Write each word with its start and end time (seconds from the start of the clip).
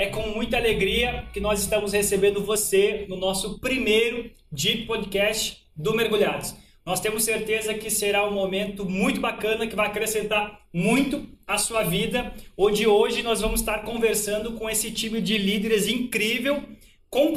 é 0.00 0.06
com 0.06 0.22
muita 0.28 0.56
alegria 0.56 1.26
que 1.30 1.40
nós 1.40 1.60
estamos 1.60 1.92
recebendo 1.92 2.42
você 2.42 3.04
no 3.06 3.16
nosso 3.18 3.60
primeiro 3.60 4.30
Deep 4.50 4.86
Podcast 4.86 5.58
do 5.76 5.94
Mergulhados. 5.94 6.54
Nós 6.86 7.00
temos 7.00 7.22
certeza 7.22 7.74
que 7.74 7.90
será 7.90 8.26
um 8.26 8.32
momento 8.32 8.88
muito 8.88 9.20
bacana 9.20 9.66
que 9.66 9.76
vai 9.76 9.88
acrescentar 9.88 10.58
muito 10.72 11.28
à 11.46 11.58
sua 11.58 11.82
vida, 11.82 12.32
onde 12.56 12.86
hoje 12.86 13.22
nós 13.22 13.42
vamos 13.42 13.60
estar 13.60 13.80
conversando 13.80 14.52
com 14.52 14.70
esse 14.70 14.90
time 14.90 15.20
de 15.20 15.36
líderes 15.36 15.86
incrível 15.86 16.62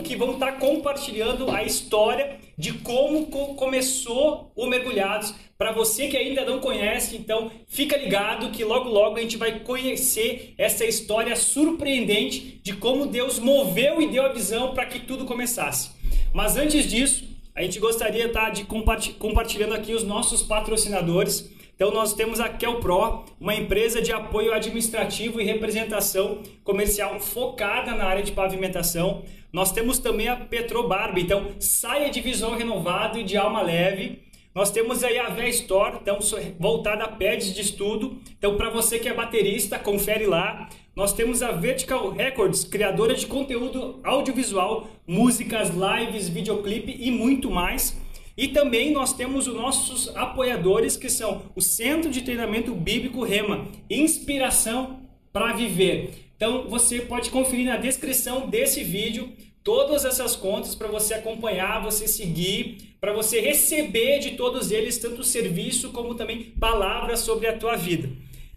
que 0.04 0.16
vão 0.16 0.34
estar 0.34 0.60
compartilhando 0.60 1.50
a 1.50 1.64
história 1.64 2.38
de 2.56 2.74
como 2.74 3.26
co 3.26 3.56
começou 3.56 4.52
o 4.56 4.68
Mergulhados. 4.68 5.34
Para 5.58 5.72
você 5.72 6.08
que 6.08 6.16
ainda 6.16 6.46
não 6.46 6.60
conhece, 6.60 7.16
então 7.16 7.52
fica 7.68 7.98
ligado 7.98 8.52
que 8.52 8.64
logo 8.64 8.88
logo 8.88 9.18
a 9.18 9.22
gente 9.22 9.36
vai 9.36 9.62
conhecer 9.62 10.54
essa 10.60 10.86
história 10.86 11.36
surpreendente 11.36 12.62
de 12.62 12.74
como 12.74 13.08
Deus 13.08 13.40
moveu 13.40 14.00
e 14.00 14.10
deu 14.10 14.24
a 14.24 14.30
visão 14.30 14.76
para 14.76 14.86
que 14.86 15.00
tudo 15.00 15.26
começasse. 15.26 15.90
Mas 16.32 16.56
antes 16.56 16.88
disso, 16.88 17.24
a 17.56 17.64
gente 17.64 17.80
gostaria 17.80 18.30
tá, 18.30 18.52
de 18.52 18.66
compartilhando 18.66 19.74
aqui 19.74 19.94
os 19.94 20.04
nossos 20.04 20.44
patrocinadores. 20.44 21.52
Então 21.84 21.94
nós 21.94 22.14
temos 22.14 22.40
a 22.40 22.48
Kelpro, 22.48 23.26
uma 23.38 23.54
empresa 23.54 24.02
de 24.02 24.14
apoio 24.14 24.54
administrativo 24.54 25.42
e 25.42 25.44
representação 25.44 26.42
comercial 26.64 27.20
focada 27.20 27.94
na 27.94 28.06
área 28.06 28.24
de 28.24 28.32
pavimentação. 28.32 29.24
Nós 29.52 29.74
temos 29.74 30.00
também 30.00 30.30
a 30.30 30.38
Petrobarb, 30.38 31.20
então 31.20 31.50
saia 31.60 32.10
de 32.10 32.22
visão 32.22 32.56
renovado 32.56 33.20
e 33.20 33.24
de 33.26 33.36
alma 33.36 33.62
leve. 33.62 34.24
Nós 34.56 34.72
temos 34.72 35.04
aí 35.04 35.20
a 35.20 35.28
V 35.28 35.50
Store, 35.50 35.98
então 36.02 36.20
voltada 36.58 37.04
a 37.04 37.10
pads 37.10 37.54
de 37.54 37.60
estudo. 37.60 38.18
Então 38.38 38.56
para 38.56 38.70
você 38.70 38.98
que 38.98 39.10
é 39.10 39.14
baterista, 39.14 39.78
confere 39.78 40.26
lá. 40.26 40.70
Nós 40.96 41.12
temos 41.12 41.44
a 41.44 41.52
Vertical 41.52 42.12
Records, 42.12 42.64
criadora 42.64 43.14
de 43.14 43.28
conteúdo 43.28 44.00
audiovisual, 44.06 44.88
músicas, 45.06 45.70
lives, 45.70 46.30
videoclipe 46.30 46.96
e 46.98 47.12
muito 47.12 47.52
mais. 47.52 48.02
E 48.36 48.48
também 48.48 48.92
nós 48.92 49.14
temos 49.14 49.48
os 49.48 49.56
nossos 49.56 50.16
apoiadores 50.16 50.98
que 50.98 51.10
são 51.10 51.44
o 51.56 51.62
Centro 51.62 52.10
de 52.10 52.22
Treinamento 52.22 52.74
Bíblico 52.74 53.24
Rema, 53.24 53.68
Inspiração 53.90 55.02
para 55.32 55.54
Viver. 55.54 56.32
Então 56.36 56.68
você 56.68 57.02
pode 57.02 57.30
conferir 57.30 57.66
na 57.66 57.78
descrição 57.78 58.50
desse 58.50 58.84
vídeo 58.84 59.32
todas 59.64 60.04
essas 60.04 60.36
contas 60.36 60.76
para 60.76 60.88
você 60.88 61.14
acompanhar, 61.14 61.82
você 61.82 62.08
seguir, 62.08 62.96
para 63.00 63.14
você 63.14 63.40
receber 63.40 64.20
de 64.20 64.32
todos 64.32 64.72
eles 64.72 64.98
tanto 64.98 65.24
serviço 65.24 65.92
como 65.92 66.16
também 66.16 66.44
palavras 66.60 67.20
sobre 67.20 67.48
a 67.48 67.58
tua 67.58 67.76
vida. 67.76 68.10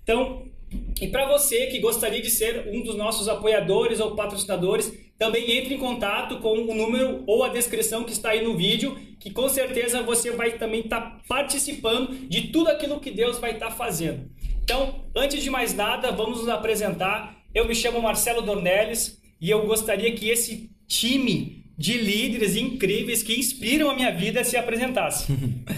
Então, 0.02 0.47
e 1.00 1.09
para 1.09 1.27
você 1.27 1.67
que 1.67 1.78
gostaria 1.78 2.20
de 2.20 2.31
ser 2.31 2.69
um 2.72 2.83
dos 2.83 2.97
nossos 2.97 3.28
apoiadores 3.28 4.00
ou 4.00 4.17
patrocinadores, 4.17 4.92
também 5.19 5.50
entre 5.53 5.75
em 5.75 5.78
contato 5.78 6.39
com 6.41 6.59
o 6.59 6.75
número 6.75 7.22
ou 7.27 7.45
a 7.45 7.48
descrição 7.48 8.05
que 8.05 8.12
está 8.12 8.31
aí 8.31 8.42
no 8.42 8.56
vídeo, 8.56 8.98
que 9.20 9.31
com 9.31 9.48
certeza 9.48 10.03
você 10.03 10.31
vai 10.31 10.59
também 10.59 10.81
estar 10.81 11.00
tá 11.00 11.20
participando 11.28 12.28
de 12.28 12.48
tudo 12.48 12.69
aquilo 12.69 13.00
que 13.00 13.11
Deus 13.11 13.39
vai 13.39 13.53
estar 13.53 13.69
tá 13.69 13.72
fazendo. 13.72 14.31
Então, 14.62 15.05
antes 15.14 15.42
de 15.42 15.50
mais 15.50 15.75
nada, 15.75 16.11
vamos 16.11 16.41
nos 16.41 16.48
apresentar. 16.48 17.37
Eu 17.55 17.67
me 17.67 17.75
chamo 17.75 18.03
Marcelo 18.03 18.42
Dornelles 18.42 19.20
e 19.41 19.50
eu 19.50 19.67
gostaria 19.67 20.12
que 20.12 20.28
esse 20.28 20.70
time 20.89 21.64
de 21.78 21.98
líderes 21.98 22.56
incríveis 22.56 23.22
que 23.22 23.39
inspiram 23.39 23.91
a 23.91 23.94
minha 23.94 24.11
vida 24.11 24.42
se 24.42 24.56
apresentasse. 24.56 25.27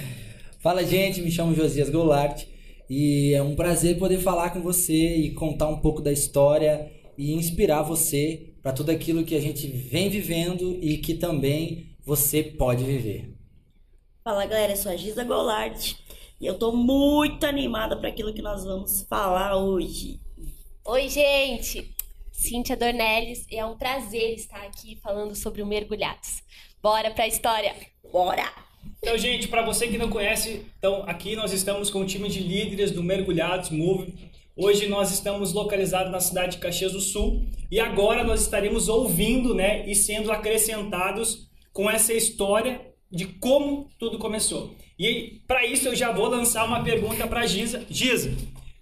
Fala, 0.60 0.84
gente, 0.84 1.20
me 1.20 1.30
chamo 1.30 1.54
Josias 1.54 1.90
Goulart 1.90 2.44
e 2.88 3.34
é 3.34 3.42
um 3.42 3.54
prazer 3.54 3.98
poder 3.98 4.18
falar 4.18 4.50
com 4.50 4.60
você 4.60 5.16
e 5.16 5.34
contar 5.34 5.68
um 5.68 5.80
pouco 5.80 6.00
da 6.00 6.12
história 6.12 6.90
e 7.16 7.32
inspirar 7.34 7.82
você 7.82 8.54
para 8.62 8.72
tudo 8.72 8.90
aquilo 8.90 9.24
que 9.24 9.34
a 9.34 9.40
gente 9.40 9.66
vem 9.66 10.08
vivendo 10.08 10.78
e 10.80 10.98
que 10.98 11.14
também 11.14 11.96
você 12.04 12.42
pode 12.42 12.84
viver. 12.84 13.34
Fala, 14.24 14.46
galera, 14.46 14.72
eu 14.72 14.76
sou 14.76 14.92
a 14.92 14.96
Giza 14.96 15.24
Goulart 15.24 15.94
e 16.40 16.46
eu 16.46 16.58
tô 16.58 16.72
muito 16.72 17.44
animada 17.44 17.96
para 17.96 18.08
aquilo 18.08 18.32
que 18.32 18.42
nós 18.42 18.64
vamos 18.64 19.02
falar 19.02 19.56
hoje. 19.56 20.20
Oi, 20.84 21.08
gente! 21.08 21.94
Cíntia 22.32 22.76
Dornelles 22.76 23.44
e 23.50 23.56
é 23.56 23.66
um 23.66 23.76
prazer 23.76 24.34
estar 24.34 24.62
aqui 24.62 24.96
falando 25.02 25.34
sobre 25.34 25.60
o 25.60 25.66
Mergulhados. 25.66 26.42
Bora 26.80 27.10
pra 27.10 27.26
história! 27.26 27.74
Bora! 28.12 28.67
Então, 28.98 29.16
gente, 29.18 29.48
para 29.48 29.62
você 29.62 29.88
que 29.88 29.98
não 29.98 30.08
conhece, 30.08 30.62
então 30.78 31.04
aqui 31.06 31.36
nós 31.36 31.52
estamos 31.52 31.90
com 31.90 32.00
o 32.00 32.06
time 32.06 32.28
de 32.28 32.40
líderes 32.40 32.90
do 32.90 33.02
Mergulhados 33.02 33.70
Move. 33.70 34.14
Hoje 34.56 34.88
nós 34.88 35.12
estamos 35.12 35.52
localizados 35.52 36.10
na 36.10 36.20
cidade 36.20 36.52
de 36.52 36.58
Caxias 36.58 36.92
do 36.92 37.00
Sul 37.00 37.46
e 37.70 37.78
agora 37.78 38.24
nós 38.24 38.40
estaremos 38.40 38.88
ouvindo, 38.88 39.54
né, 39.54 39.88
e 39.88 39.94
sendo 39.94 40.32
acrescentados 40.32 41.48
com 41.72 41.88
essa 41.88 42.12
história 42.12 42.80
de 43.10 43.26
como 43.26 43.88
tudo 43.98 44.18
começou. 44.18 44.74
E 44.98 45.40
para 45.46 45.64
isso 45.64 45.88
eu 45.88 45.94
já 45.94 46.10
vou 46.10 46.28
lançar 46.28 46.64
uma 46.64 46.82
pergunta 46.82 47.26
para 47.26 47.46
Giza. 47.46 47.86
Giza, 47.88 48.36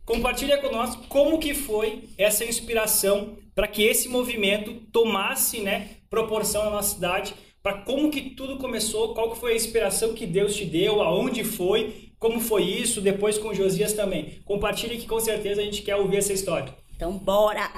Compartilha 0.06 0.58
conosco 0.58 1.04
como 1.08 1.40
que 1.40 1.52
foi 1.52 2.04
essa 2.16 2.44
inspiração 2.44 3.36
para 3.56 3.66
que 3.66 3.82
esse 3.82 4.08
movimento 4.08 4.74
tomasse 4.92 5.58
né, 5.58 5.96
proporção 6.08 6.64
na 6.64 6.70
nossa 6.70 6.94
cidade, 6.94 7.34
para 7.66 7.78
como 7.78 8.12
que 8.12 8.30
tudo 8.30 8.58
começou, 8.58 9.12
qual 9.12 9.32
que 9.32 9.40
foi 9.40 9.50
a 9.50 9.56
inspiração 9.56 10.14
que 10.14 10.24
Deus 10.24 10.54
te 10.54 10.64
deu, 10.64 11.02
aonde 11.02 11.42
foi, 11.42 12.12
como 12.16 12.38
foi 12.38 12.62
isso, 12.62 13.00
depois 13.00 13.38
com 13.38 13.52
Josias 13.52 13.92
também. 13.92 14.38
Compartilhe 14.44 14.98
que 14.98 15.06
com 15.08 15.18
certeza 15.18 15.60
a 15.60 15.64
gente 15.64 15.82
quer 15.82 15.96
ouvir 15.96 16.18
essa 16.18 16.32
história. 16.32 16.72
Então, 16.94 17.18
bora! 17.18 17.68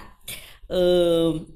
Uh, 0.69 1.47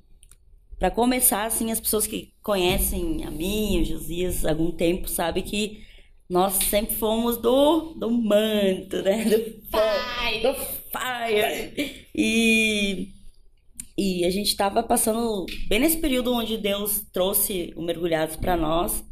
para 0.78 0.90
começar, 0.90 1.44
assim, 1.44 1.70
as 1.70 1.78
pessoas 1.78 2.06
que 2.06 2.32
conhecem 2.42 3.22
a 3.26 3.30
mim, 3.30 3.82
o 3.82 3.84
Josias, 3.84 4.46
há 4.46 4.48
algum 4.48 4.70
tempo, 4.70 5.10
sabem 5.10 5.42
que 5.42 5.84
nós 6.26 6.54
sempre 6.54 6.94
fomos 6.94 7.36
do, 7.36 7.92
do 7.98 8.10
manto, 8.10 9.02
né? 9.02 9.26
Do 9.26 9.40
fire. 9.68 10.42
Do 10.42 10.54
fire. 10.90 12.06
E, 12.14 13.08
e 13.96 14.24
a 14.24 14.30
gente 14.30 14.48
estava 14.48 14.82
passando, 14.82 15.46
bem 15.68 15.80
nesse 15.80 15.98
período 15.98 16.32
onde 16.32 16.56
Deus 16.56 17.02
trouxe 17.12 17.72
o 17.76 17.82
Mergulhados 17.82 18.36
para 18.36 18.56
nós, 18.56 19.04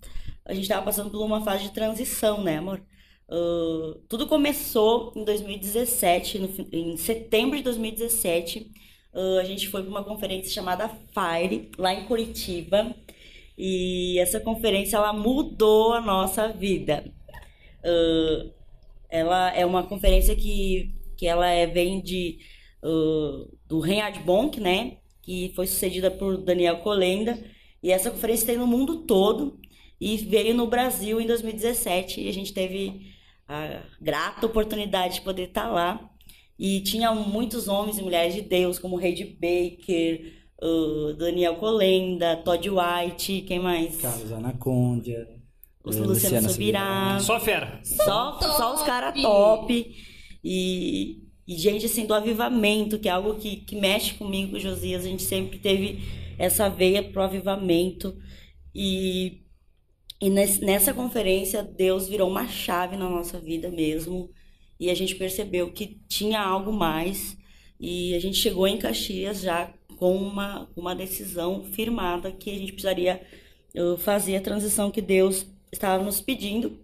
a 0.45 0.55
gente 0.55 0.65
estava 0.65 0.85
passando 0.85 1.11
por 1.11 1.25
uma 1.25 1.43
fase 1.43 1.65
de 1.65 1.73
transição, 1.73 2.43
né, 2.43 2.59
amor? 2.59 2.83
Uh, 3.29 3.95
tudo 4.09 4.27
começou 4.27 5.13
em 5.15 5.25
2017, 5.25 6.39
no, 6.39 6.51
em 6.73 6.97
setembro 6.97 7.57
de 7.57 7.63
2017. 7.63 8.71
Uh, 9.15 9.39
a 9.39 9.45
gente 9.45 9.69
foi 9.69 9.83
para 9.83 9.91
uma 9.91 10.03
conferência 10.03 10.51
chamada 10.51 10.89
Fire, 10.89 11.71
lá 11.79 11.95
em 11.95 12.07
Curitiba. 12.07 12.93
E 13.57 14.19
essa 14.19 14.41
conferência 14.41 14.97
ela 14.97 15.13
mudou 15.13 15.93
a 15.93 16.01
nossa 16.01 16.49
vida. 16.49 17.05
Uh, 17.85 18.51
ela 19.09 19.55
é 19.55 19.65
uma 19.65 19.85
conferência 19.85 20.35
que, 20.35 20.95
que 21.17 21.27
ela 21.27 21.49
é, 21.49 21.67
vem 21.67 22.01
de 22.01 22.39
uh, 22.83 23.59
do 23.67 23.81
Reinhard 23.81 24.21
Bonk, 24.21 24.61
né? 24.61 24.99
Que 25.23 25.53
foi 25.55 25.67
sucedida 25.67 26.11
por 26.11 26.39
Daniel 26.39 26.79
Colenda. 26.79 27.39
E 27.83 27.91
essa 27.91 28.11
conferência 28.11 28.47
tem 28.47 28.57
no 28.57 28.67
mundo 28.67 29.05
todo 29.05 29.59
e 30.01 30.17
veio 30.17 30.55
no 30.55 30.67
Brasil 30.67 31.21
em 31.21 31.27
2017 31.27 32.23
e 32.23 32.29
a 32.29 32.33
gente 32.33 32.53
teve 32.53 33.11
a 33.47 33.83
grata 34.01 34.47
oportunidade 34.47 35.17
de 35.17 35.21
poder 35.23 35.49
estar 35.49 35.69
lá. 35.69 36.11
E 36.59 36.81
tinha 36.81 37.15
muitos 37.15 37.69
homens 37.69 37.99
e 37.99 38.03
mulheres 38.03 38.35
de 38.35 38.43
Deus, 38.43 38.79
como 38.79 38.97
Reid 38.97 39.39
Baker, 39.41 40.41
o 40.63 41.15
Daniel 41.15 41.57
Colenda, 41.57 42.37
Todd 42.37 42.69
White, 42.69 43.43
quem 43.43 43.59
mais? 43.59 43.97
Carlos 43.97 44.31
Anacondia. 44.31 45.27
O 45.83 45.89
Luciano, 45.89 46.09
Luciano 46.09 46.51
Subirá. 46.51 47.19
Só 47.21 47.41
fera. 47.41 47.81
Só, 47.83 48.39
só 48.41 48.75
os 48.75 48.83
caras 48.83 49.21
top. 49.21 49.97
E, 50.45 51.23
e 51.51 51.59
gente 51.59 51.87
assim 51.87 52.07
do 52.07 52.15
avivamento, 52.15 52.97
que 52.97 53.09
é 53.09 53.11
algo 53.11 53.35
que, 53.35 53.57
que 53.57 53.75
mexe 53.75 54.15
comigo, 54.15 54.57
Josias. 54.57 55.05
A 55.05 55.09
gente 55.09 55.25
sempre 55.25 55.59
teve 55.59 55.99
essa 56.39 56.69
veia 56.69 57.03
pro 57.03 57.23
avivamento. 57.23 58.17
E, 58.73 59.43
e 60.21 60.31
nessa 60.31 60.95
conferência, 60.95 61.65
Deus 61.65 62.09
virou 62.09 62.31
uma 62.31 62.47
chave 62.47 62.97
na 62.97 63.11
nossa 63.11 63.41
vida 63.41 63.69
mesmo. 63.69 64.31
E 64.79 64.91
a 64.91 64.95
gente 64.95 65.17
percebeu 65.17 65.73
que 65.73 66.01
tinha 66.07 66.41
algo 66.41 66.73
mais. 66.73 67.37
E 67.81 68.15
a 68.15 68.21
gente 68.21 68.37
chegou 68.37 68.69
em 68.69 68.79
Caxias 68.79 69.41
já 69.41 69.75
com 69.97 70.17
uma, 70.17 70.71
uma 70.77 70.95
decisão 70.95 71.65
firmada 71.65 72.31
que 72.31 72.49
a 72.49 72.59
gente 72.59 72.75
precisaria 72.75 73.21
uh, 73.75 73.97
fazer 73.97 74.37
a 74.37 74.41
transição 74.41 74.89
que 74.89 75.03
Deus 75.03 75.45
estava 75.73 76.05
nos 76.05 76.21
pedindo. 76.21 76.79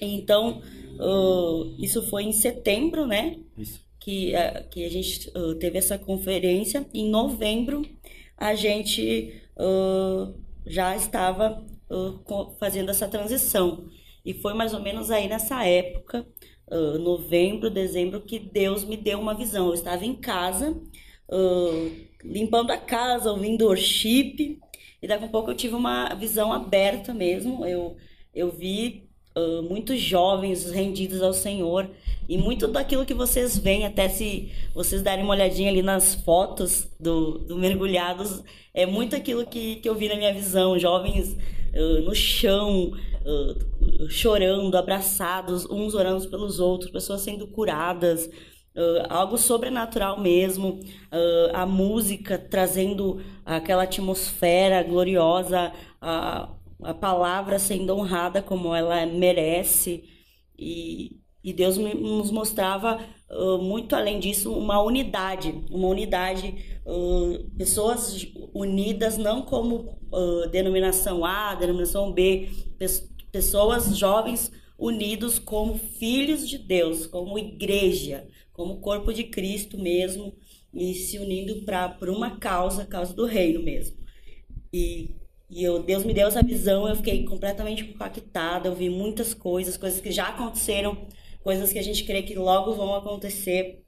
Então, 0.00 0.62
uh, 0.98 1.74
isso 1.78 2.02
foi 2.08 2.22
em 2.22 2.32
setembro, 2.32 3.06
né? 3.06 3.36
Isso. 3.58 3.89
Que, 4.00 4.32
uh, 4.34 4.68
que 4.70 4.84
a 4.84 4.90
gente 4.90 5.28
uh, 5.36 5.54
teve 5.56 5.78
essa 5.78 5.98
conferência. 5.98 6.86
Em 6.92 7.08
novembro, 7.08 7.82
a 8.36 8.54
gente 8.54 9.40
uh, 9.56 10.34
já 10.66 10.96
estava 10.96 11.64
uh, 11.90 12.56
fazendo 12.58 12.90
essa 12.90 13.06
transição. 13.06 13.88
E 14.24 14.32
foi 14.34 14.54
mais 14.54 14.72
ou 14.72 14.80
menos 14.80 15.10
aí 15.10 15.28
nessa 15.28 15.64
época, 15.64 16.26
novembro, 17.00 17.68
dezembro, 17.68 18.20
que 18.20 18.38
Deus 18.38 18.84
me 18.84 18.96
deu 18.96 19.18
uma 19.18 19.34
visão. 19.34 19.68
Eu 19.68 19.74
estava 19.74 20.04
em 20.04 20.14
casa, 20.14 20.80
limpando 22.22 22.70
a 22.70 22.76
casa, 22.76 23.32
ouvindo 23.32 23.66
worship. 23.66 24.60
E 25.02 25.08
daqui 25.08 25.24
a 25.24 25.28
pouco 25.28 25.50
eu 25.50 25.56
tive 25.56 25.74
uma 25.74 26.14
visão 26.14 26.52
aberta 26.52 27.14
mesmo. 27.14 27.64
Eu, 27.64 27.96
eu 28.34 28.52
vi 28.52 29.09
uh, 29.36 29.62
muitos 29.62 30.00
jovens 30.00 30.70
rendidos 30.70 31.22
ao 31.22 31.32
Senhor. 31.32 31.88
E 32.28 32.38
muito 32.38 32.68
daquilo 32.68 33.04
que 33.04 33.14
vocês 33.14 33.58
veem, 33.58 33.84
até 33.84 34.08
se 34.08 34.52
vocês 34.72 35.02
darem 35.02 35.24
uma 35.24 35.34
olhadinha 35.34 35.68
ali 35.68 35.82
nas 35.82 36.14
fotos 36.14 36.88
do, 36.98 37.38
do 37.38 37.56
Mergulhados, 37.56 38.44
é 38.72 38.86
muito 38.86 39.16
aquilo 39.16 39.44
que, 39.44 39.76
que 39.76 39.88
eu 39.88 39.96
vi 39.96 40.08
na 40.08 40.14
minha 40.14 40.32
visão. 40.32 40.78
Jovens 40.78 41.36
uh, 41.74 42.02
no 42.02 42.14
chão, 42.14 42.92
uh, 43.24 44.08
chorando, 44.08 44.76
abraçados, 44.76 45.66
uns 45.68 45.94
orando 45.94 46.28
pelos 46.28 46.60
outros, 46.60 46.90
pessoas 46.90 47.20
sendo 47.20 47.48
curadas. 47.48 48.30
Uh, 48.76 49.02
algo 49.08 49.36
sobrenatural 49.36 50.20
mesmo, 50.20 50.78
uh, 51.12 51.50
a 51.52 51.66
música 51.66 52.38
trazendo 52.38 53.20
aquela 53.44 53.82
atmosfera 53.82 54.80
gloriosa, 54.84 55.72
a, 56.00 56.48
a 56.82 56.94
palavra 56.94 57.58
sendo 57.58 57.94
honrada 57.94 58.42
como 58.42 58.74
ela 58.74 59.04
merece, 59.06 60.04
e, 60.58 61.20
e 61.42 61.52
Deus 61.52 61.76
nos 61.78 62.30
mostrava 62.30 63.00
uh, 63.30 63.58
muito 63.58 63.94
além 63.94 64.18
disso 64.20 64.52
uma 64.52 64.82
unidade, 64.82 65.64
uma 65.70 65.88
unidade, 65.88 66.54
pessoas 67.56 68.26
unidas 68.52 69.16
não 69.16 69.42
como 69.42 69.98
denominação 70.50 71.24
A, 71.24 71.54
denominação 71.54 72.12
B, 72.12 72.50
pessoas 73.30 73.96
jovens 73.96 74.50
unidos 74.76 75.38
como 75.38 75.78
filhos 75.78 76.48
de 76.48 76.58
Deus, 76.58 77.06
como 77.06 77.38
igreja 77.38 78.26
como 78.60 78.78
corpo 78.80 79.10
de 79.10 79.24
Cristo 79.24 79.78
mesmo 79.78 80.36
e 80.74 80.94
se 80.94 81.18
unindo 81.18 81.62
para 81.64 82.12
uma 82.12 82.38
causa, 82.38 82.84
causa 82.84 83.14
do 83.14 83.24
reino 83.24 83.62
mesmo. 83.62 83.96
E, 84.70 85.14
e 85.50 85.64
eu, 85.64 85.82
Deus 85.82 86.04
me 86.04 86.14
deu 86.14 86.28
essa 86.28 86.42
visão, 86.42 86.88
eu 86.88 86.94
fiquei 86.94 87.24
completamente 87.24 87.82
impactada, 87.82 88.68
eu 88.68 88.74
vi 88.74 88.88
muitas 88.88 89.34
coisas, 89.34 89.76
coisas 89.76 90.00
que 90.00 90.12
já 90.12 90.28
aconteceram, 90.28 90.96
coisas 91.42 91.72
que 91.72 91.78
a 91.78 91.82
gente 91.82 92.04
crê 92.04 92.22
que 92.22 92.36
logo 92.36 92.72
vão 92.74 92.94
acontecer. 92.94 93.82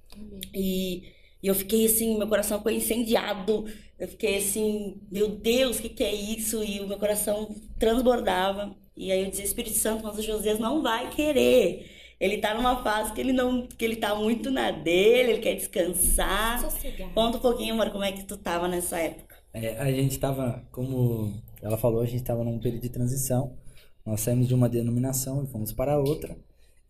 E, 0.53 1.05
e 1.41 1.47
eu 1.47 1.55
fiquei 1.55 1.87
assim, 1.87 2.19
meu 2.19 2.27
coração 2.27 2.61
foi 2.61 2.75
incendiado. 2.75 3.65
Eu 3.97 4.09
fiquei 4.09 4.39
assim, 4.39 5.01
meu 5.11 5.29
Deus, 5.29 5.79
o 5.79 5.83
que, 5.83 5.89
que 5.89 6.03
é 6.03 6.13
isso? 6.13 6.65
E 6.65 6.81
o 6.81 6.89
meu 6.89 6.99
coração 6.99 7.55
transbordava. 7.79 8.75
E 8.97 9.13
aí 9.13 9.23
eu 9.23 9.31
dizia, 9.31 9.45
Espírito 9.45 9.77
Santo, 9.77 10.03
mas 10.05 10.19
o 10.19 10.23
Josias 10.23 10.59
não 10.59 10.83
vai 10.83 11.11
querer. 11.11 11.89
Ele 12.19 12.39
tá 12.39 12.55
numa 12.55 12.83
fase 12.83 13.13
que 13.13 13.21
ele 13.21 13.33
não. 13.33 13.67
que 13.67 13.85
ele 13.85 13.97
tá 13.97 14.15
muito 14.17 14.51
na 14.51 14.73
dele, 14.73 15.33
ele 15.33 15.41
quer 15.41 15.55
descansar. 15.55 16.61
Sossegado. 16.61 17.13
Conta 17.15 17.39
um 17.39 17.41
pouquinho, 17.41 17.75
amor, 17.75 17.91
como 17.91 18.05
é 18.05 18.11
que 18.11 18.25
tu 18.25 18.37
tava 18.37 18.67
nessa 18.67 18.99
época. 18.99 19.37
É, 19.55 19.77
a 19.79 19.91
gente 19.91 20.19
tava, 20.19 20.67
como 20.73 21.33
ela 21.63 21.79
falou, 21.79 22.01
a 22.03 22.07
gente 22.07 22.25
tava 22.25 22.43
num 22.43 22.59
período 22.59 22.83
de 22.83 22.89
transição. 22.89 23.57
Nós 24.05 24.21
saímos 24.21 24.49
de 24.49 24.55
uma 24.55 24.69
denominação 24.69 25.45
e 25.45 25.47
fomos 25.47 25.73
para 25.73 25.99
outra. 25.99 26.37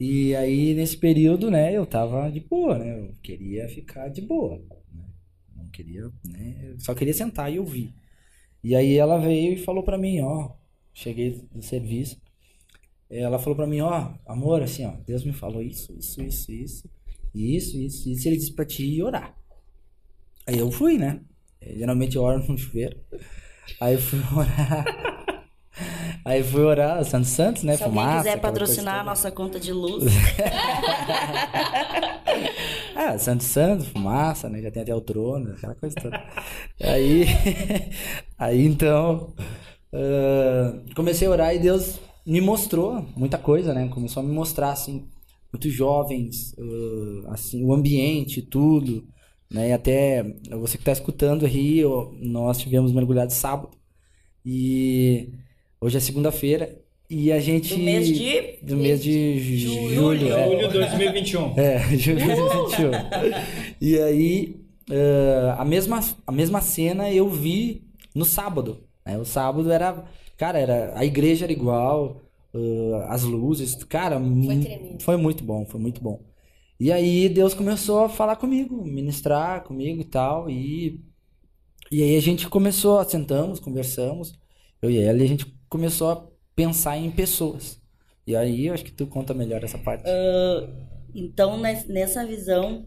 E 0.01 0.35
aí, 0.35 0.75
nesse 0.75 0.97
período, 0.97 1.51
né, 1.51 1.77
eu 1.77 1.87
tava 1.87 2.31
de 2.31 2.41
boa, 2.41 2.79
né? 2.79 2.99
Eu 2.99 3.15
queria 3.23 3.69
ficar 3.69 4.09
de 4.09 4.23
boa. 4.23 4.59
Né? 4.93 5.05
Não 5.55 5.69
queria, 5.69 6.11
né? 6.25 6.75
Só 6.79 6.95
queria 6.95 7.15
sentar 7.15 7.53
e 7.53 7.59
ouvir. 7.59 7.95
E 8.65 8.75
aí 8.75 8.97
ela 8.97 9.19
veio 9.19 9.53
e 9.53 9.59
falou 9.59 9.83
para 9.83 9.99
mim, 9.99 10.21
ó, 10.21 10.53
cheguei 10.93 11.47
do 11.53 11.63
serviço, 11.63 12.21
ela 13.11 13.39
falou 13.39 13.57
para 13.57 13.67
mim, 13.67 13.81
ó, 13.81 14.15
amor, 14.25 14.63
assim, 14.63 14.87
ó, 14.87 14.93
Deus 15.07 15.25
me 15.25 15.33
falou 15.33 15.61
isso, 15.61 15.93
isso, 15.99 16.23
isso, 16.23 16.51
isso, 16.51 16.91
isso, 17.35 17.77
isso, 17.77 18.09
isso, 18.09 18.29
ele 18.29 18.37
disse 18.37 18.53
pra 18.53 18.65
te 18.65 19.03
orar. 19.03 19.37
Aí 20.47 20.59
eu 20.59 20.71
fui, 20.71 20.97
né? 20.97 21.21
Geralmente 21.61 22.17
eu 22.17 22.23
oro 22.23 22.45
no 22.49 22.57
chuveiro. 22.59 22.99
Aí 23.81 23.97
fui 23.99 24.21
orar. 24.35 24.85
Aí 26.25 26.43
fui 26.43 26.63
orar, 26.63 27.05
Santos 27.05 27.31
Santos, 27.31 27.65
né? 27.65 27.77
Se 27.77 27.83
Fumaça, 27.83 28.19
quiser 28.19 28.41
patrocinar 28.41 29.01
a 29.01 29.05
nossa 29.05 29.31
conta 29.31 29.59
de 29.59 29.73
luz. 29.73 30.05
ah, 32.95 33.19
Santos 33.19 33.47
Santos, 33.49 33.89
fumaça, 33.89 34.49
né? 34.49 34.63
Já 34.63 34.71
tem 34.71 34.83
até 34.83 34.95
o 34.95 35.01
trono, 35.01 35.53
aquela 35.53 35.75
coisa 35.75 35.97
toda. 35.97 36.23
Aí, 36.81 37.27
aí 38.39 38.65
então, 38.65 39.35
uh, 39.93 40.95
comecei 40.95 41.27
a 41.27 41.31
orar 41.31 41.55
e 41.55 41.59
Deus 41.59 41.99
me 42.25 42.41
mostrou 42.41 43.05
muita 43.17 43.37
coisa, 43.37 43.75
né? 43.75 43.89
Começou 43.89 44.23
a 44.23 44.27
me 44.27 44.33
mostrar, 44.33 44.71
assim, 44.71 45.09
muitos 45.53 45.73
jovens, 45.73 46.53
uh, 46.53 47.31
assim, 47.31 47.65
o 47.65 47.73
ambiente, 47.73 48.43
tudo, 48.43 49.05
né? 49.53 49.71
E 49.71 49.73
até 49.73 50.25
você 50.51 50.77
que 50.77 50.83
está 50.83 50.93
escutando 50.93 51.47
aí, 51.47 51.83
nós 52.21 52.59
tivemos 52.59 52.93
mergulhado 52.93 53.33
sábado 53.33 53.71
e 54.45 55.29
hoje 55.81 55.97
é 55.97 56.01
segunda-feira 56.01 56.81
e 57.11 57.31
a 57.31 57.39
gente... 57.39 57.75
Do 57.75 57.83
mês 57.83 58.07
de... 58.09 58.59
Do 58.63 58.77
mês 58.77 59.03
de 59.03 59.39
julho. 59.39 59.95
Julho, 59.95 60.33
é. 60.33 60.49
julho 60.49 60.69
de 60.69 60.79
2021. 60.79 61.55
É, 61.59 61.79
julho 61.97 62.19
de 62.19 62.27
2021. 62.27 62.91
e 63.81 63.99
aí, 63.99 64.57
uh, 64.91 65.61
a, 65.61 65.65
mesma, 65.65 66.01
a 66.27 66.33
mesma 66.33 66.61
cena 66.61 67.13
eu 67.13 67.29
vi 67.29 67.85
no 68.15 68.25
sábado. 68.25 68.85
Né? 69.05 69.19
O 69.19 69.25
sábado 69.25 69.71
era 69.71 70.05
Cara, 70.43 70.59
era, 70.59 70.99
a 70.99 71.05
igreja 71.05 71.45
era 71.45 71.53
igual, 71.53 72.21
uh, 72.53 72.97
as 73.07 73.23
luzes, 73.23 73.77
cara, 73.85 74.21
foi, 74.21 74.99
foi 74.99 75.17
muito 75.17 75.45
bom, 75.45 75.65
foi 75.65 75.81
muito 75.81 76.03
bom. 76.03 76.21
E 76.83 76.91
aí 76.91 77.29
Deus 77.29 77.55
começou 77.55 78.01
a 78.01 78.09
falar 78.09 78.35
comigo, 78.35 78.85
ministrar 78.85 79.63
comigo 79.63 80.01
e 80.01 80.05
tal, 80.05 80.51
e, 80.51 81.01
e 81.93 82.03
aí 82.03 82.17
a 82.17 82.21
gente 82.21 82.49
começou, 82.49 83.05
sentamos, 83.05 83.61
conversamos, 83.61 84.37
eu 84.83 84.91
e 84.91 84.99
ela, 84.99 85.21
e 85.21 85.23
a 85.23 85.29
gente 85.29 85.47
começou 85.69 86.11
a 86.11 86.29
pensar 86.57 86.97
em 86.97 87.09
pessoas. 87.09 87.81
E 88.27 88.35
aí 88.35 88.67
eu 88.67 88.75
acho 88.75 88.83
que 88.83 88.91
tu 88.91 89.07
conta 89.07 89.33
melhor 89.33 89.63
essa 89.63 89.79
parte. 89.79 90.03
Uh, 90.03 90.75
então, 91.15 91.57
nessa 91.57 92.27
visão, 92.27 92.85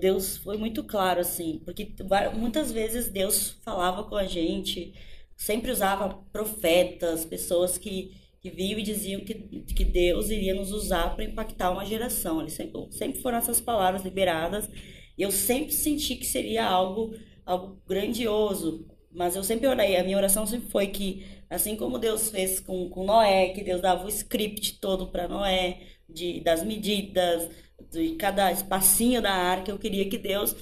Deus 0.00 0.36
foi 0.36 0.56
muito 0.56 0.84
claro, 0.84 1.18
assim, 1.18 1.60
porque 1.64 1.96
muitas 2.32 2.70
vezes 2.70 3.08
Deus 3.08 3.58
falava 3.64 4.04
com 4.04 4.14
a 4.14 4.24
gente 4.24 4.94
sempre 5.36 5.70
usava 5.70 6.18
profetas, 6.32 7.24
pessoas 7.24 7.76
que, 7.76 8.14
que 8.46 8.50
viam 8.50 8.78
e 8.78 8.82
diziam 8.82 9.20
que, 9.22 9.34
que 9.34 9.84
Deus 9.84 10.30
iria 10.30 10.54
nos 10.54 10.70
usar 10.70 11.14
para 11.16 11.24
impactar 11.24 11.72
uma 11.72 11.84
geração. 11.84 12.40
Ele 12.40 12.50
sempre, 12.50 12.86
sempre 12.92 13.20
foram 13.20 13.38
essas 13.38 13.60
palavras 13.60 14.04
liberadas. 14.04 14.70
E 15.18 15.22
eu 15.22 15.32
sempre 15.32 15.72
senti 15.72 16.14
que 16.14 16.26
seria 16.26 16.64
algo, 16.64 17.12
algo 17.44 17.82
grandioso. 17.86 18.86
Mas 19.12 19.34
eu 19.34 19.42
sempre 19.42 19.66
orei, 19.66 19.96
a 19.96 20.04
minha 20.04 20.16
oração 20.16 20.46
sempre 20.46 20.70
foi 20.70 20.88
que, 20.88 21.26
assim 21.50 21.74
como 21.74 21.98
Deus 21.98 22.30
fez 22.30 22.60
com, 22.60 22.88
com 22.88 23.04
Noé, 23.04 23.48
que 23.48 23.64
Deus 23.64 23.80
dava 23.80 24.04
o 24.04 24.08
script 24.08 24.78
todo 24.78 25.08
para 25.08 25.26
Noé, 25.26 25.80
de, 26.08 26.40
das 26.40 26.62
medidas, 26.62 27.50
de 27.90 28.10
cada 28.16 28.52
espacinho 28.52 29.22
da 29.22 29.32
arca, 29.32 29.70
eu 29.70 29.78
queria 29.78 30.08
que 30.08 30.18
Deus 30.18 30.54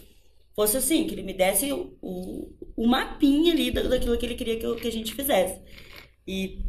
fosse 0.54 0.76
assim, 0.76 1.04
que 1.06 1.14
ele 1.14 1.24
me 1.24 1.34
desse 1.34 1.72
o, 1.72 1.98
o, 2.00 2.52
o 2.76 2.86
mapinha 2.86 3.52
ali 3.52 3.72
daquilo 3.72 4.16
que 4.16 4.24
ele 4.24 4.36
queria 4.36 4.56
que, 4.56 4.64
eu, 4.64 4.76
que 4.76 4.86
a 4.86 4.92
gente 4.92 5.14
fizesse. 5.14 5.60
E 6.26 6.60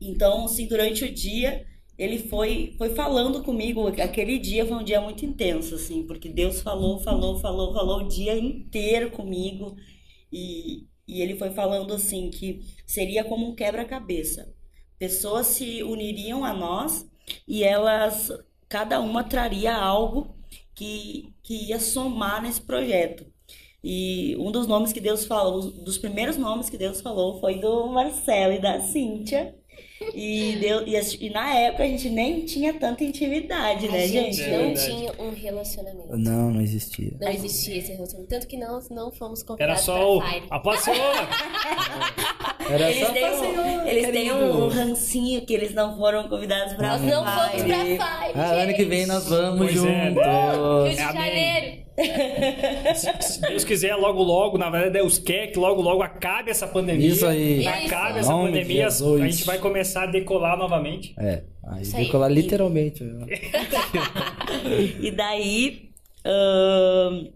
então, 0.00 0.44
assim, 0.46 0.66
durante 0.66 1.04
o 1.04 1.12
dia, 1.12 1.66
ele 1.98 2.18
foi, 2.18 2.74
foi 2.78 2.90
falando 2.94 3.42
comigo. 3.42 3.86
Aquele 3.88 4.38
dia 4.38 4.64
foi 4.66 4.76
um 4.76 4.84
dia 4.84 5.00
muito 5.00 5.24
intenso, 5.26 5.74
assim, 5.74 6.06
porque 6.06 6.28
Deus 6.28 6.62
falou, 6.62 6.98
falou, 7.00 7.38
falou, 7.38 7.74
falou 7.74 8.00
o 8.00 8.08
dia 8.08 8.38
inteiro 8.38 9.10
comigo. 9.10 9.76
E, 10.32 10.86
e 11.06 11.20
ele 11.20 11.36
foi 11.36 11.50
falando 11.50 11.92
assim 11.92 12.30
que 12.30 12.60
seria 12.86 13.24
como 13.24 13.48
um 13.50 13.54
quebra-cabeça. 13.54 14.54
Pessoas 14.98 15.48
se 15.48 15.82
uniriam 15.82 16.44
a 16.44 16.54
nós 16.54 17.06
e 17.46 17.62
elas, 17.64 18.30
cada 18.68 19.00
uma 19.00 19.24
traria 19.24 19.74
algo 19.74 20.34
que, 20.74 21.34
que 21.42 21.68
ia 21.68 21.80
somar 21.80 22.42
nesse 22.42 22.62
projeto. 22.62 23.26
E 23.82 24.36
um 24.38 24.50
dos 24.50 24.66
nomes 24.66 24.92
que 24.92 25.00
Deus 25.00 25.24
falou, 25.24 25.70
dos 25.70 25.98
primeiros 25.98 26.36
nomes 26.36 26.70
que 26.70 26.78
Deus 26.78 27.00
falou 27.00 27.40
foi 27.40 27.58
do 27.58 27.88
Marcelo 27.88 28.54
e 28.54 28.60
da 28.60 28.80
Cíntia. 28.80 29.54
E, 30.14 30.56
deu, 30.60 30.86
e, 30.86 30.98
e, 31.20 31.30
na 31.30 31.54
época 31.54 31.84
a 31.84 31.86
gente 31.86 32.08
nem 32.08 32.44
tinha 32.44 32.72
tanta 32.72 33.04
intimidade, 33.04 33.86
né, 33.88 34.04
a 34.04 34.06
gente? 34.06 34.36
gente 34.36 34.50
não 34.50 34.74
tinha 34.74 35.12
um 35.18 35.30
relacionamento. 35.34 36.16
Não, 36.16 36.50
não 36.50 36.60
existia. 36.60 37.12
Não 37.20 37.28
existia 37.30 37.78
esse 37.78 37.92
relacionamento. 37.92 38.30
Tanto 38.30 38.46
que 38.46 38.56
não, 38.56 38.80
não 38.90 39.12
fomos 39.12 39.42
convidados 39.42 39.74
Era 39.88 39.98
só 39.98 40.16
o. 40.16 40.20
Fire. 40.22 40.44
Após 40.50 40.80
Era 42.70 42.90
eles 42.90 43.06
só 43.06 43.12
têm, 43.12 43.24
um, 43.24 43.86
eles 43.86 44.10
têm 44.10 44.32
um 44.32 44.68
rancinho 44.68 45.44
que 45.44 45.52
eles 45.52 45.74
não 45.74 45.96
foram 45.96 46.28
convidados 46.28 46.74
pra 46.74 46.88
Nós 46.88 47.02
não 47.02 47.24
fomos 47.24 47.62
pra 47.62 47.84
Fire. 47.84 48.32
Ah, 48.34 48.52
ano 48.52 48.74
que 48.74 48.84
vem 48.84 49.06
nós 49.06 49.28
vamos 49.28 49.58
Pois 49.58 49.72
juntos. 49.74 50.22
é, 50.22 50.56
Uh, 50.56 50.84
Rio 50.84 50.94
de 50.94 51.00
Amém. 51.02 51.14
Janeiro. 51.14 51.80
Se 53.24 53.40
Deus 53.40 53.64
quiser, 53.64 53.94
logo, 53.96 54.22
logo, 54.22 54.56
na 54.58 54.70
verdade, 54.70 54.92
Deus 54.94 55.18
quer 55.18 55.48
que 55.48 55.58
logo, 55.58 55.80
logo 55.82 56.02
acabe 56.02 56.50
essa 56.50 56.66
pandemia. 56.66 57.08
Isso 57.08 57.26
aí. 57.26 57.66
Acabe 57.66 58.10
Isso. 58.10 58.18
essa 58.20 58.32
Nome 58.32 58.52
de 58.52 58.58
pandemia, 58.60 58.84
Jesus. 58.84 59.20
a 59.22 59.28
gente 59.28 59.44
vai 59.44 59.58
começar 59.58 60.02
a 60.04 60.06
decolar 60.06 60.56
novamente. 60.58 61.14
É, 61.18 61.44
aí 61.68 61.82
Isso 61.82 61.96
aí. 61.96 62.04
decolar 62.06 62.30
literalmente. 62.30 63.04
E 65.00 65.10
daí, 65.10 65.90
ahn, 66.24 67.28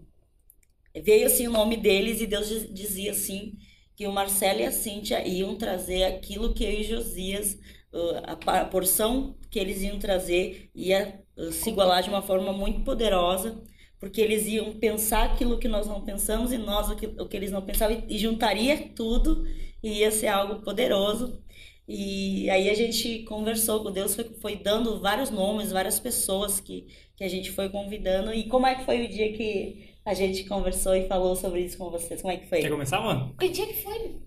veio 1.03 1.25
assim 1.27 1.47
o 1.47 1.51
nome 1.51 1.77
deles 1.77 2.21
e 2.21 2.27
Deus 2.27 2.47
diz- 2.47 2.73
dizia 2.73 3.11
assim 3.11 3.53
que 3.95 4.05
o 4.07 4.11
Marcelo 4.11 4.59
e 4.59 4.65
a 4.65 4.71
Cíntia 4.71 5.25
iam 5.25 5.55
trazer 5.55 6.03
aquilo 6.03 6.53
que 6.53 6.63
eu 6.65 6.71
e 6.71 6.83
Josias, 6.83 7.53
uh, 7.93 8.21
a 8.47 8.65
porção 8.65 9.37
que 9.49 9.57
eles 9.57 9.81
iam 9.81 9.97
trazer 9.97 10.69
ia 10.75 11.21
uh, 11.37 11.51
se 11.51 11.69
igualar 11.69 12.03
de 12.03 12.09
uma 12.09 12.21
forma 12.21 12.51
muito 12.51 12.81
poderosa, 12.81 13.61
porque 14.05 14.21
eles 14.21 14.45
iam 14.45 14.71
pensar 14.73 15.23
aquilo 15.23 15.57
que 15.57 15.67
nós 15.67 15.87
não 15.87 15.99
pensamos 15.99 16.51
e 16.51 16.59
nós 16.59 16.91
o 16.91 16.95
que, 16.95 17.07
o 17.07 17.27
que 17.27 17.35
eles 17.35 17.51
não 17.51 17.63
pensavam 17.63 18.03
e, 18.07 18.15
e 18.15 18.19
juntaria 18.19 18.91
tudo 18.95 19.47
e 19.81 20.01
ia 20.01 20.11
ser 20.11 20.27
algo 20.27 20.61
poderoso. 20.61 21.41
E 21.87 22.47
aí 22.51 22.69
a 22.69 22.75
gente 22.75 23.23
conversou 23.23 23.81
com 23.81 23.91
Deus, 23.91 24.13
foi, 24.13 24.25
foi 24.39 24.55
dando 24.57 24.99
vários 24.99 25.31
nomes, 25.31 25.71
várias 25.71 25.99
pessoas 25.99 26.59
que, 26.59 26.85
que 27.17 27.23
a 27.23 27.27
gente 27.27 27.49
foi 27.49 27.67
convidando. 27.67 28.31
E 28.31 28.43
como 28.43 28.67
é 28.67 28.75
que 28.75 28.85
foi 28.85 29.03
o 29.03 29.09
dia 29.09 29.33
que 29.33 29.89
a 30.05 30.13
gente 30.13 30.43
conversou 30.43 30.95
e 30.95 31.07
falou 31.07 31.35
sobre 31.35 31.61
isso 31.61 31.75
com 31.75 31.89
vocês? 31.89 32.21
Como 32.21 32.31
é 32.31 32.37
que 32.37 32.47
foi? 32.47 32.61
Quer 32.61 32.69
começar, 32.69 33.01
mano? 33.01 33.33
Que 33.39 33.49
dia 33.49 33.65
que 33.65 33.81
foi? 33.81 34.17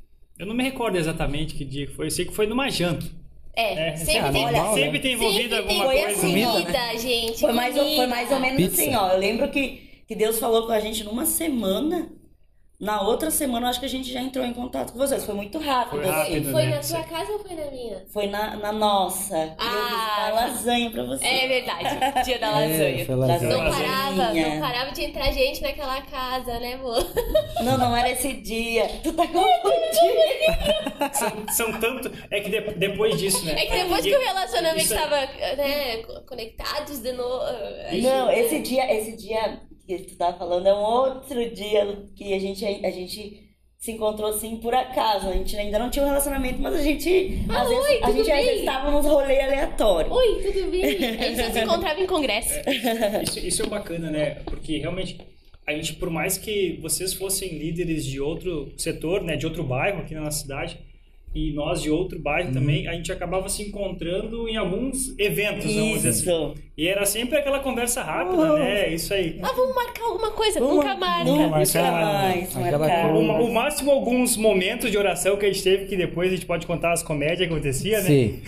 Eu 0.41 0.47
não 0.47 0.57
me 0.57 0.65
recordo 0.65 0.99
exatamente 0.99 1.55
que 1.55 1.65
dia 1.65 1.87
que 1.87 1.95
foi. 1.95 2.07
Eu 2.07 2.11
sei 2.11 2.25
que 2.25 2.35
foi 2.35 2.49
numa 2.49 2.69
janta. 2.69 3.07
É, 3.61 3.89
É, 3.89 3.97
sempre 3.97 4.19
ah, 4.21 4.33
tem. 4.33 4.43
normal, 4.45 4.75
né? 4.77 4.83
sempre 4.85 4.99
tem 5.01 5.13
envolvido 5.15 5.55
sempre 5.57 5.63
tem 5.67 5.77
alguma 5.81 5.85
Foi 5.87 5.97
coisa. 6.05 6.13
assim, 6.19 6.45
comida, 6.45 6.79
ó. 6.95 6.99
gente. 6.99 7.41
Foi 7.41 7.53
mais, 7.53 7.77
ou- 7.77 7.97
foi 7.97 8.07
mais 8.07 8.31
ou 8.31 8.39
menos 8.41 8.57
Pizza. 8.63 8.83
assim, 8.83 8.95
ó. 8.95 9.09
Eu 9.11 9.19
lembro 9.19 9.49
que, 9.51 9.83
que 10.07 10.15
Deus 10.15 10.39
falou 10.39 10.65
com 10.67 10.73
a 10.73 10.79
gente 10.79 11.03
numa 11.03 11.27
semana. 11.27 12.09
Na 12.81 13.03
outra 13.03 13.29
semana, 13.29 13.67
eu 13.67 13.71
acho 13.71 13.81
que 13.81 13.87
a 13.87 13.89
gente 13.89 14.09
já 14.13 14.21
entrou 14.21 14.45
em 14.47 14.53
contato 14.55 14.93
com 14.93 15.01
vocês. 15.01 15.25
Foi 15.25 15.35
muito 15.35 15.59
rápido. 15.59 16.01
Foi 16.01 16.09
assim. 16.09 16.13
rápido. 16.21 16.53
Foi 16.53 16.63
né? 16.67 16.77
na 16.77 16.83
sua 16.85 17.03
casa 17.03 17.33
ou 17.33 17.41
foi 17.41 17.57
na 17.57 17.71
minha? 17.73 18.05
Foi 18.13 18.27
na, 18.29 18.57
na 18.57 18.71
nossa. 18.71 19.57
Ah. 19.59 19.65
Eu 19.65 19.89
fiz 19.89 19.99
uma 19.99 20.31
lasanha 20.47 20.91
pra 20.93 21.03
você. 21.03 21.27
É 21.27 21.49
verdade, 21.49 22.25
dia 22.25 22.39
da 22.39 22.47
É, 22.47 22.69
lasanha. 22.69 23.05
foi 23.07 23.15
lasanha. 23.17 23.57
Não 23.57 23.71
parava, 23.73 24.33
não 24.33 24.61
parava 24.61 24.91
de 24.93 25.05
entrar 25.05 25.33
gente 25.33 25.61
naquela 25.61 26.01
casa, 26.03 26.61
né, 26.61 26.75
amor? 26.75 27.05
Não, 27.65 27.77
não 27.77 27.97
era 27.97 28.11
esse 28.11 28.35
dia. 28.35 28.89
Tu 29.03 29.13
tá 29.13 29.27
confundindo. 29.27 31.13
São, 31.13 31.49
são 31.73 31.81
tanto. 31.81 32.13
É 32.31 32.41
que 32.41 32.49
de- 32.49 32.75
depois 32.79 33.19
disso, 33.19 33.45
né? 33.45 33.61
É 33.61 33.67
que 33.67 33.73
depois 33.83 34.03
que 34.03 34.15
o 34.17 34.21
relacionamento 34.21 34.85
Isso 34.85 34.95
é- 34.95 34.97
estava, 34.97 35.17
né, 35.57 35.97
co- 36.05 36.21
conectados 36.29 37.01
de 37.01 37.11
novo. 37.13 37.45
Não, 38.01 38.31
esse 38.31 38.61
dia, 38.61 38.95
esse 38.97 39.17
dia 39.17 39.61
que 39.97 40.05
tu 40.05 40.17
tá 40.17 40.33
falando 40.35 40.67
é 40.67 40.75
um 40.75 40.83
outro 40.83 41.51
dia 41.51 42.05
que 42.15 42.35
a 42.35 42.39
gente, 42.39 42.65
a 42.65 42.91
gente 42.91 43.49
se 43.79 43.93
encontrou 43.93 44.29
assim 44.29 44.57
por 44.57 44.75
acaso. 44.75 45.29
A 45.29 45.33
gente 45.33 45.57
ainda 45.57 45.79
não 45.79 45.89
tinha 45.89 46.05
um 46.05 46.09
relacionamento, 46.09 46.61
mas 46.61 46.75
a 46.75 46.83
gente. 46.83 47.39
Ah, 47.49 47.63
às 47.63 47.69
vezes, 47.69 47.85
oi, 47.85 47.97
a 48.03 48.07
tudo 48.07 48.17
gente 48.19 48.31
às 48.31 48.37
bem? 48.37 48.47
vezes 48.47 48.65
tava 48.65 48.91
nos 48.91 49.07
rolês 49.07 49.45
aleatórios. 49.45 50.17
Oi, 50.17 50.43
tudo 50.43 50.71
bem? 50.71 50.85
A 50.85 50.89
gente 51.25 51.37
só 51.45 51.53
se 51.53 51.61
encontrava 51.61 52.01
em 52.01 52.07
congresso. 52.07 52.55
Isso, 53.23 53.39
isso 53.39 53.63
é 53.63 53.67
bacana, 53.67 54.11
né? 54.11 54.35
Porque 54.45 54.79
realmente 54.79 55.19
a 55.67 55.73
gente, 55.73 55.95
por 55.95 56.11
mais 56.11 56.39
que 56.39 56.79
vocês 56.81 57.15
fossem 57.15 57.59
líderes 57.59 58.05
de 58.05 58.21
outro 58.21 58.73
setor, 58.77 59.23
né, 59.23 59.37
de 59.37 59.45
outro 59.47 59.63
bairro 59.63 60.01
aqui 60.01 60.15
na 60.15 60.23
nossa 60.23 60.41
cidade, 60.41 60.79
e 61.39 61.53
nós 61.53 61.81
de 61.83 61.91
outro 61.91 62.19
bairro 62.19 62.53
também, 62.53 62.89
a 62.89 62.93
gente 62.95 63.13
acabava 63.13 63.49
se 63.49 63.63
encontrando 63.63 64.49
em 64.49 64.57
alguns 64.57 65.17
eventos, 65.19 65.73
vamos 65.75 65.95
dizer 66.03 66.09
assim. 66.09 66.23
Isso. 66.23 66.55
E 66.77 66.87
era 66.89 67.05
sempre 67.05 67.37
aquela 67.39 67.61
conversa 67.61 68.03
rápida, 68.03 68.55
né? 68.59 68.93
Isso 68.93 69.13
aí. 69.15 69.39
Ah, 69.43 69.53
vamos 69.55 69.75
marcar 69.75 70.05
alguma 70.05 70.31
coisa? 70.33 70.61
Nunca 70.61 70.97
marca. 70.97 71.25
Nunca 71.25 71.63
Isso 71.63 71.79
mais 71.79 72.55
marcar. 72.55 73.15
O, 73.15 73.21
o 73.45 73.53
máximo, 73.55 73.91
alguns 73.91 74.37
momentos 74.37 74.91
de 74.91 74.99
oração 74.99 75.37
que 75.37 75.47
a 75.47 75.53
gente 75.53 75.63
teve, 75.63 75.87
que 75.87 75.97
depois 75.97 76.33
a 76.33 76.35
gente 76.35 76.47
pode 76.47 76.67
contar 76.67 76.93
as 76.93 77.03
comédias 77.03 77.39
que 77.39 77.45
acontecia, 77.55 78.01
né? 78.01 78.07
Sim. 78.07 78.43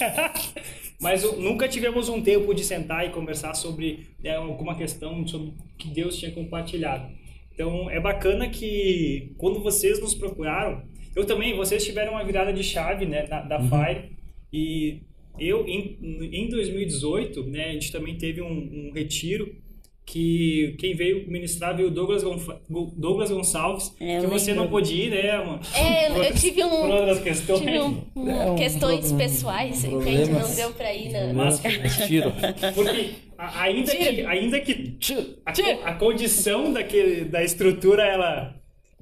Mas 1.00 1.24
o- 1.24 1.36
nunca 1.36 1.68
tivemos 1.68 2.08
um 2.08 2.22
tempo 2.22 2.54
de 2.54 2.64
sentar 2.64 3.06
e 3.06 3.10
conversar 3.10 3.54
sobre 3.54 4.06
né, 4.22 4.36
alguma 4.36 4.74
questão 4.74 5.26
sobre 5.26 5.52
que 5.76 5.88
Deus 5.88 6.16
tinha 6.16 6.30
compartilhado. 6.30 7.08
Então 7.52 7.90
é 7.90 8.00
bacana 8.00 8.48
que 8.48 9.32
quando 9.36 9.60
vocês 9.62 10.00
nos 10.00 10.14
procuraram, 10.14 10.82
eu 11.14 11.24
também, 11.24 11.56
vocês 11.56 11.84
tiveram 11.84 12.12
uma 12.12 12.24
virada 12.24 12.52
de 12.52 12.62
chave 12.62 13.06
né, 13.06 13.26
da, 13.26 13.40
da 13.42 13.58
Fire 13.60 14.10
e 14.52 15.00
eu 15.38 15.66
em, 15.66 15.98
em 16.32 16.48
2018, 16.48 17.42
né, 17.44 17.64
a 17.66 17.72
gente 17.72 17.90
também 17.92 18.16
teve 18.16 18.40
um, 18.42 18.48
um 18.48 18.92
retiro 18.94 19.54
que 20.06 20.76
quem 20.78 20.94
veio 20.94 21.26
ministrar 21.30 21.74
veio 21.74 21.88
o 21.88 21.90
Douglas, 21.90 22.22
Gonfa- 22.22 22.60
Douglas 22.68 23.30
Gonçalves, 23.30 23.90
É, 23.98 24.20
que 24.20 24.26
você 24.26 24.50
lembro. 24.50 24.64
não 24.64 24.70
pôde 24.70 24.94
ir, 24.94 25.10
né, 25.10 25.38
mano? 25.38 25.60
É, 25.74 26.08
eu- 26.10 26.22
eu 26.24 26.34
tive 26.34 26.60
Por 26.60 26.70
um. 26.70 26.90
outras 26.92 27.20
questões. 27.22 27.60
Tive 27.60 27.80
um, 27.80 28.04
um- 28.14 28.28
É, 28.30 28.50
um 28.50 28.54
questões 28.54 29.10
um 29.12 29.16
pessoais, 29.16 29.82
entende? 29.82 30.30
Não 30.30 30.54
deu 30.54 30.72
pra 30.74 30.92
ir 30.94 31.10
na. 31.10 31.32
Mas- 31.32 31.58
Tiro. 32.06 32.30
Porque 32.74 33.10
a- 33.38 33.62
ainda 33.62 33.96
que, 33.96 34.20
ainda 34.26 34.60
que 34.60 34.98
a, 35.46 35.88
a 35.88 35.94
condição 35.94 36.70
daquele, 36.70 37.24
da 37.24 37.42
estrutura 37.42 38.04
ela 38.04 38.54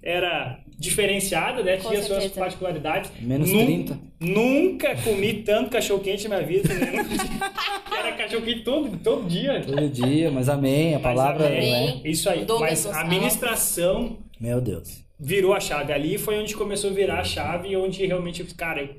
era 0.04 0.61
diferenciada, 0.82 1.62
né? 1.62 1.76
Com 1.76 1.88
Tinha 1.90 2.02
suas 2.02 2.22
certeza. 2.24 2.40
particularidades. 2.40 3.10
Menos 3.20 3.50
Nun- 3.50 3.64
30. 3.64 4.00
Nunca 4.20 4.96
comi 4.96 5.34
tanto 5.42 5.70
cachorro 5.70 6.00
quente 6.00 6.26
na 6.28 6.36
minha 6.36 6.48
vida. 6.48 6.74
Né? 6.74 6.92
Era 7.96 8.12
cachorro 8.12 8.42
quente 8.44 8.60
todo, 8.64 8.96
todo 8.98 9.26
dia. 9.28 9.62
Todo 9.64 9.88
dia, 9.88 10.30
mas 10.30 10.48
amém. 10.48 10.90
A 10.94 10.98
Mas 10.98 11.02
palavra 11.02 11.46
amém. 11.46 11.60
não 11.70 11.76
é. 11.76 11.88
Amém. 11.90 12.02
Isso 12.04 12.28
aí. 12.28 12.44
Mas 12.60 12.84
a 12.86 12.88
Gonçalves. 12.90 13.10
ministração 13.10 14.18
Meu 14.40 14.60
Deus. 14.60 15.04
virou 15.18 15.54
a 15.54 15.60
chave. 15.60 15.92
Ali 15.92 16.18
foi 16.18 16.38
onde 16.38 16.54
começou 16.54 16.90
a 16.90 16.92
virar 16.92 17.20
a 17.20 17.24
chave 17.24 17.68
e 17.68 17.76
onde 17.76 18.04
realmente, 18.04 18.42
cara, 18.54 18.82
eu- 18.82 18.96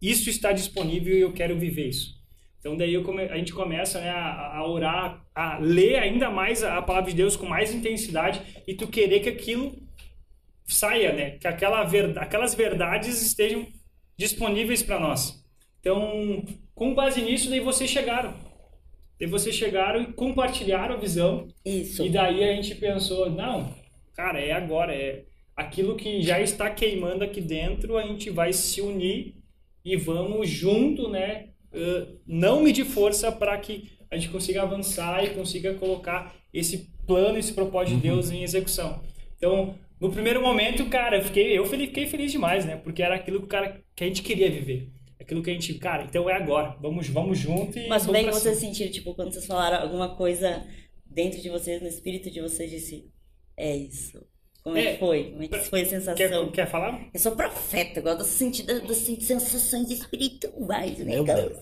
isso 0.00 0.28
está 0.30 0.52
disponível 0.52 1.14
e 1.16 1.20
eu 1.20 1.32
quero 1.32 1.56
viver 1.58 1.88
isso. 1.88 2.14
Então 2.60 2.76
daí 2.78 2.94
eu 2.94 3.02
come- 3.02 3.24
a 3.24 3.36
gente 3.36 3.52
começa 3.52 4.00
né, 4.00 4.08
a, 4.08 4.56
a 4.56 4.66
orar, 4.66 5.22
a 5.34 5.58
ler 5.58 5.96
ainda 5.96 6.30
mais 6.30 6.62
a, 6.64 6.78
a 6.78 6.82
palavra 6.82 7.10
de 7.10 7.16
Deus 7.16 7.36
com 7.36 7.44
mais 7.46 7.74
intensidade 7.74 8.40
e 8.66 8.72
tu 8.74 8.86
querer 8.86 9.20
que 9.20 9.28
aquilo 9.28 9.72
saia, 10.66 11.12
né? 11.12 11.30
Que 11.32 11.46
aquela 11.46 11.84
ver, 11.84 12.18
aquelas 12.18 12.54
verdades 12.54 13.22
estejam 13.22 13.66
disponíveis 14.16 14.82
para 14.82 15.00
nós. 15.00 15.44
Então, 15.80 16.44
com 16.74 16.94
base 16.94 17.22
nisso, 17.22 17.50
daí 17.50 17.60
vocês 17.60 17.90
chegaram. 17.90 18.34
Daí 19.18 19.28
vocês 19.28 19.54
chegaram 19.54 20.02
e 20.02 20.12
compartilharam 20.12 20.94
a 20.94 20.98
visão 20.98 21.46
Isso. 21.64 22.04
e 22.04 22.08
daí 22.08 22.42
a 22.42 22.54
gente 22.54 22.74
pensou, 22.74 23.30
não, 23.30 23.72
cara, 24.14 24.40
é 24.40 24.52
agora, 24.52 24.94
é 24.94 25.24
aquilo 25.54 25.94
que 25.94 26.20
já 26.20 26.40
está 26.40 26.68
queimando 26.68 27.22
aqui 27.22 27.40
dentro, 27.40 27.96
a 27.96 28.02
gente 28.02 28.28
vai 28.30 28.52
se 28.52 28.80
unir 28.80 29.36
e 29.84 29.96
vamos 29.96 30.48
junto, 30.48 31.08
né? 31.08 31.50
eh, 31.74 32.06
não 32.26 32.62
medir 32.62 32.84
força 32.84 33.30
para 33.32 33.56
que 33.58 33.90
a 34.10 34.16
gente 34.16 34.30
consiga 34.30 34.62
avançar 34.62 35.24
e 35.24 35.30
consiga 35.30 35.74
colocar 35.74 36.34
esse 36.52 36.88
plano, 37.06 37.36
esse 37.36 37.52
propósito 37.52 37.96
de 37.96 38.02
Deus 38.02 38.30
em 38.30 38.42
execução. 38.42 39.02
Então, 39.36 39.74
no 40.00 40.10
primeiro 40.10 40.42
momento, 40.42 40.86
cara, 40.88 41.18
eu 41.18 41.22
fiquei, 41.22 41.56
eu 41.58 41.64
fiquei 41.66 42.06
feliz 42.06 42.32
demais, 42.32 42.64
né? 42.64 42.76
Porque 42.76 43.02
era 43.02 43.14
aquilo 43.14 43.40
que, 43.40 43.44
o 43.46 43.48
cara, 43.48 43.82
que 43.94 44.04
a 44.04 44.06
gente 44.06 44.22
queria 44.22 44.50
viver. 44.50 44.90
Aquilo 45.20 45.42
que 45.42 45.50
a 45.50 45.54
gente, 45.54 45.72
cara, 45.74 46.04
então 46.04 46.28
é 46.28 46.34
agora. 46.34 46.76
Vamos, 46.80 47.08
vamos 47.08 47.38
junto 47.38 47.78
e 47.78 47.88
Mas 47.88 48.06
é 48.08 48.24
que 48.24 48.30
vocês 48.30 48.58
sentiram, 48.58 48.90
tipo, 48.92 49.14
quando 49.14 49.32
vocês 49.32 49.46
falaram 49.46 49.82
alguma 49.82 50.16
coisa 50.16 50.66
dentro 51.06 51.40
de 51.40 51.48
vocês, 51.48 51.80
no 51.80 51.88
espírito 51.88 52.30
de 52.30 52.40
vocês, 52.42 52.70
disse, 52.70 53.10
é 53.56 53.74
isso. 53.76 54.22
Como 54.62 54.76
é, 54.78 54.84
É, 54.84 54.92
que 54.94 54.98
foi? 54.98 55.24
Como 55.30 55.42
é 55.42 55.48
que 55.48 55.58
foi 55.60 55.82
a 55.82 55.86
sensação? 55.86 56.14
Quer, 56.14 56.50
quer 56.50 56.66
falar? 56.70 57.08
Eu 57.12 57.20
sou 57.20 57.32
profeta, 57.36 58.00
gosto 58.00 58.18
das, 58.18 58.26
senti 58.28 58.62
das 58.62 58.96
sen- 58.96 59.20
sensações 59.20 59.90
espirituais, 59.90 60.98
né, 60.98 61.04
Meu 61.16 61.24
Deus. 61.24 61.58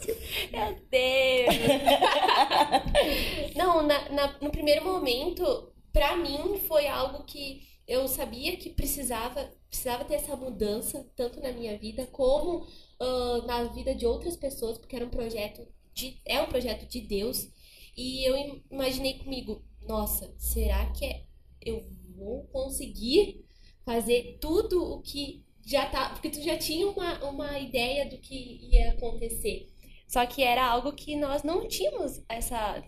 Meu 0.52 0.76
Deus! 0.90 1.54
Não, 3.56 3.86
na- 3.86 4.08
na- 4.10 4.36
no 4.40 4.50
primeiro 4.50 4.84
momento, 4.84 5.72
pra 5.92 6.16
mim 6.16 6.58
foi 6.66 6.86
algo 6.86 7.24
que 7.24 7.60
eu 7.86 8.06
sabia 8.08 8.56
que 8.56 8.70
precisava, 8.70 9.52
precisava 9.68 10.04
ter 10.04 10.14
essa 10.14 10.36
mudança, 10.36 11.08
tanto 11.16 11.40
na 11.40 11.52
minha 11.52 11.76
vida 11.78 12.06
como 12.06 12.66
ah, 13.00 13.42
na 13.46 13.64
vida 13.64 13.94
de 13.94 14.06
outras 14.06 14.36
pessoas, 14.36 14.78
porque 14.78 14.96
era 14.96 15.04
um 15.04 15.10
projeto 15.10 15.66
de, 15.94 16.20
é 16.24 16.40
um 16.40 16.46
projeto 16.48 16.86
de 16.88 17.00
Deus. 17.00 17.48
E 17.96 18.26
eu 18.28 18.36
im- 18.36 18.62
imaginei 18.70 19.18
comigo, 19.18 19.62
nossa, 19.86 20.32
será 20.38 20.90
que 20.92 21.04
é- 21.04 21.24
eu 21.60 21.86
vou 22.16 22.44
conseguir 22.48 23.44
fazer 23.84 24.38
tudo 24.40 24.82
o 24.94 25.02
que 25.02 25.44
já 25.64 25.86
tá. 25.86 26.10
Porque 26.10 26.30
tu 26.30 26.40
já 26.42 26.56
tinha 26.58 26.86
uma, 26.88 27.24
uma 27.24 27.58
ideia 27.58 28.08
do 28.08 28.18
que 28.18 28.34
ia 28.72 28.92
acontecer. 28.92 29.68
Só 30.08 30.26
que 30.26 30.42
era 30.42 30.64
algo 30.66 30.92
que 30.92 31.16
nós 31.16 31.42
não 31.42 31.66
tínhamos 31.68 32.22
essa. 32.28 32.82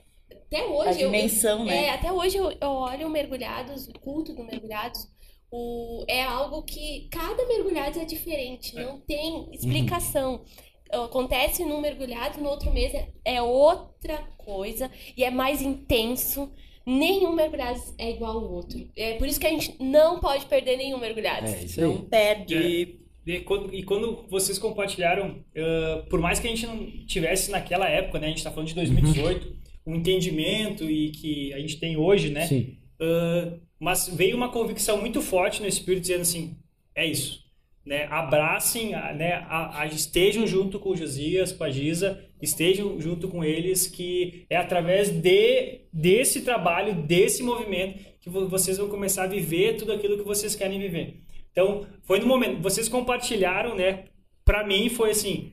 Até 0.46 0.60
A 0.60 0.66
hoje. 0.66 1.00
eu- 1.02 1.10
dimensão, 1.10 1.64
né? 1.64 1.84
é, 1.86 1.90
até 1.90 2.12
hoje 2.12 2.36
eu, 2.36 2.50
eu 2.60 2.68
olho 2.70 3.06
o 3.06 3.10
Mergulhados, 3.10 3.88
o 3.88 3.98
culto 3.98 4.34
do 4.34 4.44
Mergulhados, 4.44 5.08
o, 5.50 6.04
é 6.08 6.22
algo 6.22 6.62
que 6.62 7.08
cada 7.10 7.46
Mergulhados 7.46 7.98
é 7.98 8.04
diferente, 8.04 8.74
não 8.74 9.00
tem 9.00 9.48
explicação. 9.52 10.44
Acontece 10.92 11.64
num 11.64 11.80
mergulhado, 11.80 12.40
no 12.40 12.48
outro 12.48 12.70
mês 12.72 12.94
é, 12.94 13.08
é 13.24 13.42
outra 13.42 14.18
coisa 14.38 14.88
e 15.16 15.24
é 15.24 15.30
mais 15.30 15.60
intenso. 15.60 16.52
Nenhum 16.86 17.32
mergulhado 17.32 17.80
é 17.98 18.10
igual 18.10 18.36
ao 18.38 18.52
outro. 18.52 18.78
É 18.96 19.14
por 19.14 19.26
isso 19.26 19.40
que 19.40 19.46
a 19.46 19.50
gente 19.50 19.74
não 19.82 20.20
pode 20.20 20.44
perder 20.46 20.76
nenhum 20.76 20.98
mergulhado. 20.98 21.46
É 21.46 21.64
isso 21.64 21.80
Não 21.80 21.92
aí. 21.92 22.02
perde. 22.02 22.98
E 23.26 23.40
quando, 23.40 23.74
e 23.74 23.82
quando 23.82 24.26
vocês 24.28 24.58
compartilharam, 24.58 25.42
eh, 25.54 26.04
por 26.10 26.20
mais 26.20 26.38
que 26.38 26.46
a 26.46 26.50
gente 26.50 26.66
não 26.66 26.86
tivesse 27.06 27.50
naquela 27.50 27.88
época, 27.88 28.18
né, 28.20 28.26
a 28.26 28.28
gente 28.28 28.38
está 28.38 28.50
falando 28.50 28.68
de 28.68 28.74
2018, 28.74 29.56
um 29.86 29.94
entendimento 29.94 30.88
e 30.90 31.10
que 31.10 31.52
a 31.52 31.58
gente 31.58 31.78
tem 31.78 31.96
hoje, 31.96 32.30
né? 32.30 32.46
Sim. 32.46 32.78
eh, 33.00 33.52
mas 33.78 34.08
veio 34.08 34.36
uma 34.36 34.48
convicção 34.48 35.00
muito 35.00 35.20
forte 35.20 35.60
no 35.60 35.68
espírito 35.68 36.02
dizendo 36.02 36.22
assim, 36.22 36.56
é 36.94 37.04
isso, 37.04 37.44
né? 37.84 38.06
Abracem, 38.06 38.92
né? 38.92 39.44
A, 39.46 39.82
a, 39.82 39.86
estejam 39.86 40.46
junto 40.46 40.78
com 40.78 40.90
o 40.90 40.96
Josias, 40.96 41.52
com 41.52 41.64
a 41.64 41.70
Giza, 41.70 42.24
estejam 42.40 42.98
junto 43.00 43.28
com 43.28 43.44
eles, 43.44 43.86
que 43.86 44.46
é 44.48 44.56
através 44.56 45.10
de 45.10 45.80
desse 45.92 46.42
trabalho, 46.42 46.94
desse 46.94 47.42
movimento 47.42 47.98
que 48.20 48.30
vocês 48.30 48.78
vão 48.78 48.88
começar 48.88 49.24
a 49.24 49.26
viver 49.26 49.76
tudo 49.76 49.92
aquilo 49.92 50.16
que 50.16 50.24
vocês 50.24 50.56
querem 50.56 50.78
viver. 50.78 51.20
Então, 51.52 51.86
foi 52.04 52.18
no 52.18 52.26
momento, 52.26 52.62
vocês 52.62 52.88
compartilharam, 52.88 53.74
né? 53.74 54.04
Para 54.44 54.66
mim 54.66 54.88
foi 54.88 55.10
assim, 55.10 55.52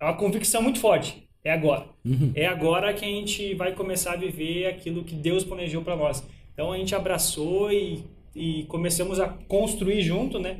uma 0.00 0.16
convicção 0.16 0.62
muito 0.62 0.80
forte. 0.80 1.25
É 1.46 1.52
agora. 1.52 1.86
Uhum. 2.04 2.32
É 2.34 2.44
agora 2.44 2.92
que 2.92 3.04
a 3.04 3.08
gente 3.08 3.54
vai 3.54 3.72
começar 3.72 4.14
a 4.14 4.16
viver 4.16 4.66
aquilo 4.66 5.04
que 5.04 5.14
Deus 5.14 5.44
planejou 5.44 5.80
para 5.80 5.94
nós. 5.94 6.26
Então 6.52 6.72
a 6.72 6.76
gente 6.76 6.92
abraçou 6.92 7.70
e, 7.70 8.02
e 8.34 8.64
começamos 8.64 9.20
a 9.20 9.28
construir 9.28 10.02
junto, 10.02 10.40
né? 10.40 10.56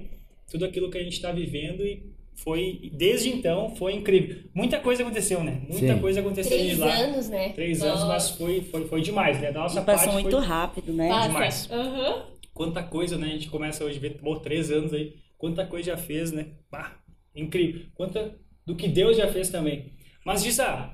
Tudo 0.48 0.64
aquilo 0.64 0.88
que 0.88 0.96
a 0.96 1.02
gente 1.02 1.14
está 1.14 1.32
vivendo 1.32 1.84
e 1.84 2.14
foi 2.36 2.92
desde 2.94 3.30
então 3.30 3.74
foi 3.74 3.94
incrível. 3.94 4.44
Muita 4.54 4.78
coisa 4.78 5.02
aconteceu, 5.02 5.42
né? 5.42 5.60
Muita 5.68 5.94
Sim. 5.94 6.00
coisa 6.00 6.20
aconteceu 6.20 6.56
Três 6.56 6.78
lá. 6.78 6.94
anos, 6.94 7.28
né? 7.30 7.48
Três 7.48 7.80
Nossa. 7.80 7.90
anos, 7.90 8.04
mas 8.04 8.30
foi, 8.30 8.60
foi, 8.60 8.86
foi 8.86 9.00
demais, 9.00 9.40
né? 9.40 9.50
Da 9.50 9.62
nossa 9.62 9.80
e 9.80 9.84
passou 9.84 10.12
parte 10.12 10.22
muito 10.22 10.36
foi... 10.36 10.46
rápido, 10.46 10.92
né? 10.92 11.08
Passa. 11.08 11.26
Demais. 11.26 11.70
Uhum. 11.72 12.22
Quanta 12.54 12.84
coisa, 12.84 13.18
né? 13.18 13.26
A 13.26 13.30
gente 13.30 13.50
começa 13.50 13.84
hoje 13.84 13.98
a 13.98 14.00
ver, 14.00 14.18
pô, 14.18 14.36
três 14.36 14.70
anos 14.70 14.94
aí. 14.94 15.16
Quanta 15.36 15.66
coisa 15.66 15.90
já 15.90 15.96
fez, 15.96 16.30
né? 16.30 16.46
Bah, 16.70 16.92
incrível. 17.34 17.86
Quanta 17.92 18.36
do 18.64 18.76
que 18.76 18.86
Deus 18.86 19.16
já 19.16 19.26
fez 19.26 19.50
também. 19.50 19.96
Mas 20.26 20.42
diz 20.42 20.58
a 20.58 20.92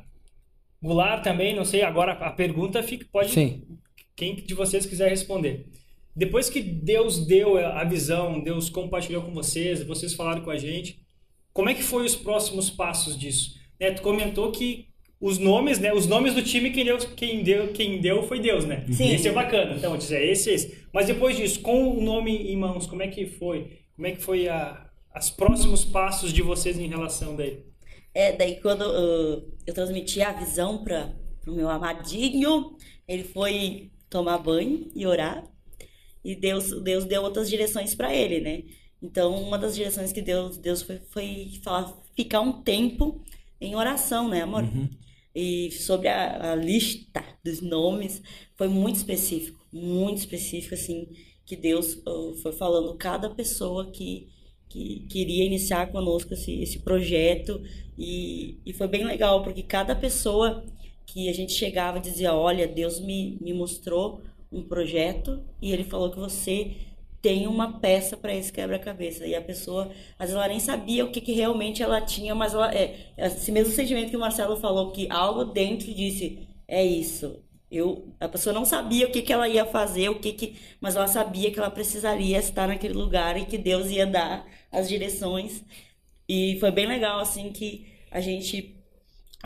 Goulart 0.83 1.25
também, 1.25 1.57
não 1.57 1.65
sei, 1.65 1.81
agora 1.81 2.13
a 2.13 2.31
pergunta 2.31 2.83
fica, 2.83 3.07
pode. 3.11 3.31
Sim. 3.31 3.63
Quem 4.15 4.37
de 4.37 4.53
vocês 4.53 4.85
quiser 4.85 5.09
responder. 5.09 5.69
Depois 6.15 6.51
que 6.51 6.61
Deus 6.61 7.27
deu 7.27 7.57
a 7.57 7.83
visão, 7.83 8.45
Deus 8.45 8.69
compartilhou 8.69 9.23
com 9.23 9.33
vocês, 9.33 9.83
vocês 9.85 10.13
falaram 10.13 10.43
com 10.43 10.51
a 10.51 10.59
gente, 10.59 11.01
como 11.51 11.71
é 11.71 11.75
que 11.75 11.83
foi 11.83 12.05
os 12.05 12.15
próximos 12.15 12.69
passos 12.69 13.19
disso? 13.19 13.55
Né, 13.81 13.93
tu 13.93 14.03
comentou 14.03 14.53
que 14.53 14.89
os 15.19 15.39
nomes, 15.39 15.79
né? 15.79 15.95
Os 15.95 16.07
nomes 16.07 16.35
do 16.35 16.43
time 16.43 16.71
quem 16.71 16.85
deu, 16.85 16.99
quem 16.99 17.43
deu, 17.43 17.69
quem 17.69 18.01
deu 18.03 18.23
foi 18.25 18.39
Deus, 18.39 18.67
né? 18.67 18.85
Sim. 18.93 19.15
Esse 19.15 19.29
é 19.29 19.33
bacana. 19.33 19.77
Então, 19.77 19.97
dizer, 19.97 20.21
é 20.21 20.31
esse, 20.31 20.51
esse. 20.51 20.85
Mas 20.93 21.07
depois 21.07 21.39
disso, 21.39 21.63
com 21.63 21.97
o 21.97 22.03
nome 22.03 22.53
em 22.53 22.57
mãos, 22.57 22.87
como 22.87 23.03
é 23.03 23.09
que 23.09 23.25
foi? 23.25 23.79
Como 23.97 24.07
é 24.07 24.11
que 24.11 24.23
foi 24.23 24.47
a, 24.47 24.91
os 25.17 25.31
próximos 25.31 25.87
passos 25.87 26.35
de 26.35 26.43
vocês 26.43 26.79
em 26.79 26.87
relação 26.87 27.35
daí? 27.35 27.72
É, 28.15 28.37
daí 28.37 28.61
quando 28.61 28.83
uh, 28.83 29.53
eu 29.67 29.75
transmiti 29.75 30.21
a 30.21 30.33
visão 30.33 30.83
para 30.85 31.15
o 31.47 31.53
meu 31.53 31.69
amadinho, 31.69 32.77
ele 33.09 33.25
foi 33.25 33.91
tomar 34.09 34.39
banho 34.39 34.91
e 34.95 35.07
orar. 35.07 35.45
E 36.25 36.37
Deus, 36.37 36.71
Deus 36.83 37.05
deu 37.05 37.23
outras 37.23 37.49
direções 37.49 37.95
para 37.95 38.15
ele, 38.15 38.41
né? 38.41 38.63
Então, 39.03 39.35
uma 39.43 39.59
das 39.59 39.75
direções 39.75 40.13
que 40.13 40.23
Deus, 40.23 40.57
Deus 40.57 40.83
foi, 40.83 41.01
foi 41.11 41.61
falar, 41.65 41.93
ficar 42.15 42.41
um 42.41 42.63
tempo 42.63 43.21
em 43.61 43.75
oração, 43.75 44.29
né, 44.29 44.43
amor? 44.43 44.63
Uhum. 44.63 44.89
E 45.35 45.71
sobre 45.73 46.09
a, 46.09 46.53
a, 46.53 46.55
lista 46.55 47.25
dos 47.45 47.61
nomes, 47.61 48.23
foi 48.57 48.69
muito 48.69 48.97
específico, 48.97 49.67
muito 49.73 50.19
específico, 50.19 50.75
assim, 50.75 51.09
que 51.45 51.57
Deus 51.57 51.95
uh, 52.07 52.35
foi 52.43 52.53
falando 52.53 52.97
cada 52.97 53.29
pessoa 53.31 53.91
que, 53.91 54.29
que 54.69 55.07
queria 55.09 55.45
iniciar 55.45 55.91
conosco 55.91 56.35
esse, 56.35 56.63
esse 56.63 56.79
projeto. 56.81 57.61
E, 57.99 58.59
e 58.65 58.73
foi 58.73 58.89
bem 58.89 59.05
legal, 59.05 59.43
porque 59.43 59.63
cada 59.63 59.95
pessoa 59.95 60.65
que 61.07 61.29
a 61.29 61.33
gente 61.33 61.53
chegava 61.53 62.01
dizia: 62.01 62.35
Olha, 62.35 62.67
Deus 62.67 63.01
me, 63.01 63.39
me 63.41 63.53
mostrou 63.53 64.23
um 64.51 64.63
projeto 64.63 65.43
e 65.61 65.73
ele 65.73 65.85
falou 65.85 66.11
que 66.11 66.19
você 66.19 66.77
tem 67.23 67.47
uma 67.47 67.79
peça 67.79 68.17
para 68.17 68.35
esse 68.35 68.53
quebra-cabeça. 68.53 69.25
E 69.25 69.35
a 69.35 69.41
pessoa, 69.41 69.91
às 70.19 70.29
vezes, 70.29 70.35
ela 70.35 70.49
nem 70.49 70.59
sabia 70.59 71.05
o 71.05 71.11
que, 71.13 71.21
que 71.21 71.33
realmente 71.33 71.83
ela 71.83 72.01
tinha, 72.01 72.35
mas 72.35 72.53
ela, 72.53 72.75
é, 72.75 73.13
esse 73.17 73.53
mesmo 73.53 73.73
sentimento 73.73 74.11
que 74.11 74.17
o 74.17 74.21
Marcelo 74.21 74.57
falou, 74.57 74.91
que 74.91 75.07
algo 75.11 75.45
dentro 75.45 75.93
disse: 75.95 76.47
É 76.67 76.85
isso. 76.85 77.41
Eu, 77.71 78.13
a 78.21 78.29
pessoa 78.29 78.53
não 78.53 78.67
sabia 78.67 79.07
o 79.07 79.11
que, 79.11 79.23
que 79.23 79.33
ela 79.33 79.49
ia 79.49 79.65
fazer, 79.65 80.11
o 80.11 80.19
que, 80.21 80.33
que 80.35 80.57
mas 80.79 80.95
ela 80.95 81.07
sabia 81.07 81.51
que 81.51 81.59
ela 81.59 81.71
precisaria 81.71 82.39
estar 82.39 82.69
naquele 82.69 82.93
lugar 82.93 83.39
e 83.39 83.47
que 83.47 83.57
Deus 83.57 83.89
ia 83.91 84.07
dar 84.07 84.47
as 84.71 84.89
direções. 84.89 85.65
E 86.35 86.59
foi 86.59 86.71
bem 86.71 86.87
legal, 86.87 87.19
assim, 87.19 87.53
que 87.53 87.87
a 88.11 88.19
gente, 88.19 88.75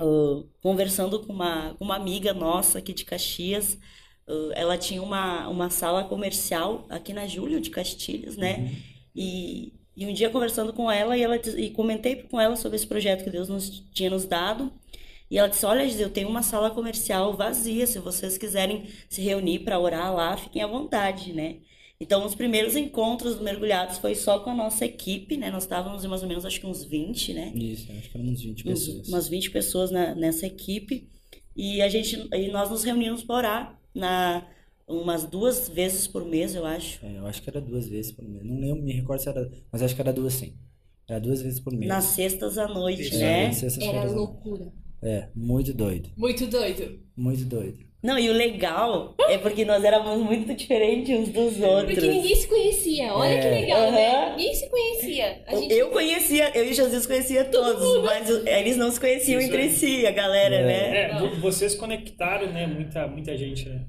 uh, 0.01 0.49
conversando 0.63 1.19
com 1.19 1.33
uma, 1.33 1.75
com 1.75 1.85
uma 1.85 1.97
amiga 1.97 2.33
nossa 2.33 2.79
aqui 2.79 2.93
de 2.93 3.05
Caxias, 3.05 3.77
uh, 4.29 4.53
ela 4.55 4.79
tinha 4.79 5.03
uma, 5.03 5.49
uma 5.49 5.69
sala 5.69 6.05
comercial 6.05 6.87
aqui 6.89 7.13
na 7.13 7.27
Júlio 7.27 7.61
de 7.61 7.71
Castilhos, 7.71 8.37
né? 8.37 8.59
Uhum. 8.59 8.77
E, 9.17 9.73
e 9.97 10.07
um 10.07 10.13
dia 10.13 10.31
conversando 10.31 10.73
com 10.73 10.89
ela, 10.89 11.19
e, 11.19 11.23
ela, 11.23 11.35
e 11.35 11.71
comentei 11.71 12.23
com 12.23 12.41
ela 12.41 12.55
sobre 12.55 12.77
esse 12.77 12.87
projeto 12.87 13.25
que 13.25 13.31
Deus 13.31 13.49
nos 13.49 13.69
tinha 13.93 14.09
nos 14.09 14.25
dado, 14.25 14.73
e 15.29 15.39
ela 15.39 15.49
disse: 15.49 15.67
Olha, 15.67 15.83
eu 15.83 16.11
tenho 16.11 16.29
uma 16.29 16.45
sala 16.45 16.71
comercial 16.71 17.37
vazia. 17.37 17.85
Se 17.85 17.99
vocês 17.99 18.39
quiserem 18.39 18.85
se 19.09 19.21
reunir 19.21 19.59
para 19.65 19.77
orar 19.77 20.15
lá, 20.15 20.37
fiquem 20.37 20.63
à 20.63 20.69
vontade, 20.69 21.33
né? 21.33 21.57
Então, 22.01 22.27
os 22.27 22.35
primeiros 22.35 22.77
encontros 22.77 23.37
do 23.37 23.45
Mergulhados 23.45 23.99
foi 23.99 24.15
só 24.15 24.41
com 24.41 24.51
a 24.51 24.55
nossa 24.55 24.85
equipe, 24.85 25.37
né? 25.37 25.51
Nós 25.51 25.63
estávamos 25.63 26.05
em 26.05 26.09
mais 26.09 26.23
ou 26.23 26.29
menos, 26.29 26.45
acho 26.45 26.61
que 26.61 26.67
uns 26.67 26.85
20, 26.85 27.33
né? 27.33 27.53
Isso, 27.55 27.91
acho 27.93 28.11
que 28.11 28.19
eram 28.19 28.29
uns 28.29 28.43
20 28.43 28.65
pessoas. 28.65 28.99
Uns, 28.99 29.09
umas 29.09 29.29
20 29.29 29.51
pessoas 29.51 29.91
na, 29.91 30.15
nessa 30.15 30.47
equipe. 30.47 31.09
E 31.57 31.81
a 31.81 31.89
gente, 31.89 32.29
e 32.33 32.49
nós 32.49 32.69
nos 32.69 32.85
reunimos 32.85 33.25
para 33.25 33.37
orar 33.37 33.81
na 33.95 34.47
umas 34.87 35.25
duas 35.25 35.69
vezes 35.69 36.07
por 36.07 36.25
mês, 36.25 36.55
eu 36.55 36.65
acho. 36.65 37.05
É, 37.05 37.19
eu 37.19 37.27
acho 37.27 37.43
que 37.43 37.51
era 37.51 37.61
duas 37.61 37.89
vezes 37.89 38.13
por 38.13 38.25
mês. 38.25 38.45
Não 38.45 38.59
lembro, 38.61 38.83
me 38.83 38.93
recordo 38.93 39.21
se 39.21 39.29
era, 39.29 39.51
mas 39.73 39.83
acho 39.83 39.95
que 39.95 40.01
era 40.01 40.13
duas 40.13 40.35
sim. 40.35 40.55
Era 41.09 41.19
duas 41.19 41.41
vezes 41.43 41.61
por 41.61 41.73
mês. 41.73 41.89
Nas 41.89 42.05
sextas 42.05 42.59
à 42.59 42.69
noite, 42.69 43.17
né? 43.17 43.51
Era 43.81 44.05
loucura. 44.11 44.73
É, 45.03 45.29
muito 45.35 45.73
doido. 45.73 46.11
Muito 46.17 46.47
doido. 46.47 47.01
Muito 47.17 47.45
doido. 47.45 47.79
Não, 48.07 48.17
e 48.17 48.31
o 48.31 48.33
legal 48.33 49.17
é 49.29 49.37
porque 49.37 49.65
nós 49.65 49.83
éramos 49.83 50.19
muito 50.19 50.55
diferentes 50.55 51.19
uns 51.19 51.29
dos 51.29 51.61
outros. 51.61 51.95
Porque 51.95 52.07
ninguém 52.07 52.37
se 52.37 52.47
conhecia. 52.47 53.13
Olha 53.13 53.33
é. 53.33 53.41
que 53.41 53.49
legal, 53.49 53.87
uhum. 53.87 53.91
né? 53.91 54.31
Ninguém 54.37 54.55
se 54.55 54.71
conhecia. 54.71 55.43
Gente... 55.51 55.75
Eu 55.75 55.91
conhecia, 55.91 56.57
eu 56.57 56.65
e 56.67 56.73
Jesus 56.73 57.05
conhecia 57.05 57.45
todos, 57.47 58.05
mas 58.05 58.31
eles 58.47 58.77
não 58.77 58.93
se 58.93 59.01
conheciam 59.01 59.41
Isso 59.41 59.49
entre 59.49 59.67
é. 59.67 59.71
si, 59.71 60.07
a 60.07 60.13
galera, 60.13 60.55
é. 60.55 60.65
né? 60.65 61.01
É, 61.01 61.41
vocês 61.41 61.75
conectaram, 61.75 62.53
né? 62.53 62.65
Muita, 62.69 63.09
muita 63.09 63.37
gente, 63.37 63.69
né? 63.69 63.85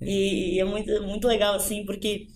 E, 0.00 0.54
e 0.54 0.58
é 0.58 0.64
muito, 0.64 1.02
muito 1.02 1.28
legal, 1.28 1.54
assim, 1.54 1.84
porque 1.84 2.28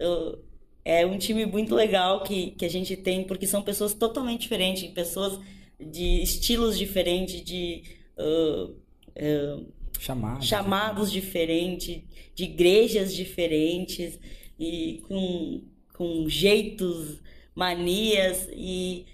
uh, 0.00 0.36
é 0.84 1.06
um 1.06 1.16
time 1.16 1.46
muito 1.46 1.76
legal 1.76 2.24
que, 2.24 2.50
que 2.50 2.64
a 2.64 2.68
gente 2.68 2.96
tem, 2.96 3.22
porque 3.22 3.46
são 3.46 3.62
pessoas 3.62 3.94
totalmente 3.94 4.40
diferentes, 4.40 4.90
pessoas 4.90 5.38
de 5.78 6.20
estilos 6.24 6.76
diferentes, 6.76 7.40
de 7.40 7.84
uh, 8.18 8.64
uh, 8.64 9.81
chamados, 10.02 10.46
chamados 10.46 11.12
diferentes, 11.12 12.02
de 12.34 12.44
igrejas 12.44 13.14
diferentes 13.14 14.18
e 14.58 15.02
com, 15.06 15.62
com 15.94 16.28
jeitos, 16.28 17.20
manias 17.54 18.48
e 18.52 19.06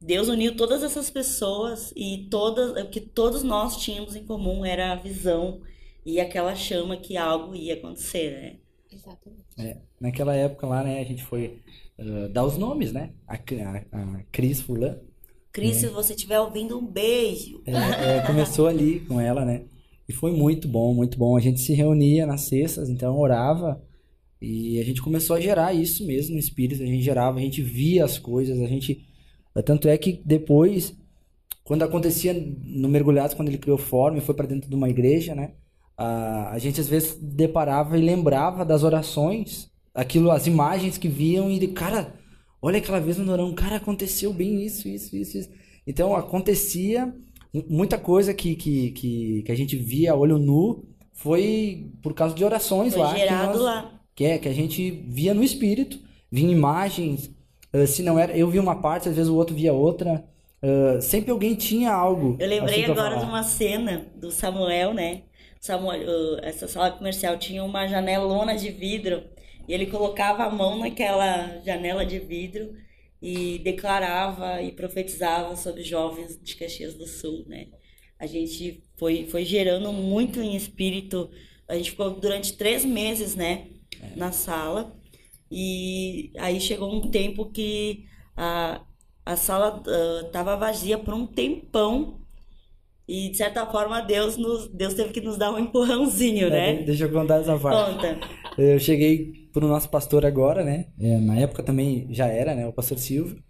Deus 0.00 0.28
uniu 0.28 0.56
todas 0.56 0.82
essas 0.82 1.10
pessoas 1.10 1.92
e 1.96 2.28
todas 2.30 2.82
o 2.82 2.88
que 2.88 3.00
todos 3.00 3.42
nós 3.42 3.76
tínhamos 3.76 4.14
em 4.14 4.24
comum 4.24 4.64
era 4.64 4.92
a 4.92 4.96
visão 4.96 5.60
e 6.06 6.20
aquela 6.20 6.54
chama 6.54 6.96
que 6.96 7.16
algo 7.16 7.54
ia 7.54 7.74
acontecer, 7.74 8.30
né? 8.30 8.56
Exatamente. 8.90 9.44
É, 9.58 9.78
naquela 10.00 10.34
época 10.34 10.66
lá, 10.66 10.82
né, 10.82 11.00
a 11.00 11.04
gente 11.04 11.24
foi 11.24 11.62
uh, 11.98 12.28
dar 12.28 12.44
os 12.44 12.56
nomes, 12.56 12.92
né? 12.92 13.12
A, 13.26 13.34
a, 13.34 13.36
a 13.36 14.22
Cris 14.32 14.60
Fulan 14.60 14.98
Cris, 15.52 15.78
é. 15.78 15.80
se 15.80 15.86
você 15.88 16.14
estiver 16.14 16.38
ouvindo, 16.40 16.78
um 16.78 16.86
beijo. 16.86 17.62
É, 17.66 18.18
é, 18.18 18.22
começou 18.22 18.68
ali 18.68 19.00
com 19.00 19.20
ela, 19.20 19.44
né? 19.44 19.64
E 20.10 20.12
foi 20.12 20.32
muito 20.32 20.66
bom, 20.66 20.92
muito 20.92 21.16
bom. 21.16 21.36
A 21.36 21.40
gente 21.40 21.60
se 21.60 21.72
reunia 21.72 22.26
nas 22.26 22.42
sextas, 22.42 22.88
então 22.88 23.16
orava. 23.16 23.80
E 24.42 24.80
a 24.80 24.84
gente 24.84 25.00
começou 25.00 25.36
a 25.36 25.40
gerar 25.40 25.72
isso 25.72 26.06
mesmo 26.06 26.34
no 26.34 26.40
espírito. 26.40 26.82
A 26.82 26.86
gente 26.86 27.02
gerava, 27.02 27.38
a 27.38 27.42
gente 27.42 27.62
via 27.62 28.04
as 28.04 28.18
coisas, 28.18 28.60
a 28.60 28.66
gente. 28.66 29.06
Tanto 29.64 29.88
é 29.88 29.96
que 29.96 30.20
depois, 30.24 30.96
quando 31.64 31.82
acontecia 31.82 32.34
no 32.34 32.88
Mergulhados, 32.88 33.34
quando 33.34 33.48
ele 33.48 33.58
criou 33.58 33.78
forma 33.78 34.18
e 34.18 34.20
foi 34.20 34.34
para 34.34 34.46
dentro 34.46 34.68
de 34.68 34.74
uma 34.74 34.88
igreja, 34.88 35.34
né? 35.34 35.52
A, 35.96 36.50
a 36.54 36.58
gente 36.58 36.80
às 36.80 36.88
vezes 36.88 37.16
deparava 37.20 37.96
e 37.96 38.02
lembrava 38.02 38.64
das 38.64 38.82
orações, 38.82 39.70
aquilo, 39.94 40.30
as 40.30 40.46
imagens 40.46 40.98
que 40.98 41.08
viam 41.08 41.50
e, 41.50 41.68
cara, 41.68 42.18
Olha 42.62 42.78
aquela 42.78 43.00
vez 43.00 43.16
no 43.16 43.24
Norão, 43.24 43.54
cara, 43.54 43.76
aconteceu 43.76 44.32
bem 44.34 44.62
isso, 44.64 44.86
isso, 44.86 45.16
isso, 45.16 45.38
isso. 45.38 45.50
Então 45.86 46.14
acontecia 46.14 47.14
muita 47.68 47.98
coisa 47.98 48.32
que, 48.32 48.54
que, 48.54 48.90
que, 48.92 49.42
que 49.42 49.52
a 49.52 49.56
gente 49.56 49.76
via 49.76 50.14
olho 50.14 50.38
nu 50.38 50.84
foi 51.12 51.90
por 52.02 52.14
causa 52.14 52.34
de 52.34 52.44
orações 52.44 52.94
foi 52.94 53.02
lá. 53.02 53.14
Gerado 53.16 53.52
que 53.52 53.58
nós, 53.58 53.60
lá. 53.60 54.00
Que, 54.14 54.24
é, 54.24 54.38
que 54.38 54.48
a 54.48 54.52
gente 54.52 54.90
via 55.08 55.34
no 55.34 55.42
espírito, 55.42 55.98
vinha 56.30 56.52
imagens. 56.52 57.30
Uh, 57.74 57.86
se 57.86 58.02
não 58.02 58.18
era, 58.18 58.36
eu 58.36 58.48
via 58.48 58.60
uma 58.60 58.80
parte, 58.80 59.08
às 59.08 59.16
vezes 59.16 59.30
o 59.30 59.36
outro 59.36 59.54
via 59.54 59.72
outra. 59.72 60.24
Uh, 60.62 61.00
sempre 61.00 61.30
alguém 61.30 61.54
tinha 61.54 61.92
algo. 61.92 62.36
Eu 62.38 62.48
lembrei 62.48 62.82
assim 62.82 62.92
agora 62.92 63.16
de 63.16 63.24
uma 63.24 63.42
cena 63.42 64.06
do 64.16 64.30
Samuel, 64.30 64.92
né? 64.94 65.22
Samuel, 65.60 66.00
uh, 66.02 66.38
essa 66.42 66.68
sala 66.68 66.90
comercial 66.90 67.38
tinha 67.38 67.62
uma 67.62 67.86
janelona 67.86 68.56
de 68.56 68.70
vidro 68.70 69.22
E 69.68 69.74
ele 69.74 69.86
colocava 69.86 70.44
a 70.44 70.50
mão 70.50 70.78
naquela 70.78 71.60
janela 71.64 72.04
de 72.04 72.18
vidro 72.18 72.72
e 73.22 73.58
declarava 73.58 74.62
e 74.62 74.72
profetizava 74.72 75.54
sobre 75.56 75.82
jovens 75.82 76.38
de 76.42 76.56
Caxias 76.56 76.94
do 76.94 77.06
Sul, 77.06 77.44
né? 77.46 77.68
A 78.18 78.26
gente 78.26 78.84
foi, 78.96 79.26
foi 79.26 79.44
gerando 79.44 79.92
muito 79.92 80.40
em 80.40 80.54
espírito. 80.54 81.30
A 81.68 81.74
gente 81.74 81.90
ficou 81.90 82.10
durante 82.10 82.56
três 82.56 82.84
meses, 82.84 83.34
né? 83.34 83.68
Na 84.16 84.30
sala. 84.32 84.94
E 85.50 86.32
aí 86.38 86.60
chegou 86.60 86.92
um 86.94 87.10
tempo 87.10 87.50
que 87.50 88.04
a, 88.36 88.84
a 89.24 89.36
sala 89.36 89.82
estava 90.26 90.56
vazia 90.56 90.98
por 90.98 91.14
um 91.14 91.26
tempão. 91.26 92.20
E 93.12 93.30
de 93.30 93.36
certa 93.36 93.66
forma 93.66 94.00
Deus 94.00 94.36
nos 94.36 94.68
Deus 94.68 94.94
teve 94.94 95.10
que 95.12 95.20
nos 95.20 95.36
dar 95.36 95.50
um 95.52 95.58
empurrãozinho, 95.58 96.46
É, 96.46 96.50
né? 96.50 96.76
de- 96.76 96.84
deixa 96.84 97.04
eu 97.04 97.10
contar 97.12 97.40
essa 97.40 97.58
parte. 97.58 97.94
Conta. 97.94 98.20
Eu 98.58 98.78
cheguei 98.78 99.32
pro 99.52 99.66
nosso 99.66 99.88
pastor 99.88 100.24
agora, 100.24 100.62
né? 100.64 100.86
É, 101.00 101.18
na 101.18 101.36
época 101.38 101.62
também 101.62 102.06
já 102.10 102.26
era, 102.28 102.54
né? 102.54 102.66
O 102.66 102.72
pastor 102.72 102.98
Silvio. 102.98 103.42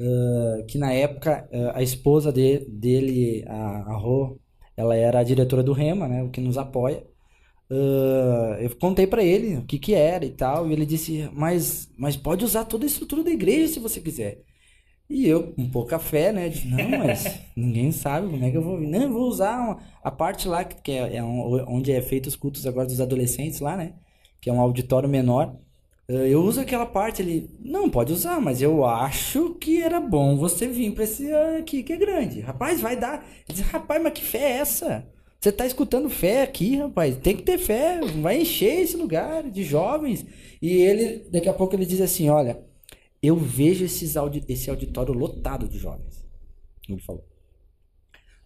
ah, 0.00 0.64
que 0.68 0.78
na 0.78 0.92
época 0.92 1.48
ah, 1.52 1.72
a 1.78 1.82
esposa 1.82 2.32
de- 2.32 2.64
dele, 2.68 3.44
a, 3.46 3.92
a 3.92 3.96
Rô, 3.96 4.38
ela 4.76 4.96
era 4.96 5.18
a 5.20 5.22
diretora 5.24 5.62
do 5.62 5.72
Rema, 5.72 6.08
né? 6.08 6.22
O 6.22 6.30
que 6.30 6.40
nos 6.40 6.56
apoia. 6.58 7.04
Ah, 7.70 8.56
eu 8.60 8.74
contei 8.76 9.06
pra 9.06 9.22
ele 9.24 9.56
o 9.58 9.64
que 9.66 9.78
que 9.78 9.94
era 9.94 10.24
e 10.24 10.30
tal, 10.30 10.68
e 10.68 10.72
ele 10.72 10.86
disse, 10.86 11.28
mas, 11.32 11.88
mas 11.98 12.16
pode 12.16 12.44
usar 12.44 12.64
toda 12.64 12.84
a 12.84 12.86
estrutura 12.86 13.22
da 13.24 13.30
igreja 13.30 13.72
se 13.74 13.80
você 13.80 14.00
quiser. 14.00 14.40
E 15.14 15.28
eu, 15.28 15.52
com 15.52 15.68
pouca 15.68 15.98
fé, 15.98 16.32
né? 16.32 16.48
Disse, 16.48 16.66
não, 16.68 16.88
mas 17.00 17.24
ninguém 17.54 17.92
sabe 17.92 18.28
como 18.30 18.44
é 18.44 18.50
que 18.50 18.56
eu 18.56 18.62
vou. 18.62 18.80
Não, 18.80 19.02
eu 19.02 19.12
vou 19.12 19.28
usar 19.28 19.58
uma- 19.60 19.78
a 20.02 20.10
parte 20.10 20.48
lá, 20.48 20.64
que 20.64 20.90
é, 20.92 21.16
é 21.16 21.22
um- 21.24 21.64
onde 21.68 21.92
é 21.92 22.00
feito 22.00 22.26
os 22.28 22.36
cultos 22.36 22.66
agora 22.66 22.86
dos 22.86 23.00
adolescentes 23.00 23.60
lá, 23.60 23.76
né? 23.76 23.92
Que 24.40 24.48
é 24.48 24.52
um 24.52 24.60
auditório 24.60 25.08
menor. 25.08 25.54
Eh, 26.08 26.30
Eu 26.32 26.42
uso 26.42 26.60
aquela 26.60 26.86
parte 26.86 27.20
ali. 27.22 27.50
Não, 27.60 27.90
pode 27.90 28.12
usar, 28.12 28.40
mas 28.40 28.62
eu 28.62 28.84
acho 28.84 29.54
que 29.60 29.82
era 29.82 30.00
bom 30.00 30.36
você 30.36 30.66
vir 30.66 30.92
pra 30.94 31.04
esse 31.04 31.30
ah, 31.32 31.58
aqui 31.58 31.82
que 31.82 31.92
é 31.92 31.96
grande. 31.96 32.40
Rapaz, 32.40 32.80
vai 32.80 32.96
dar. 32.96 33.16
Ele 33.48 33.56
disse, 33.58 33.62
rapaz, 33.62 34.02
mas 34.02 34.12
que 34.14 34.22
fé 34.24 34.38
é 34.38 34.50
essa? 34.58 35.06
Você 35.40 35.52
tá 35.52 35.66
escutando 35.66 36.08
fé 36.08 36.42
aqui, 36.42 36.76
rapaz? 36.76 37.16
Tem 37.18 37.36
que 37.36 37.42
ter 37.42 37.58
fé. 37.58 38.00
Vai 38.20 38.40
encher 38.42 38.80
esse 38.80 38.96
lugar 38.96 39.42
de 39.50 39.62
jovens. 39.64 40.24
E 40.60 40.68
ele, 40.76 41.24
daqui 41.30 41.48
a 41.48 41.52
pouco, 41.52 41.74
ele 41.74 41.84
diz 41.86 42.00
assim: 42.00 42.28
Olha, 42.30 42.60
eu 43.22 43.36
vejo 43.36 43.84
esses 43.84 44.16
audi 44.16 44.44
esse 44.48 44.68
auditório 44.70 45.14
lotado 45.14 45.68
de 45.68 45.78
jovens. 45.78 46.24
Ele 46.88 47.00
falou. 47.00 47.24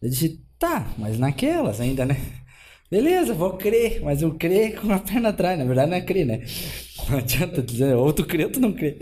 Eu 0.03 0.11
disse, 0.11 0.45
tá, 0.59 0.93
mas 0.99 1.19
naquelas 1.19 1.81
ainda, 1.81 2.05
né? 2.05 2.17
Beleza, 2.91 3.35
vou 3.35 3.57
crer, 3.57 4.01
mas 4.03 4.23
eu 4.23 4.35
crer 4.37 4.81
com 4.81 4.93
a 4.93 4.99
perna 4.99 5.31
atrás, 5.31 5.59
na 5.59 5.65
verdade 5.65 5.91
não 5.91 5.97
é 5.97 6.01
crer, 6.03 6.25
né? 6.27 6.45
Não 7.09 7.19
adianta 7.19 7.62
dizer, 7.62 7.95
ou 7.95 8.12
tu 8.12 8.25
crê 8.27 8.45
ou 8.47 8.51
tu 8.51 8.59
não 8.59 8.73
crê. 8.73 8.99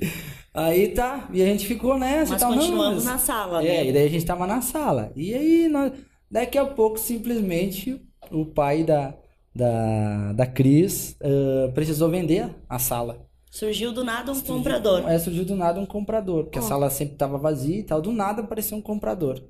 Aí 0.52 0.88
tá, 0.88 1.28
e 1.32 1.40
a 1.42 1.46
gente 1.46 1.66
ficou 1.66 1.98
nessa 1.98 2.32
Mas 2.32 2.42
e 2.42 2.44
tal, 2.44 2.50
não, 2.52 2.58
continuamos 2.58 2.94
mas- 2.96 3.04
na 3.04 3.18
sala, 3.18 3.64
É, 3.64 3.82
né? 3.84 3.86
e 3.88 3.92
daí 3.94 4.04
a 4.06 4.10
gente 4.10 4.26
tava 4.26 4.46
na 4.46 4.60
sala. 4.60 5.10
E 5.16 5.32
aí, 5.34 5.68
nós, 5.68 5.92
daqui 6.30 6.58
a 6.58 6.66
pouco, 6.66 6.98
simplesmente, 6.98 7.98
o 8.30 8.44
pai 8.44 8.84
da, 8.84 9.14
da, 9.54 10.32
da 10.34 10.46
Cris 10.46 11.16
ah, 11.22 11.70
precisou 11.74 12.10
vender 12.10 12.54
a 12.68 12.78
sala. 12.78 13.23
Surgiu 13.54 13.92
do 13.92 14.02
nada 14.02 14.32
um 14.32 14.40
comprador. 14.40 15.08
É, 15.08 15.16
surgiu 15.16 15.44
do 15.44 15.54
nada 15.54 15.78
um 15.78 15.86
comprador, 15.86 16.42
porque 16.42 16.58
a 16.58 16.62
sala 16.62 16.90
sempre 16.90 17.14
tava 17.14 17.38
vazia 17.38 17.78
e 17.78 17.84
tal, 17.84 18.02
do 18.02 18.10
nada 18.10 18.42
apareceu 18.42 18.76
um 18.76 18.82
comprador. 18.82 19.40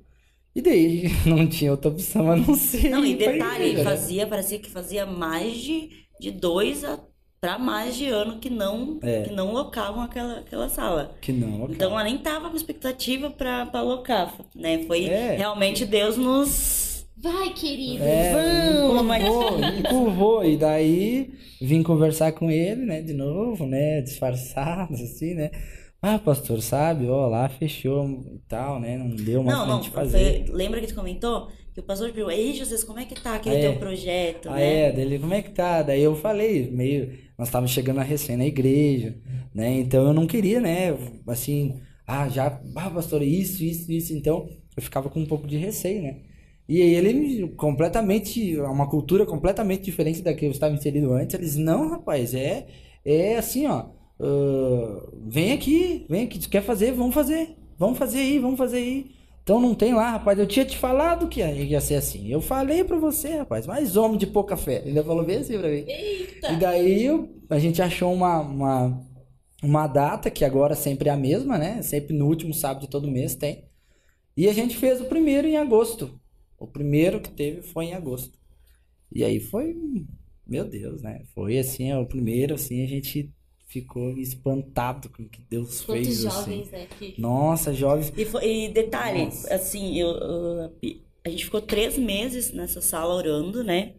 E 0.55 0.61
daí 0.61 1.05
não 1.25 1.47
tinha 1.47 1.71
outra 1.71 1.89
opção 1.89 2.31
a 2.31 2.35
não 2.35 2.53
ser. 2.53 2.89
Não, 2.91 3.03
e 3.03 3.15
detalhe, 3.15 3.73
né? 3.73 3.83
fazia, 3.83 4.27
parecia 4.27 4.59
que 4.59 4.69
fazia 4.69 5.07
mais 5.07 5.57
de, 5.57 5.89
de 6.19 6.29
dois 6.29 6.83
a 6.83 6.99
para 7.41 7.57
mais 7.57 7.95
de 7.95 8.07
ano 8.07 8.39
que 8.39 8.49
não 8.49 8.99
É. 9.01 9.23
que 9.23 9.33
não 9.33 9.51
locavam 9.51 10.01
aquela, 10.03 10.39
aquela 10.39 10.69
sala. 10.69 11.15
Que 11.19 11.31
não, 11.33 11.65
Então 11.71 11.91
ela 11.91 12.03
nem 12.03 12.17
tava 12.19 12.49
com 12.51 12.55
expectativa 12.55 13.31
para 13.31 13.67
alocar, 13.73 14.33
né? 14.55 14.83
Foi 14.85 15.05
É. 15.05 15.35
realmente 15.35 15.83
Deus 15.83 16.15
nos 16.15 16.94
Vai, 17.17 17.53
querido. 17.53 18.03
É, 18.03 18.33
Vamos, 18.83 19.15
empurrou, 19.15 19.59
empurrou. 19.59 20.45
E 20.45 20.57
daí 20.57 21.31
vim 21.61 21.81
conversar 21.81 22.33
com 22.33 22.51
ele, 22.51 22.85
né, 22.85 23.01
de 23.01 23.13
novo, 23.13 23.65
né, 23.65 24.01
disfarçado, 24.01 24.93
assim, 24.93 25.33
né. 25.33 25.49
Ah, 26.01 26.19
pastor, 26.19 26.61
sabe, 26.61 27.07
ó, 27.07 27.27
lá 27.27 27.49
fechou 27.49 28.05
e 28.35 28.39
tal, 28.47 28.79
né, 28.79 28.97
não 28.97 29.09
deu 29.09 29.41
mais 29.41 29.57
Não, 29.57 29.65
pra 29.65 29.73
não, 29.75 29.81
gente 29.81 29.91
fazer. 29.93 30.45
foi- 30.45 30.55
lembra 30.55 30.79
que 30.81 30.87
tu 30.87 30.93
comentou 30.95 31.47
que 31.73 31.79
o 31.79 31.83
pastor 31.83 32.11
perguntou, 32.11 32.31
ei, 32.37 32.53
Jesus, 32.53 32.83
como 32.83 32.99
é 32.99 33.05
que 33.05 33.15
tá 33.19 33.35
aquele 33.35 33.55
Ah, 33.55 33.59
é. 33.59 33.61
teu 33.61 33.75
projeto, 33.79 34.49
Ah, 34.49 34.55
né? 34.55 34.81
é, 34.83 34.91
dele, 34.91 35.17
como 35.17 35.33
é 35.33 35.41
que 35.41 35.49
tá? 35.51 35.81
Daí 35.81 36.01
eu 36.03 36.15
falei, 36.15 36.69
meio, 36.69 37.11
nós 37.37 37.47
estávamos 37.47 37.71
chegando 37.71 37.99
a 37.99 38.03
recém 38.03 38.37
na 38.37 38.45
igreja, 38.45 39.17
né, 39.53 39.79
então 39.79 40.05
eu 40.05 40.13
não 40.13 40.27
queria, 40.27 40.59
né, 40.61 40.95
assim, 41.27 41.81
ah, 42.05 42.29
já, 42.29 42.61
ah, 42.75 42.89
pastor, 42.91 43.23
isso, 43.23 43.63
isso, 43.63 43.91
isso, 43.91 44.13
então 44.13 44.47
eu 44.77 44.83
ficava 44.83 45.09
com 45.09 45.21
um 45.21 45.25
pouco 45.25 45.47
de 45.47 45.57
receio, 45.57 46.03
né. 46.03 46.17
E 46.67 46.81
aí 46.81 46.93
ele 46.95 47.13
me- 47.13 47.49
completamente, 47.55 48.57
uma 48.59 48.89
cultura 48.89 49.25
completamente 49.25 49.83
diferente 49.83 50.21
da 50.21 50.33
que 50.33 50.45
eu 50.45 50.51
estava 50.51 50.73
inserido 50.73 51.13
antes, 51.13 51.35
eles, 51.35 51.55
não, 51.55 51.89
rapaz, 51.89 52.33
é, 52.33 52.67
é 53.03 53.37
assim, 53.37 53.67
ó, 53.67 53.85
ah, 54.19 55.09
vem 55.27 55.51
aqui, 55.53 56.05
vem 56.09 56.23
aqui, 56.25 56.39
tu 56.39 56.49
quer 56.49 56.61
fazer, 56.63 56.91
vamos 56.93 57.13
fazer, 57.13 57.55
vamos 57.77 57.97
fazer 57.97 58.19
aí, 58.19 58.39
vamos 58.39 58.57
fazer 58.57 58.77
aí. 58.77 59.15
Então 59.43 59.61
não 59.61 59.75
tem 59.75 59.93
lá, 59.93 60.11
rapaz, 60.11 60.39
eu 60.39 60.47
tinha 60.47 60.65
te 60.65 60.75
falado 60.75 61.27
que 61.27 61.39
ia, 61.39 61.79
ser 61.79 61.95
assim. 61.95 62.27
Eu 62.31 62.41
falei 62.41 62.83
pra 62.83 62.97
você, 62.97 63.37
rapaz, 63.37 63.67
mas 63.67 63.95
homem 63.95 64.17
de 64.17 64.25
pouca 64.25 64.57
fé. 64.57 64.77
Ele 64.79 64.89
ainda 64.89 65.03
falou 65.03 65.23
bem 65.23 65.37
assim 65.37 65.57
pra 65.59 65.69
mim. 65.69 65.85
Eita. 65.87 66.51
E 66.51 66.55
daí 66.57 67.07
a 67.47 67.59
gente 67.59 67.79
achou 67.79 68.11
uma, 68.11 68.39
uma, 68.39 69.01
uma 69.63 69.87
data, 69.87 70.31
que 70.31 70.43
agora 70.43 70.75
sempre 70.75 71.09
é 71.09 71.11
a 71.11 71.17
mesma, 71.17 71.57
né? 71.59 71.81
Sempre 71.83 72.15
no 72.17 72.25
último 72.27 72.53
sábado 72.55 72.81
de 72.83 72.89
todo 72.89 73.07
mês 73.11 73.35
tem. 73.35 73.65
E 74.37 74.49
a 74.49 74.53
gente 74.53 74.77
fez 74.77 75.01
o 75.01 75.05
primeiro 75.05 75.47
em 75.47 75.57
agosto. 75.57 76.19
O 76.57 76.67
primeiro 76.67 77.21
que 77.21 77.31
teve 77.31 77.61
foi 77.61 77.85
em 77.85 77.93
agosto. 77.93 78.37
E 79.11 79.23
aí 79.23 79.39
foi, 79.39 79.75
meu 80.45 80.65
Deus, 80.65 81.01
né? 81.01 81.23
Foi 81.33 81.57
assim, 81.57 81.91
ó, 81.93 82.01
o 82.01 82.05
primeiro, 82.07 82.55
assim, 82.55 82.83
a 82.83 82.87
gente 82.87 83.31
ficou 83.67 84.17
espantado 84.17 85.09
com 85.09 85.23
o 85.23 85.29
que 85.29 85.41
Deus 85.49 85.81
Quantos 85.81 86.05
fez, 86.07 86.21
jovens, 86.21 86.67
assim. 86.67 86.71
né? 86.71 86.87
Que... 86.97 87.21
Nossa, 87.21 87.73
jovens. 87.73 88.11
E, 88.15 88.25
foi- 88.25 88.65
e 88.65 88.69
detalhe, 88.69 89.25
Nossa. 89.25 89.53
assim, 89.53 89.99
eu, 89.99 90.09
eu- 90.09 90.75
a 91.23 91.29
gente 91.29 91.45
ficou 91.45 91.61
três 91.61 91.97
meses 91.97 92.51
nessa 92.51 92.81
sala 92.81 93.13
orando, 93.15 93.63
né? 93.63 93.95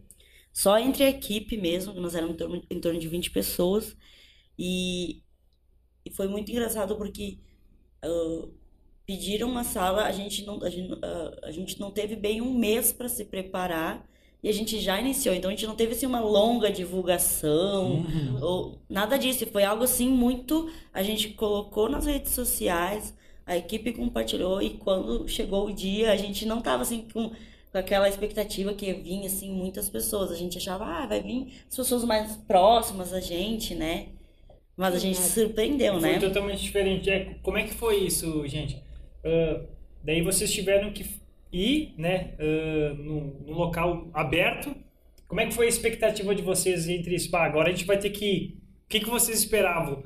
Só 0.53 0.77
entre 0.79 1.03
a 1.03 1.09
equipe 1.09 1.57
mesmo, 1.57 1.93
nós 1.93 2.15
éramos 2.15 2.35
em 2.35 2.37
torno, 2.37 2.63
em 2.71 2.79
torno 2.79 2.99
de 2.99 3.07
20 3.07 3.29
pessoas. 3.31 3.95
E, 4.57 5.21
e 6.05 6.11
foi 6.11 6.27
muito 6.27 6.51
engraçado 6.51 6.97
porque 6.97 7.39
ah, 8.03 8.47
pediram 9.07 9.49
uma 9.49 9.63
sala, 9.63 10.03
a 10.03 10.11
gente 10.11 10.45
não, 10.45 10.61
a 10.63 10.69
gente, 10.69 10.93
ah, 11.01 11.31
a 11.43 11.51
gente 11.51 11.79
não 11.79 11.89
teve 11.89 12.15
bem 12.15 12.41
um 12.41 12.53
mês 12.53 12.91
para 12.91 13.07
se 13.09 13.23
preparar 13.25 14.05
e 14.43 14.49
a 14.49 14.51
gente 14.53 14.79
já 14.79 14.99
iniciou. 14.99 15.33
Então 15.33 15.49
a 15.49 15.53
gente 15.53 15.65
não 15.65 15.75
teve 15.75 15.93
assim, 15.93 16.05
uma 16.05 16.19
longa 16.19 16.69
divulgação 16.69 18.01
Uhum. 18.01 18.39
ou 18.41 18.77
nada 18.89 19.17
disso. 19.17 19.47
Foi 19.47 19.63
algo 19.63 19.83
assim 19.85 20.09
muito. 20.09 20.69
A 20.93 21.01
gente 21.01 21.29
colocou 21.29 21.89
nas 21.89 22.05
redes 22.05 22.33
sociais, 22.33 23.15
a 23.45 23.55
equipe 23.57 23.93
compartilhou 23.93 24.61
e 24.61 24.71
quando 24.71 25.27
chegou 25.27 25.67
o 25.67 25.73
dia, 25.73 26.11
a 26.11 26.17
gente 26.17 26.45
não 26.45 26.61
tava 26.61 26.83
assim 26.83 27.07
com, 27.13 27.29
com 27.71 27.77
aquela 27.77 28.09
expectativa 28.09 28.73
que 28.73 28.87
ia 28.87 28.93
vir 29.01 29.25
assim 29.25 29.49
muitas 29.51 29.89
pessoas. 29.89 30.31
A 30.31 30.35
gente 30.35 30.57
achava, 30.57 30.85
ah, 30.85 31.05
vai 31.07 31.21
vir 31.21 31.47
as 31.69 31.75
pessoas 31.77 32.03
mais 32.03 32.35
próximas 32.47 33.13
a 33.13 33.21
gente, 33.21 33.73
né? 33.73 34.07
Mas 34.75 34.93
a 34.93 34.99
gente 34.99 35.17
se 35.17 35.41
surpreendeu, 35.41 35.93
Foi 35.99 36.01
né? 36.11 36.19
totalmente 36.19 36.61
diferente. 36.61 37.09
É, 37.09 37.35
como 37.41 37.57
é 37.57 37.63
que 37.63 37.73
foi 37.73 37.97
isso, 37.97 38.45
gente? 38.47 38.85
Ah, 39.23 39.61
daí 40.03 40.21
vocês 40.21 40.51
tiveram 40.51 40.91
que 40.91 41.05
ir, 41.51 41.93
né, 41.97 42.33
ah, 42.39 42.93
no, 42.97 43.21
no 43.45 43.53
local 43.53 44.09
aberto. 44.13 44.75
Como 45.27 45.41
é 45.41 45.45
que 45.45 45.53
foi 45.53 45.65
a 45.65 45.69
expectativa 45.69 46.33
de 46.33 46.41
vocês 46.41 46.87
entre 46.87 47.15
isso? 47.15 47.29
Pá, 47.29 47.45
agora 47.45 47.67
a 47.69 47.71
gente 47.71 47.85
vai 47.85 47.97
ter 47.97 48.09
que 48.09 48.25
ir. 48.25 48.57
O 48.85 48.89
que, 48.89 49.01
que 49.01 49.09
vocês 49.09 49.39
esperavam? 49.39 50.03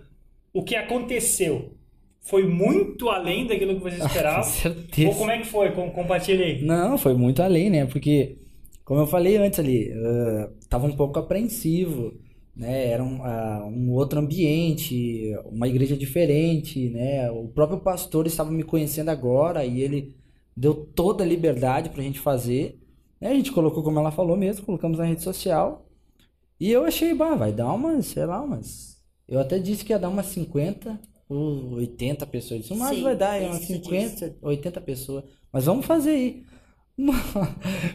O 0.52 0.64
que 0.64 0.76
aconteceu? 0.76 1.76
Foi 2.20 2.48
muito 2.48 3.10
além 3.10 3.46
daquilo 3.48 3.76
que 3.76 3.82
vocês 3.82 4.02
Com 4.02 4.08
esperavam? 4.08 4.44
certeza. 4.44 5.10
Ou 5.10 5.16
como 5.16 5.32
é 5.32 5.38
que 5.38 5.46
foi? 5.46 5.72
Com, 5.72 5.92
compartilha 5.92 6.46
aí. 6.46 6.64
Não, 6.64 6.98
foi 6.98 7.14
muito 7.14 7.42
além, 7.44 7.70
né? 7.70 7.86
Porque, 7.86 8.38
como 8.84 9.02
eu 9.02 9.08
falei 9.08 9.38
antes 9.38 9.60
ali, 9.60 9.92
ah, 9.94 10.50
tava 10.68 10.88
um 10.88 10.96
pouco 10.96 11.20
apreensivo, 11.20 12.14
né? 12.56 12.88
Era 12.88 13.04
um, 13.04 13.22
um 13.70 13.92
outro 13.92 14.20
ambiente, 14.20 15.34
uma 15.46 15.68
igreja 15.68 15.96
diferente, 15.98 16.90
né? 16.90 17.30
O 17.32 17.48
próprio 17.48 17.80
pastor 17.80 18.28
estava 18.28 18.52
me 18.52 18.64
conhecendo 18.64 19.10
agora 19.10 19.66
e 19.66 19.82
ele 19.82 20.16
deu 20.56 20.74
toda 20.74 21.24
a 21.24 21.28
liberdade 21.28 21.90
pra 21.90 22.04
gente 22.04 22.20
fazer. 22.20 22.80
né? 23.20 23.30
A 23.30 23.34
gente 23.34 23.52
colocou, 23.52 23.84
como 23.84 24.00
ela 24.00 24.12
falou 24.12 24.36
mesmo, 24.38 24.66
colocamos 24.66 24.98
na 24.98 25.06
rede 25.06 25.24
social. 25.24 25.88
E 26.60 26.72
eu 26.72 26.84
achei, 26.86 27.14
bah, 27.14 27.36
vai 27.36 27.52
dar 27.52 27.74
umas, 27.74 28.06
sei 28.08 28.26
lá, 28.26 28.42
umas. 28.42 29.02
Eu 29.28 29.40
até 29.40 29.58
disse 29.60 29.84
que 29.86 29.94
ia 29.94 30.00
dar 30.00 30.10
umas 30.10 30.28
50 30.28 31.00
ou 31.28 31.74
80 31.76 32.26
pessoas. 32.28 32.66
Isso 32.66 32.76
mais 32.76 33.00
vai 33.00 33.16
dar, 33.16 33.42
é 33.42 33.48
umas 33.48 33.62
você 33.62 33.74
50, 33.76 34.38
80 34.42 34.82
pessoas. 34.82 35.24
Mas 35.52 35.66
vamos 35.66 35.86
fazer 35.86 36.12
aí. 36.12 36.44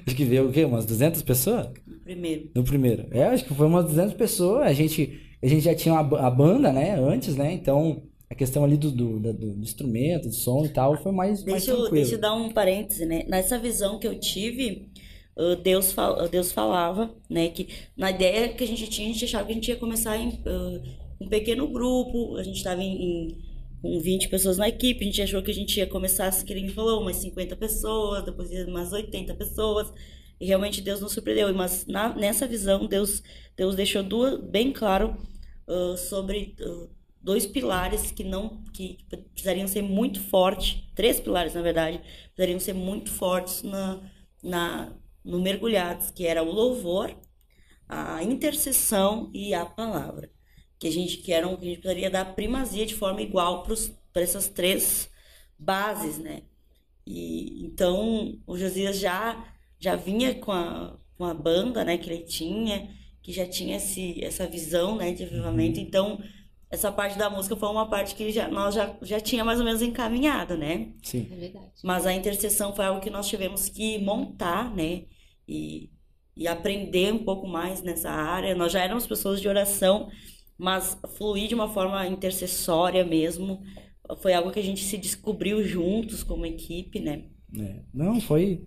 Acho 0.07 0.17
que 0.17 0.25
veio 0.25 0.49
o 0.49 0.53
quê? 0.53 0.65
Umas 0.65 0.85
200 0.87 1.23
pessoas? 1.23 1.69
No 1.87 1.99
primeiro. 2.01 2.51
No 2.55 2.65
primeiro. 2.65 3.07
É, 3.11 3.25
acho 3.25 3.45
que 3.45 3.55
foi 3.55 3.67
umas 3.67 3.85
200 3.87 4.15
pessoas. 4.15 4.67
A 4.67 4.73
gente, 4.73 5.21
a 5.43 5.47
gente 5.47 5.63
já 5.63 5.75
tinha 5.75 5.95
a, 5.95 6.27
a 6.27 6.31
banda, 6.31 6.73
né, 6.73 6.99
antes, 6.99 7.37
né? 7.37 7.53
Então, 7.53 8.03
a 8.31 8.35
questão 8.35 8.65
ali 8.65 8.77
do, 8.77 8.91
do, 8.91 9.19
do, 9.21 9.33
do 9.33 9.61
instrumento, 9.63 10.29
do 10.29 10.35
som 10.35 10.65
e 10.65 10.69
tal, 10.69 10.97
foi 11.03 11.13
mais, 11.13 11.45
mais 11.45 11.65
Deixa 11.65 11.71
eu, 11.71 11.77
tranquilo. 11.83 12.03
deixa 12.03 12.15
eu 12.17 12.21
dar 12.21 12.35
um 12.35 12.51
parêntese, 12.51 13.05
né? 13.07 13.25
Nessa 13.29 13.59
visão 13.59 13.99
que 13.99 14.07
eu 14.07 14.19
tive, 14.19 14.89
Deus, 15.63 15.93
fal- 15.93 16.29
Deus 16.29 16.51
falava, 16.53 17.15
né? 17.29 17.49
Que 17.49 17.69
na 17.97 18.11
ideia 18.11 18.49
que 18.49 18.65
a 18.65 18.67
gente 18.67 18.89
tinha, 18.89 19.09
a 19.09 19.13
gente 19.13 19.25
achava 19.25 19.45
que 19.45 19.53
a 19.53 19.55
gente 19.55 19.69
ia 19.69 19.77
começar 19.77 20.17
em 20.17 20.29
uh, 20.31 20.83
um 21.21 21.29
pequeno 21.29 21.69
grupo, 21.69 22.37
a 22.37 22.43
gente 22.43 22.57
estava 22.57 22.83
em, 22.83 23.03
em 23.29 23.39
com 23.87 24.01
20 24.01 24.29
pessoas 24.29 24.59
na 24.59 24.69
equipe, 24.69 25.03
a 25.03 25.05
gente 25.05 25.23
achou 25.23 25.43
que 25.43 25.51
a 25.51 25.55
gente 25.55 25.79
ia 25.79 25.87
começar, 25.87 26.31
que 26.45 26.53
ele 26.53 26.69
falou, 26.71 27.01
umas 27.03 27.17
50 27.17 27.57
pessoas, 27.57 28.25
depois 28.25 28.51
umas 28.67 28.93
80 28.93 29.35
pessoas, 29.35 29.93
e 30.41 30.47
realmente 30.47 30.81
Deus 30.81 31.01
nos 31.01 31.13
surpreendeu. 31.13 31.53
Mas 31.55 31.87
na- 31.87 32.15
nessa 32.15 32.47
visão, 32.47 32.87
Deus, 32.87 33.23
Deus 33.57 33.75
deixou 33.77 34.03
duas, 34.03 34.41
bem 34.41 34.73
claro 34.73 35.17
uh, 35.69 35.97
sobre 35.97 36.55
uh, 36.61 36.91
dois 37.23 37.47
pilares 37.47 38.11
que 38.11 38.25
não 38.25 38.63
que 38.73 38.99
precisariam 39.33 39.67
ser 39.69 39.83
muito 39.83 40.21
fortes, 40.21 40.83
três 40.95 41.21
pilares 41.21 41.55
na 41.55 41.63
verdade, 41.63 42.01
precisariam 42.35 42.61
ser 42.61 42.73
muito 42.75 43.11
fortes 43.11 43.63
na, 43.63 44.01
na 44.43 44.97
no 45.25 45.41
mergulhados, 45.41 46.11
que 46.11 46.25
era 46.27 46.43
o 46.43 46.51
louvor, 46.53 47.17
a 47.89 48.23
intercessão 48.23 49.31
e 49.35 49.55
a 49.55 49.65
palavra, 49.67 50.31
que 50.79 50.89
a 50.89 50.93
gente 50.93 51.19
que 51.19 51.33
eram 51.33 51.57
que 51.57 51.65
a 51.65 51.69
gente 51.69 51.81
precisaria 51.81 52.11
dar 52.11 52.35
primazia 52.35 52.87
de 52.87 52.95
forma 52.95 53.23
igual 53.23 53.63
para 54.13 54.23
essas 54.23 54.49
três 54.49 55.11
bases, 55.59 56.19
né? 56.19 56.43
E 57.07 57.65
então 57.65 58.39
o 58.47 58.59
Josias 58.59 58.99
já 58.99 59.53
já 59.79 59.95
vinha 59.95 60.35
com 60.35 60.53
a, 60.53 60.99
com 61.17 61.25
a 61.25 61.35
banda, 61.35 61.85
né, 61.85 61.99
que 61.99 62.11
ele 62.11 62.23
tinha, 62.23 62.89
que 63.23 63.33
já 63.33 63.47
tinha 63.47 63.77
esse, 63.77 64.23
essa 64.25 64.47
visão, 64.47 64.97
né, 64.97 65.13
de 65.13 65.25
avivamento. 65.25 65.79
Então, 65.79 66.21
essa 66.71 66.91
parte 66.91 67.19
da 67.19 67.31
música 67.31 67.57
foi 67.57 67.69
uma 67.69 67.89
parte 67.89 68.15
que 68.15 68.33
já, 68.33 68.49
nós 68.49 68.75
já, 68.75 68.97
já 69.03 69.21
tinha 69.21 69.45
mais 69.45 69.59
ou 69.59 69.65
menos 69.65 69.83
encaminhado, 69.83 70.57
né? 70.57 70.93
Sim. 71.03 71.29
É 71.31 71.37
verdade. 71.37 71.67
Mas 71.83 72.07
a 72.07 72.13
intercessão 72.13 72.75
foi 72.75 72.85
algo 72.85 73.01
que 73.01 73.11
nós 73.11 73.29
tivemos 73.29 73.69
que 73.69 73.99
montar, 73.99 74.75
né? 74.75 75.05
E, 75.47 75.91
e 76.37 76.49
aprender 76.49 77.13
um 77.13 77.25
pouco 77.25 77.47
mais 77.47 77.83
nessa 77.83 78.11
área. 78.11 78.55
Nós 78.55 78.73
já 78.73 78.83
éramos 78.83 79.07
pessoas 79.07 79.41
de 79.41 79.49
oração, 79.49 80.11
mas 80.59 80.99
fluir 81.17 81.49
de 81.49 81.55
uma 81.55 81.69
forma 81.69 82.07
intercessória 82.07 83.05
mesmo 83.05 83.63
foi 84.19 84.33
algo 84.33 84.51
que 84.51 84.61
a 84.61 84.63
gente 84.63 84.85
se 84.85 84.97
descobriu 84.97 85.63
juntos 85.65 86.23
como 86.23 86.47
equipe, 86.47 87.01
né? 87.01 87.25
É. 87.59 87.83
Não, 87.93 88.21
foi. 88.21 88.65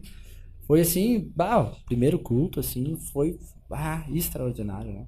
Foi 0.67 0.82
assim, 0.82 1.32
bah, 1.36 1.75
primeiro 1.86 2.19
culto, 2.19 2.60
assim, 2.60 2.97
foi 3.12 3.39
bah, 3.67 4.06
extraordinário, 4.12 4.93
né? 4.93 5.08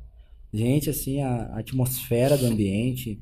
Gente, 0.53 0.89
assim, 0.89 1.21
a, 1.21 1.43
a 1.47 1.59
atmosfera 1.59 2.37
do 2.37 2.45
ambiente, 2.45 3.21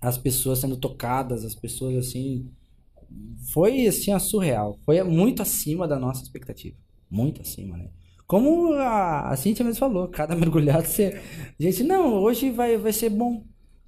as 0.00 0.18
pessoas 0.18 0.58
sendo 0.58 0.76
tocadas, 0.76 1.44
as 1.44 1.54
pessoas, 1.54 1.96
assim. 1.96 2.50
Foi, 3.52 3.86
assim, 3.86 4.12
a 4.12 4.18
surreal. 4.18 4.78
Foi 4.84 5.02
muito 5.02 5.40
acima 5.40 5.86
da 5.88 5.98
nossa 5.98 6.22
expectativa. 6.22 6.76
Muito 7.10 7.40
acima, 7.40 7.76
né? 7.76 7.90
Como 8.26 8.72
a, 8.74 9.28
a 9.30 9.36
Cintia 9.36 9.64
mesmo 9.64 9.78
falou, 9.78 10.08
cada 10.08 10.34
mergulhado 10.36 10.84
você. 10.86 11.20
Gente, 11.58 11.84
não, 11.84 12.14
hoje 12.14 12.50
vai, 12.50 12.76
vai 12.76 12.92
ser 12.92 13.10
bom. 13.10 13.44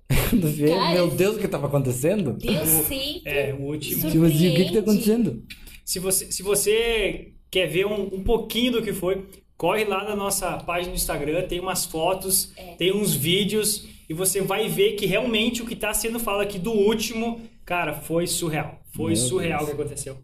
Quando 0.31 0.49
vê, 0.49 0.69
Cara, 0.69 0.93
meu 0.95 1.11
Deus, 1.11 1.37
o 1.37 1.39
que 1.39 1.47
estava 1.47 1.67
acontecendo? 1.67 2.33
Deus 2.35 2.69
sempre. 2.69 3.23
É, 3.25 3.53
o 3.55 3.63
último. 3.63 4.11
Tipo 4.11 4.25
assim, 4.25 4.49
o 4.49 4.55
que 4.55 4.65
que 4.65 4.73
tá 4.73 4.73
surpreende. 4.75 4.79
acontecendo? 4.79 5.45
Se 5.85 5.99
você, 5.99 6.31
se 6.31 6.43
você 6.43 7.33
quer 7.51 7.67
ver 7.67 7.87
um, 7.87 8.03
um 8.15 8.23
pouquinho 8.23 8.73
do 8.73 8.83
que 8.83 8.93
foi, 8.93 9.27
corre 9.57 9.85
lá 9.85 10.05
na 10.05 10.15
nossa 10.15 10.57
página 10.59 10.93
do 10.93 10.97
Instagram, 10.97 11.47
tem 11.49 11.61
umas 11.61 11.85
fotos, 11.85 12.53
É. 12.57 12.75
tem 12.77 12.93
uns 12.93 13.15
vídeos 13.15 13.87
e 14.09 14.15
você 14.15 14.41
vai 14.41 14.69
ver 14.69 14.93
que 14.93 15.05
realmente 15.07 15.63
o 15.63 15.67
que 15.67 15.75
está 15.75 15.93
sendo 15.93 16.19
falado 16.21 16.43
aqui 16.43 16.59
do 16.59 16.73
último, 16.73 17.41
cara, 17.65 17.93
foi 17.95 18.27
surreal. 18.27 18.81
Foi 18.95 19.09
Meu 19.09 19.17
surreal 19.17 19.63
o 19.65 19.67
que 19.67 19.73
aconteceu. 19.73 20.19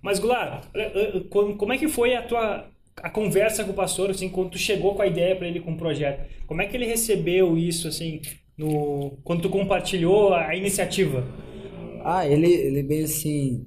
Mas, 0.00 0.22
olha, 0.22 0.60
eh, 0.74 1.20
como 1.28 1.56
como 1.56 1.72
é 1.72 1.78
que 1.78 1.88
foi 1.88 2.14
a 2.14 2.22
tua 2.22 2.66
a 3.02 3.10
conversa 3.10 3.64
com 3.64 3.72
o 3.72 3.74
pastor, 3.74 4.10
assim, 4.10 4.28
quando 4.28 4.50
tu 4.52 4.58
chegou 4.58 4.94
com 4.94 5.02
a 5.02 5.06
ideia 5.06 5.36
para 5.36 5.48
ele 5.48 5.60
com 5.60 5.72
o 5.72 5.76
projeto? 5.76 6.26
Como 6.46 6.62
é 6.62 6.66
que 6.66 6.76
ele 6.76 6.86
recebeu 6.86 7.56
isso, 7.58 7.88
assim, 7.88 8.20
no, 8.56 9.18
quando 9.24 9.42
tu 9.42 9.50
compartilhou 9.50 10.34
a 10.34 10.54
iniciativa? 10.56 11.24
Ah, 12.00 12.26
ele, 12.26 12.48
ele 12.48 12.82
bem 12.82 13.04
assim. 13.04 13.66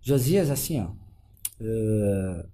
Josias, 0.00 0.50
assim, 0.50 0.80
ó. 0.80 0.92
eh, 1.60 2.46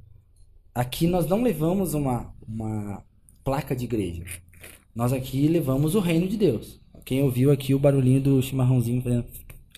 aqui 0.74 1.06
nós 1.06 1.26
não 1.26 1.42
levamos 1.42 1.94
uma, 1.94 2.34
uma 2.46 3.04
placa 3.44 3.74
de 3.76 3.84
igreja. 3.84 4.24
Nós 4.94 5.12
aqui 5.12 5.48
levamos 5.48 5.94
o 5.94 6.00
reino 6.00 6.28
de 6.28 6.36
Deus. 6.36 6.80
Quem 7.04 7.22
ouviu 7.22 7.50
aqui 7.50 7.74
o 7.74 7.78
barulhinho 7.78 8.20
do 8.20 8.42
chimarrãozinho 8.42 9.02
fazendo. 9.02 9.26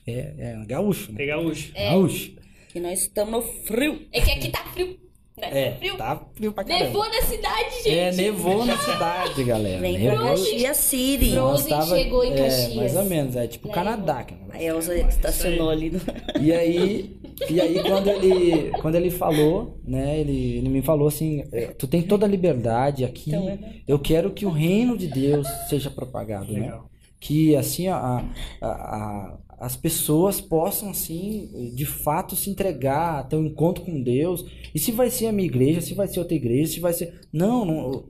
É, 0.06 0.34
é 0.62 0.66
gaúcho, 0.66 1.12
né? 1.12 1.18
Pegar 1.18 1.38
o 1.40 1.50
Gaúcho. 1.88 2.36
E 2.74 2.80
nós 2.80 3.02
estamos 3.02 3.32
no 3.32 3.42
frio. 3.42 4.06
É 4.12 4.20
que 4.20 4.30
aqui 4.30 4.50
tá 4.50 4.64
frio. 4.72 4.98
Né? 5.40 5.48
É, 5.68 5.72
frio. 5.78 5.96
tá 5.96 6.20
frio 6.34 6.52
pra 6.52 6.64
caramba. 6.64 6.84
Nevou 6.86 7.04
na 7.08 7.22
cidade, 7.22 7.74
gente. 7.82 7.90
É, 7.98 8.12
nevou 8.12 8.64
na 8.66 8.76
cidade, 8.76 9.44
galera. 9.44 9.80
Vem 9.80 9.98
Nevou. 9.98 10.26
Caxias 10.28 10.76
City. 10.76 11.32
Frozen 11.32 11.82
chegou 11.82 12.24
em 12.24 12.32
é, 12.32 12.36
Caxias. 12.36 12.74
mais 12.74 12.96
ou 12.96 13.04
menos, 13.04 13.36
é 13.36 13.46
tipo 13.46 13.68
Lá 13.68 13.74
Canadá. 13.74 14.26
é. 14.28 14.56
Aí 14.56 14.68
a 14.68 14.70
Elza 14.74 14.96
estacionou 14.96 15.70
ali. 15.70 15.90
No... 15.90 16.00
E 16.40 16.52
aí, 16.52 17.16
e 17.48 17.60
aí 17.60 17.82
quando 17.82 18.08
ele, 18.08 18.70
quando 18.82 18.94
ele 18.96 19.10
falou, 19.10 19.78
né, 19.86 20.18
ele, 20.20 20.56
ele 20.58 20.68
me 20.68 20.82
falou 20.82 21.08
assim, 21.08 21.44
é, 21.52 21.66
tu 21.68 21.86
tem 21.86 22.02
toda 22.02 22.26
a 22.26 22.28
liberdade 22.28 23.04
aqui, 23.04 23.30
Então, 23.30 23.48
é 23.48 23.58
eu 23.86 23.98
quero 23.98 24.30
que 24.32 24.44
o 24.44 24.50
reino 24.50 24.96
de 24.98 25.06
Deus 25.06 25.46
seja 25.68 25.90
propagado, 25.90 26.52
né? 26.52 26.60
Legal. 26.60 26.90
Que 27.18 27.54
assim, 27.54 27.86
a, 27.88 28.24
a, 28.60 28.66
a- 28.66 29.38
as 29.60 29.76
pessoas 29.76 30.40
possam 30.40 30.88
assim, 30.90 31.70
de 31.74 31.84
fato 31.84 32.34
se 32.34 32.48
entregar, 32.48 33.28
ter 33.28 33.36
um 33.36 33.44
encontro 33.44 33.84
com 33.84 34.02
Deus. 34.02 34.44
E 34.74 34.78
se 34.78 34.90
vai 34.90 35.10
ser 35.10 35.26
a 35.26 35.32
minha 35.32 35.46
igreja, 35.46 35.82
se 35.82 35.92
vai 35.92 36.08
ser 36.08 36.18
outra 36.18 36.34
igreja, 36.34 36.72
se 36.72 36.80
vai 36.80 36.94
ser... 36.94 37.20
Não, 37.30 37.64
não 37.66 38.04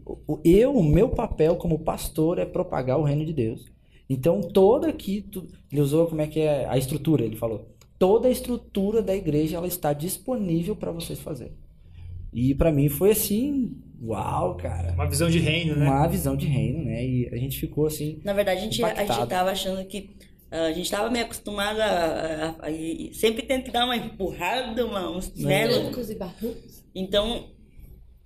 eu, 0.44 0.72
o 0.72 0.82
meu 0.84 1.08
papel 1.08 1.56
como 1.56 1.80
pastor 1.80 2.38
é 2.38 2.46
propagar 2.46 2.98
o 2.98 3.02
reino 3.02 3.26
de 3.26 3.32
Deus. 3.32 3.66
Então, 4.08 4.40
toda 4.40 4.88
aqui, 4.88 5.22
tu- 5.22 5.46
ele 5.70 5.80
usou 5.80 6.06
como 6.06 6.20
é 6.20 6.26
que 6.28 6.40
é 6.40 6.66
a 6.66 6.78
estrutura, 6.78 7.24
ele 7.24 7.36
falou. 7.36 7.68
Toda 7.98 8.28
a 8.28 8.30
estrutura 8.30 9.02
da 9.02 9.14
igreja 9.14 9.56
ela 9.56 9.66
está 9.66 9.92
disponível 9.92 10.74
para 10.76 10.92
vocês 10.92 11.18
fazerem. 11.18 11.52
E 12.32 12.54
para 12.54 12.70
mim 12.72 12.88
foi 12.88 13.10
assim, 13.10 13.72
uau, 14.00 14.56
cara. 14.56 14.92
Uma 14.92 15.06
visão 15.08 15.28
de 15.28 15.38
reino, 15.40 15.74
né? 15.76 15.84
Uma 15.86 16.06
visão 16.06 16.36
de 16.36 16.46
reino, 16.46 16.84
né? 16.84 17.04
E 17.04 17.28
a 17.32 17.36
gente 17.36 17.58
ficou 17.58 17.86
assim, 17.86 18.20
Na 18.24 18.32
verdade, 18.32 18.60
a 18.60 18.62
gente, 18.62 18.82
a 18.84 18.94
gente 19.04 19.26
tava 19.28 19.50
achando 19.50 19.84
que. 19.84 20.10
Ah, 20.50 20.64
a 20.66 20.72
gente 20.72 20.90
tava 20.90 21.10
meio 21.10 21.24
acostumado 21.24 21.80
a, 21.80 21.84
a- 21.86 22.66
a- 22.66 22.70
e 22.70 23.12
sempre 23.14 23.42
tem 23.42 23.62
que 23.62 23.70
dar 23.70 23.84
uma 23.84 23.96
empurrada, 23.96 24.84
uma, 24.84 25.10
uns, 25.10 25.32
né? 25.34 25.68
Trancos 25.68 26.10
e 26.10 26.14
barrancos. 26.16 26.84
Então, 26.94 27.50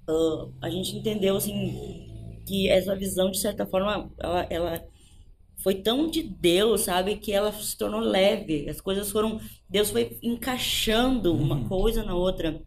ah, 0.09 0.49
a 0.63 0.71
gente 0.71 0.97
entendeu, 0.97 1.37
assim, 1.37 2.41
que 2.47 2.69
essa 2.69 2.95
visão, 2.97 3.31
de 3.31 3.39
certa 3.39 3.67
forma, 3.67 4.11
ela, 4.19 4.47
ela 4.51 4.85
foi 5.63 5.77
tão 5.77 6.11
de 6.11 6.23
Deus, 6.23 6.83
sabe? 6.83 7.17
Que 7.17 7.33
ela 7.33 7.53
se 7.53 7.77
tornou 7.77 8.01
leve. 8.01 8.69
As 8.69 8.81
coisas 8.81 9.11
foram... 9.11 9.41
Deus 9.69 9.91
foi 9.91 10.19
encaixando 10.23 11.35
uma 11.35 11.67
coisa 11.69 12.05
na 12.05 12.15
outra. 12.15 12.61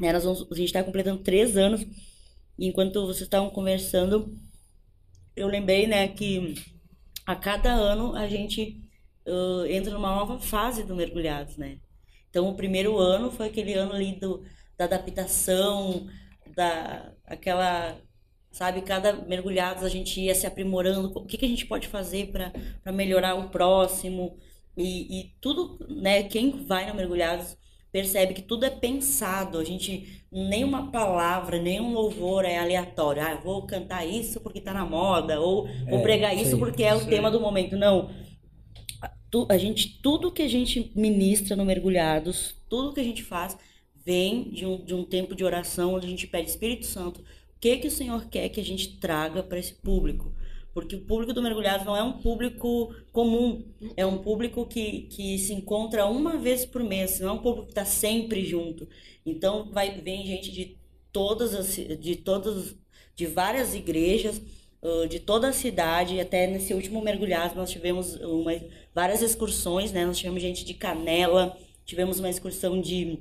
Né? 0.00 0.12
Nós 0.12 0.22
vamos, 0.24 0.42
a 0.50 0.54
gente 0.54 0.66
está 0.66 0.84
completando 0.84 1.22
três 1.22 1.56
anos. 1.56 1.84
E 2.56 2.66
enquanto 2.68 3.06
vocês 3.06 3.22
estavam 3.22 3.50
conversando, 3.50 4.32
eu 5.34 5.48
lembrei, 5.48 5.86
né, 5.88 6.08
que 6.08 6.54
a 7.26 7.34
cada 7.34 7.72
ano 7.72 8.14
a 8.14 8.28
gente 8.28 8.80
entra 9.68 9.92
numa 9.92 10.14
nova 10.14 10.38
fase 10.38 10.84
do 10.84 10.94
Mergulhados, 10.96 11.56
né? 11.56 11.78
Então, 12.30 12.48
o 12.48 12.56
primeiro 12.56 12.98
ano 12.98 13.30
foi 13.30 13.46
aquele 13.48 13.74
ano 13.74 13.92
ali 13.92 14.18
do, 14.20 14.42
da 14.76 14.84
adaptação, 14.84 16.06
da 16.54 17.12
aquela, 17.24 18.00
sabe, 18.50 18.82
cada 18.82 19.12
mergulhados 19.26 19.82
a 19.84 19.88
gente 19.88 20.20
ia 20.20 20.34
se 20.34 20.46
aprimorando, 20.46 21.12
o 21.14 21.26
que, 21.26 21.38
que 21.38 21.44
a 21.46 21.48
gente 21.48 21.66
pode 21.66 21.88
fazer 21.88 22.30
para 22.32 22.92
melhorar 22.92 23.34
o 23.34 23.50
próximo, 23.50 24.36
e, 24.76 25.20
e 25.20 25.34
tudo, 25.40 25.78
né, 25.88 26.22
quem 26.24 26.64
vai 26.66 26.86
no 26.88 26.94
mergulhados 26.94 27.56
percebe 27.90 28.34
que 28.34 28.42
tudo 28.42 28.64
é 28.66 28.70
pensado, 28.70 29.58
a 29.58 29.64
gente, 29.64 30.24
nenhuma 30.30 30.90
palavra, 30.90 31.58
nenhum 31.60 31.92
louvor 31.92 32.44
é 32.44 32.58
aleatório, 32.58 33.22
ah, 33.22 33.34
vou 33.36 33.66
cantar 33.66 34.04
isso 34.06 34.40
porque 34.40 34.60
tá 34.60 34.74
na 34.74 34.84
moda, 34.84 35.40
ou 35.40 35.66
vou 35.88 35.98
É, 35.98 36.02
pregar 36.02 36.36
isso 36.36 36.56
aí, 36.56 36.58
porque 36.58 36.82
é 36.84 36.94
o 36.94 37.06
tema 37.08 37.30
do 37.30 37.40
momento, 37.40 37.76
não, 37.76 38.10
tu- 39.30 39.46
a 39.50 39.58
gente, 39.58 40.00
tudo 40.02 40.32
que 40.32 40.42
a 40.42 40.48
gente 40.48 40.92
ministra 40.94 41.56
no 41.56 41.64
Mergulhados, 41.64 42.54
tudo 42.68 42.92
que 42.94 43.00
a 43.00 43.04
gente 43.04 43.22
faz, 43.22 43.56
vem 44.04 44.50
de 44.50 44.64
um, 44.66 44.84
de 44.84 44.94
um 44.94 45.04
tempo 45.04 45.34
de 45.34 45.44
oração 45.44 45.94
onde 45.94 46.06
a 46.06 46.10
gente 46.10 46.26
pede 46.26 46.50
Espírito 46.50 46.86
Santo, 46.86 47.20
o 47.20 47.24
que 47.60 47.76
que 47.78 47.88
o 47.88 47.90
Senhor 47.90 48.26
quer 48.28 48.48
que 48.48 48.60
a 48.60 48.64
gente 48.64 48.98
traga 48.98 49.42
para 49.42 49.58
esse 49.58 49.74
público? 49.74 50.32
Porque 50.72 50.94
o 50.96 51.00
público 51.04 51.32
do 51.32 51.42
Mergulhados 51.42 51.84
não 51.84 51.96
é 51.96 52.02
um 52.02 52.12
público 52.20 52.94
comum, 53.10 53.64
é 53.96 54.06
um 54.06 54.18
público 54.18 54.64
que, 54.66 55.02
que 55.02 55.38
se 55.38 55.52
encontra 55.52 56.06
uma 56.06 56.36
vez 56.38 56.64
por 56.64 56.82
mês, 56.84 57.18
não 57.20 57.30
é 57.30 57.32
um 57.32 57.38
público 57.38 57.66
que 57.66 57.72
está 57.72 57.84
sempre 57.84 58.44
junto. 58.44 58.88
Então 59.26 59.70
vai 59.72 60.00
vem 60.00 60.24
gente 60.26 60.52
de 60.52 60.78
todas 61.12 61.54
as 61.54 61.74
de 61.74 62.16
todas 62.16 62.76
de 63.16 63.26
várias 63.26 63.74
igrejas, 63.74 64.40
de 65.08 65.18
toda 65.20 65.48
a 65.48 65.52
cidade, 65.52 66.20
até 66.20 66.46
nesse 66.46 66.72
último 66.72 67.00
mergulhado 67.02 67.54
nós 67.56 67.70
tivemos 67.70 68.14
uma, 68.16 68.52
várias 68.94 69.22
excursões, 69.22 69.90
né? 69.92 70.04
Nós 70.04 70.18
tivemos 70.18 70.40
gente 70.40 70.64
de 70.64 70.74
Canela, 70.74 71.56
tivemos 71.84 72.18
uma 72.20 72.30
excursão 72.30 72.80
de 72.80 73.18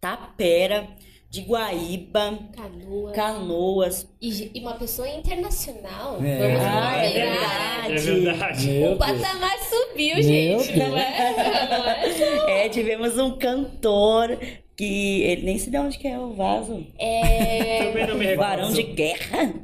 Tapera, 0.00 0.86
de 1.30 1.40
Guaíba, 1.42 2.38
Canoa. 2.54 3.12
Canoas. 3.12 4.06
E, 4.20 4.50
e 4.54 4.60
uma 4.60 4.74
pessoa 4.74 5.08
internacional. 5.08 6.18
É. 6.22 6.38
Vamos 6.38 6.60
Ah, 6.60 6.96
é 6.98 7.08
lembrar. 7.08 7.90
É 7.90 7.94
verdade. 7.94 8.66
Meu 8.68 8.92
O 8.92 8.96
Deus. 8.96 8.98
patamar 8.98 9.58
subiu, 9.60 10.14
Meu 10.16 10.22
gente. 10.22 10.72
Deus. 10.72 10.76
Não 10.76 10.98
é? 10.98 11.68
Não 11.70 12.48
é? 12.48 12.66
É, 12.66 12.68
tivemos 12.68 13.16
um 13.16 13.38
cantor 13.38 14.38
que 14.76 15.22
ele 15.22 15.42
nem 15.42 15.58
se 15.58 15.70
dá 15.70 15.80
onde 15.80 15.96
que 15.98 16.06
é 16.08 16.18
o 16.18 16.34
vaso. 16.34 16.86
É. 16.98 17.84
Também 17.86 18.06
não 18.06 18.14
me 18.16 18.26
recordo. 18.26 18.48
Varão 18.48 18.72
de 18.72 18.82
guerra. 18.82 19.54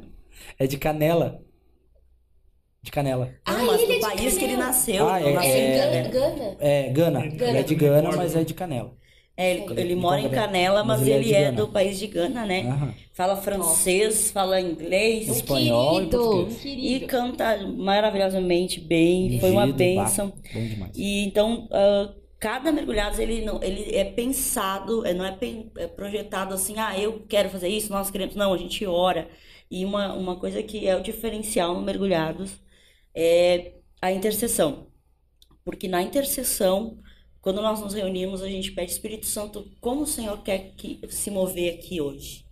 É 0.59 0.67
de 0.67 0.77
canela. 0.77 1.41
De 2.81 2.91
canela. 2.91 3.33
Ah, 3.45 3.63
mas 3.63 3.81
ele 3.81 3.93
é 3.93 3.95
do 3.95 3.99
de 3.99 3.99
país 4.01 4.37
que 4.37 4.43
ele 4.45 4.57
nasceu. 4.57 5.07
Ah, 5.09 5.19
é- 5.19 5.33
nasceu 5.33 5.51
É 5.51 5.59
em 5.59 5.71
Gana. 5.73 6.09
Canela. 6.09 6.09
Gana. 6.09 6.57
É 6.59 6.89
Gana. 6.89 7.27
Gana. 7.27 7.49
Ele 7.49 7.57
é 7.57 7.63
de 7.63 7.75
Gana, 7.75 8.11
mas 8.15 8.35
é 8.35 8.43
de 8.43 8.53
canela. 8.53 8.97
É, 9.35 9.53
ele, 9.53 9.81
ele 9.81 9.95
mora 9.95 10.19
em 10.19 10.29
Canela, 10.29 10.83
mas, 10.83 10.99
Mas 10.99 11.07
ele 11.07 11.13
é 11.13 11.17
ele 11.17 11.33
é, 11.33 11.41
Gana. 11.45 11.57
do 11.57 11.69
país 11.69 11.97
de 11.97 12.07
Gana, 12.07 12.45
né? 12.45 12.67
Aham. 12.67 12.93
Fala 13.13 13.37
francês, 13.37 14.31
fala 14.31 14.59
inglês 14.59 15.29
Um 15.29 15.31
Espanhol 15.31 15.93
e 15.93 15.95
querido, 15.99 16.45
um 16.45 16.49
e 16.49 16.55
querido. 16.55 17.07
canta 17.07 17.57
maravilhosamente 17.67 18.81
bem. 18.81 19.39
Foi 19.39 19.51
uma 19.51 19.65
bênção. 19.67 20.33
Bom 20.53 20.67
demais. 20.67 20.91
E 20.93 21.23
então, 21.25 21.69
ah, 21.71 22.13
cada 22.37 22.69
mergulhado 22.71 23.21
ele 23.21 23.45
não, 23.45 23.63
ele 23.63 23.95
é 23.95 24.03
pensado, 24.03 25.05
é, 25.05 25.13
não 25.13 25.23
é, 25.25 25.31
pen- 25.31 25.71
é 25.77 25.87
projetado 25.87 26.53
assim, 26.53 26.73
ah, 26.77 26.97
eu 26.99 27.25
quero 27.27 27.49
fazer 27.49 27.69
isso, 27.69 27.91
nós 27.93 28.11
queremos. 28.11 28.35
Não, 28.35 28.53
a 28.53 28.57
gente 28.57 28.85
ora. 28.85 29.29
E 29.69 29.85
uma, 29.85 30.13
uma 30.13 30.35
coisa 30.35 30.63
que 30.63 30.87
é 30.87 30.95
o 30.95 31.03
diferencial 31.03 31.75
no 31.75 31.81
mergulhados 31.81 32.59
é 33.13 33.73
a 34.01 34.11
intercessão. 34.11 34.87
Porque 35.63 35.87
na 35.87 36.01
intercessão, 36.01 36.97
quando 37.41 37.61
nós 37.61 37.79
nos 37.79 37.93
reunimos, 37.93 38.41
a 38.41 38.49
gente 38.49 38.71
pede 38.71 38.91
Espírito 38.91 39.27
Santo, 39.27 39.69
como 39.79 40.01
o 40.01 40.07
Senhor 40.07 40.41
quer 40.41 40.73
que 40.75 40.99
se 41.09 41.29
mover 41.29 41.75
aqui 41.75 42.01
hoje. 42.01 42.45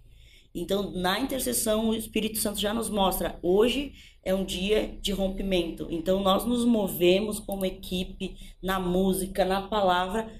Então, 0.53 0.91
na 0.91 1.19
intercessão, 1.19 1.89
o 1.89 1.95
Espírito 1.95 2.37
Santo 2.39 2.59
já 2.59 2.73
nos 2.73 2.89
mostra, 2.89 3.37
hoje 3.41 3.93
é 4.23 4.33
um 4.33 4.43
dia 4.43 4.97
de 5.01 5.11
rompimento. 5.11 5.87
Então, 5.89 6.21
nós 6.21 6.45
nos 6.45 6.65
movemos 6.65 7.39
como 7.39 7.65
equipe 7.65 8.35
na 8.61 8.79
música, 8.79 9.45
na 9.45 9.67
palavra, 9.67 10.31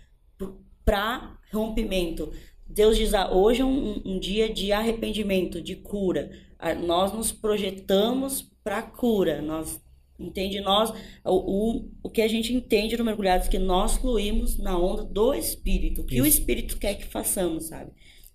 para 0.83 1.37
rompimento. 1.51 2.31
Deus 2.65 2.97
diz, 2.97 3.13
ah, 3.13 3.31
hoje 3.31 3.61
é 3.61 3.65
um, 3.65 4.01
um 4.05 4.19
dia 4.19 4.51
de 4.51 4.71
arrependimento, 4.71 5.61
de 5.61 5.75
cura. 5.75 6.31
Ah, 6.59 6.73
Nós 6.75 7.13
nos 7.13 7.31
projetamos 7.31 8.41
para 8.63 8.81
cura. 8.81 9.41
Nós 9.41 9.81
entende 10.19 10.59
nós 10.61 10.89
o, 11.23 11.77
o, 11.79 11.91
o 12.03 12.09
que 12.09 12.21
a 12.21 12.27
gente 12.27 12.51
entende 12.53 12.97
no 12.97 13.03
mergulhados 13.05 13.47
é 13.47 13.51
que 13.51 13.59
nós 13.59 13.97
fluímos 13.97 14.57
na 14.57 14.77
onda 14.77 15.03
do 15.03 15.33
Espírito, 15.33 16.01
o 16.01 16.05
que 16.05 16.21
o 16.21 16.25
Isso. 16.25 16.39
Espírito 16.39 16.77
quer 16.79 16.95
que 16.95 17.05
façamos, 17.05 17.65
sabe? 17.67 17.91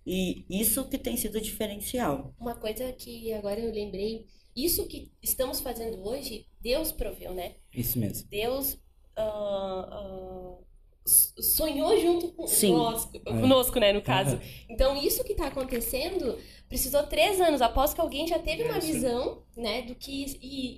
E 0.07 0.45
isso 0.51 0.89
que 0.89 0.99
tem 0.99 1.17
sido 1.17 1.41
diferencial. 1.41 2.35
Uma 2.39 2.55
coisa 2.57 2.93
que 2.93 3.33
agora 3.33 3.61
eu 3.61 3.73
lembrei, 3.73 4.27
isso 4.55 4.87
que 4.87 5.13
estamos 5.23 5.61
fazendo 5.61 6.03
hoje, 6.07 6.47
Deus 6.61 6.93
proveu, 6.93 7.33
né? 7.35 7.57
Isso 7.75 7.99
mesmo. 7.99 8.29
Deus 8.29 8.79
ah, 9.17 10.59
s- 10.59 10.72
sonhou 11.05 11.99
junto 12.01 12.29
com 12.29 12.47
Sim. 12.47 12.75
nós, 12.75 13.05
conosco, 13.25 13.79
né, 13.81 13.93
no 13.93 14.03
caso. 14.03 14.37
Aham. 14.37 14.43
Então, 14.69 14.97
isso 15.03 15.25
que 15.25 15.33
está 15.33 15.47
acontecendo 15.49 16.39
precisou 16.69 17.03
três 17.03 17.41
anos 17.41 17.61
após 17.61 17.93
que 17.93 18.01
alguém 18.01 18.27
já 18.27 18.39
teve 18.39 18.63
uma 18.65 18.77
É, 18.77 18.81
visão, 18.81 19.43
né, 19.57 19.83
do 19.83 19.95
que 19.95 20.25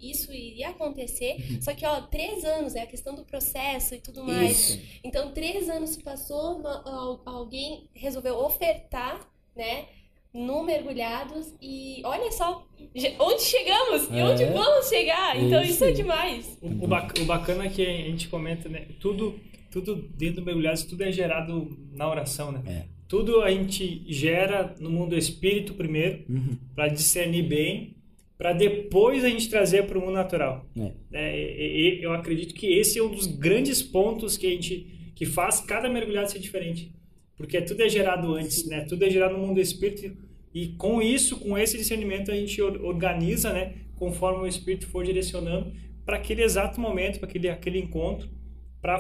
isso 0.03 0.33
iria 0.33 0.71
acontecer. 0.71 1.37
Uhum. 1.51 1.63
Só 1.63 1.73
que, 1.75 1.87
ó, 1.87 2.01
três 2.03 2.45
anos 2.45 2.75
é 2.75 2.83
a 2.83 2.87
questão 2.87 3.15
do 3.15 3.25
processo 3.25 3.95
e 3.95 4.01
tudo 4.01 4.25
mais. 4.25 4.71
Isso. 4.71 4.81
Então, 5.05 5.31
três 5.33 5.69
anos 5.69 5.91
se 5.91 6.03
passou, 6.03 6.63
alguém 7.25 7.89
resolveu 7.95 8.37
ofertar, 8.39 9.21
né, 9.55 9.85
no 10.33 10.65
Mergulhados 10.65 11.55
e 11.63 12.03
olha 12.05 12.33
só 12.33 12.67
onde 13.21 13.43
chegamos 13.43 14.11
e 14.11 14.19
É. 14.19 14.25
onde 14.25 14.45
vamos 14.47 14.89
chegar. 14.89 15.37
Então, 15.41 15.63
Isso. 15.63 15.75
isso 15.75 15.85
é 15.85 15.93
demais. 15.93 16.59
O, 16.61 16.67
o 16.87 17.25
bacana 17.25 17.67
é 17.67 17.69
que 17.69 17.83
a 17.87 17.93
gente 18.11 18.27
comenta, 18.27 18.69
né? 18.69 18.85
Tudo, 18.99 19.39
tudo 19.75 19.97
dentro 20.17 20.37
do 20.37 20.45
mergulhados, 20.47 20.85
tudo 20.85 21.03
é 21.03 21.11
gerado 21.13 21.77
na 21.93 22.09
oração, 22.09 22.53
né? 22.53 22.63
É. 22.67 22.85
Tudo 23.09 23.43
a 23.43 23.51
gente 23.51 24.03
gera 24.07 24.75
no 24.81 24.89
mundo 24.89 25.11
do 25.11 25.19
espírito 25.19 25.75
primeiro, 25.75 26.25
Uhum. 26.29 26.57
para 26.75 26.89
discernir 26.89 27.43
bem, 27.43 27.97
para 28.39 28.53
depois 28.53 29.25
a 29.25 29.29
gente 29.29 29.49
trazer 29.51 29.87
para 29.87 29.99
o 29.99 30.01
mundo 30.01 30.13
natural. 30.15 30.65
É. 30.77 30.93
É, 31.13 31.41
e- 31.41 31.99
e- 31.99 32.03
eu 32.03 32.13
acredito 32.13 32.55
que 32.55 32.67
esse 32.67 32.99
é 32.99 33.03
um 33.03 33.11
dos 33.11 33.27
grandes 33.27 33.83
pontos 33.83 34.37
que 34.37 34.47
a 34.47 34.51
gente 34.51 34.87
que 35.15 35.27
faz 35.27 35.61
cada 35.61 35.89
mergulhado 35.89 36.31
ser 36.31 36.41
diferente, 36.41 36.93
porque 37.37 37.61
tudo 37.63 37.83
é 37.83 37.89
gerado 37.89 38.35
antes, 38.35 38.67
né? 38.67 38.81
Tudo 38.89 39.05
é 39.05 39.11
gerado 39.11 39.35
no 39.35 39.41
mundo 39.41 39.55
do 39.55 39.61
espírito 39.61 40.17
e 40.53 40.69
com 40.69 41.01
isso, 41.01 41.37
com 41.39 41.57
esse 41.59 41.77
discernimento 41.77 42.31
a 42.33 42.35
gente 42.35 42.61
or- 42.61 42.81
organiza, 42.85 43.53
né? 43.53 43.75
Conforme 43.97 44.43
o 44.43 44.47
espírito 44.47 44.87
for 44.89 45.05
direcionando 45.05 45.73
para 46.05 46.17
aquele 46.17 46.43
exato 46.43 46.81
momento, 46.81 47.19
para 47.21 47.29
aquele 47.29 47.49
aquele 47.49 47.79
encontro, 47.79 48.29
para 48.83 48.99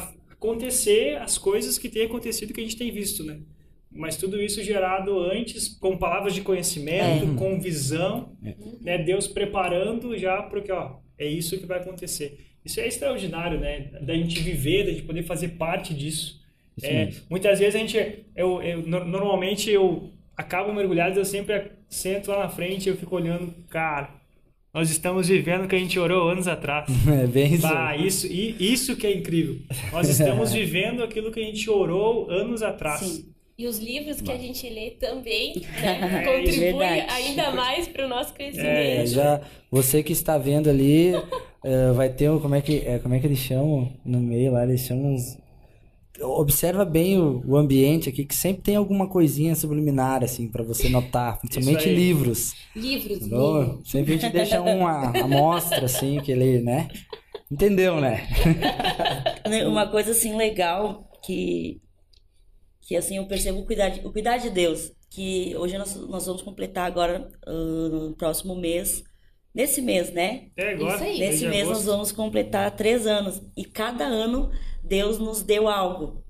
acontecer 0.49 1.17
as 1.17 1.39
coisas 1.39 1.79
que 1.79 1.89
têm 1.89 2.05
acontecido 2.05 2.53
que 2.53 2.61
a 2.61 2.65
gente 2.65 2.77
tem 2.77 2.91
visto, 2.91 3.25
né? 3.25 3.39
Mas 3.91 4.17
tudo 4.17 4.43
isso 4.43 4.63
gerado 4.63 5.19
antes 5.21 5.69
com 5.69 5.97
palavras 5.97 6.35
de 6.35 6.41
conhecimento, 6.41 7.27
com 7.37 7.61
visão, 7.61 8.37
né? 8.83 8.99
Deus 8.99 9.27
preparando 9.29 10.17
já 10.19 10.43
para 10.43 10.61
que, 10.61 10.73
ó, 10.73 10.97
é 11.19 11.27
isso 11.27 11.59
que 11.59 11.67
vai 11.67 11.79
acontecer. 11.79 12.39
Isso 12.65 12.81
é 12.81 12.89
extraordinário, 12.89 13.61
né? 13.61 13.91
Da 14.03 14.15
gente 14.15 14.41
viver, 14.41 14.85
da 14.85 14.91
gente 14.91 15.03
poder 15.03 15.23
fazer 15.23 15.49
parte 15.51 15.95
disso. 15.95 16.43
Isso 16.77 16.87
É, 16.87 17.11
muitas 17.31 17.59
vezes 17.61 17.77
a 17.77 17.79
gente, 17.79 17.97
eu, 18.35 18.61
eu- 18.63 18.83
no- 18.83 19.05
normalmente 19.05 19.71
eu 19.71 20.11
acabo 20.37 20.73
mergulhado, 20.73 21.19
eu 21.21 21.25
sempre 21.25 21.71
sento 21.89 22.31
lá 22.33 22.41
na 22.41 22.49
frente 22.49 22.87
e 22.87 22.89
eu 22.91 22.97
fico 22.97 23.15
olhando, 23.15 23.55
cara, 23.69 24.13
nós 24.75 24.91
estamos 24.91 25.29
vivendo 25.29 25.65
o 25.65 25.69
que 25.69 25.77
a 25.77 25.79
gente 25.79 25.99
orou 25.99 26.29
anos 26.29 26.49
atrás. 26.49 26.87
É 27.09 27.27
bem 27.27 27.55
isso. 27.55 27.63
Bah, 27.63 27.97
isso, 27.97 28.27
e- 28.27 28.57
isso 28.59 28.97
que 28.97 29.07
é 29.07 29.17
incrível. 29.17 29.57
Nós 29.93 30.09
estamos 30.09 30.53
vivendo 30.53 31.03
aquilo 31.03 31.31
que 31.31 31.41
a 31.41 31.45
gente 31.45 31.71
orou 31.71 32.29
anos 32.31 32.63
atrás. 32.63 33.01
Sim. 33.01 33.27
E 33.57 33.69
os 33.69 33.79
livros 33.79 34.21
que 34.21 34.33
a 34.33 34.37
gente 34.37 34.69
lê 34.69 34.91
também 34.91 35.55
né, 35.81 36.23
É, 36.23 36.25
contribuem 36.25 36.77
verdade. 36.77 37.07
ainda 37.13 37.53
mais 37.53 37.87
para 37.87 38.05
o 38.05 38.09
nosso 38.09 38.33
É, 38.33 38.37
crescimento. 38.37 39.07
já 39.07 39.41
você 39.71 40.03
que 40.03 40.13
está 40.13 40.37
vendo 40.37 40.69
ali 40.69 41.13
eh, 41.65 41.93
vai 41.95 42.09
ter 42.09 42.29
um, 42.31 42.41
como 42.41 42.57
é 42.57 42.61
que 42.61 42.79
é, 42.85 42.99
como 42.99 43.15
é 43.15 43.21
que 43.21 43.27
eles 43.29 43.39
chamam 43.39 43.93
no 44.05 44.19
meio 44.19 44.51
lá 44.53 44.65
eles 44.65 44.81
chamam 44.81 45.15
uns 45.15 45.39
observa 46.21 46.85
bem 46.85 47.19
o, 47.19 47.43
o 47.47 47.57
ambiente 47.57 48.09
aqui 48.09 48.25
que 48.25 48.35
sempre 48.35 48.63
tem 48.63 48.77
alguma 48.77 49.09
coisinha 49.09 49.55
subliminar 49.55 50.23
assim 50.23 50.49
para 50.49 50.63
você 50.63 50.89
notar 50.89 51.39
principalmente 51.43 51.89
livros. 51.89 52.55
Livros, 52.75 53.19
livros. 53.21 53.91
sempre 53.91 54.15
a 54.15 54.17
gente 54.17 54.33
deixa 54.33 54.61
uma 54.61 55.11
amostra 55.19 55.85
assim 55.87 56.21
que 56.21 56.31
ele 56.31 56.61
né? 56.61 56.89
Entendeu 57.51 58.01
né? 58.01 58.27
Uma 59.67 59.87
coisa 59.87 60.13
assim 60.13 60.35
legal 60.35 61.09
que 61.25 61.81
que 62.87 62.97
assim 62.97 63.17
eu 63.17 63.27
percebo 63.27 63.61
o 63.61 63.67
cuidar 63.67 63.89
de, 63.89 64.07
o 64.07 64.13
cuidar 64.13 64.37
de 64.37 64.51
Deus, 64.51 64.93
que 65.11 65.55
hoje 65.57 65.79
nós, 65.79 65.95
nós 65.97 66.27
vamos 66.27 66.43
completar 66.43 66.87
agora 66.87 67.29
ah, 67.47 67.53
no 67.53 68.15
próximo 68.15 68.55
mês, 68.55 69.03
nesse 69.55 69.81
mês, 69.81 70.13
né? 70.13 70.49
É 70.57 70.73
agora. 70.73 70.95
Isso 70.97 71.05
aí. 71.05 71.19
Nesse 71.19 71.47
mês 71.49 71.69
nós 71.69 71.85
vamos 71.85 72.13
completar 72.13 72.71
três 72.73 73.07
anos 73.07 73.41
e 73.57 73.65
cada 73.65 74.05
ano 74.05 74.51
Deus 74.83 75.19
nos 75.19 75.43
deu 75.43 75.69
algo. 75.69 76.23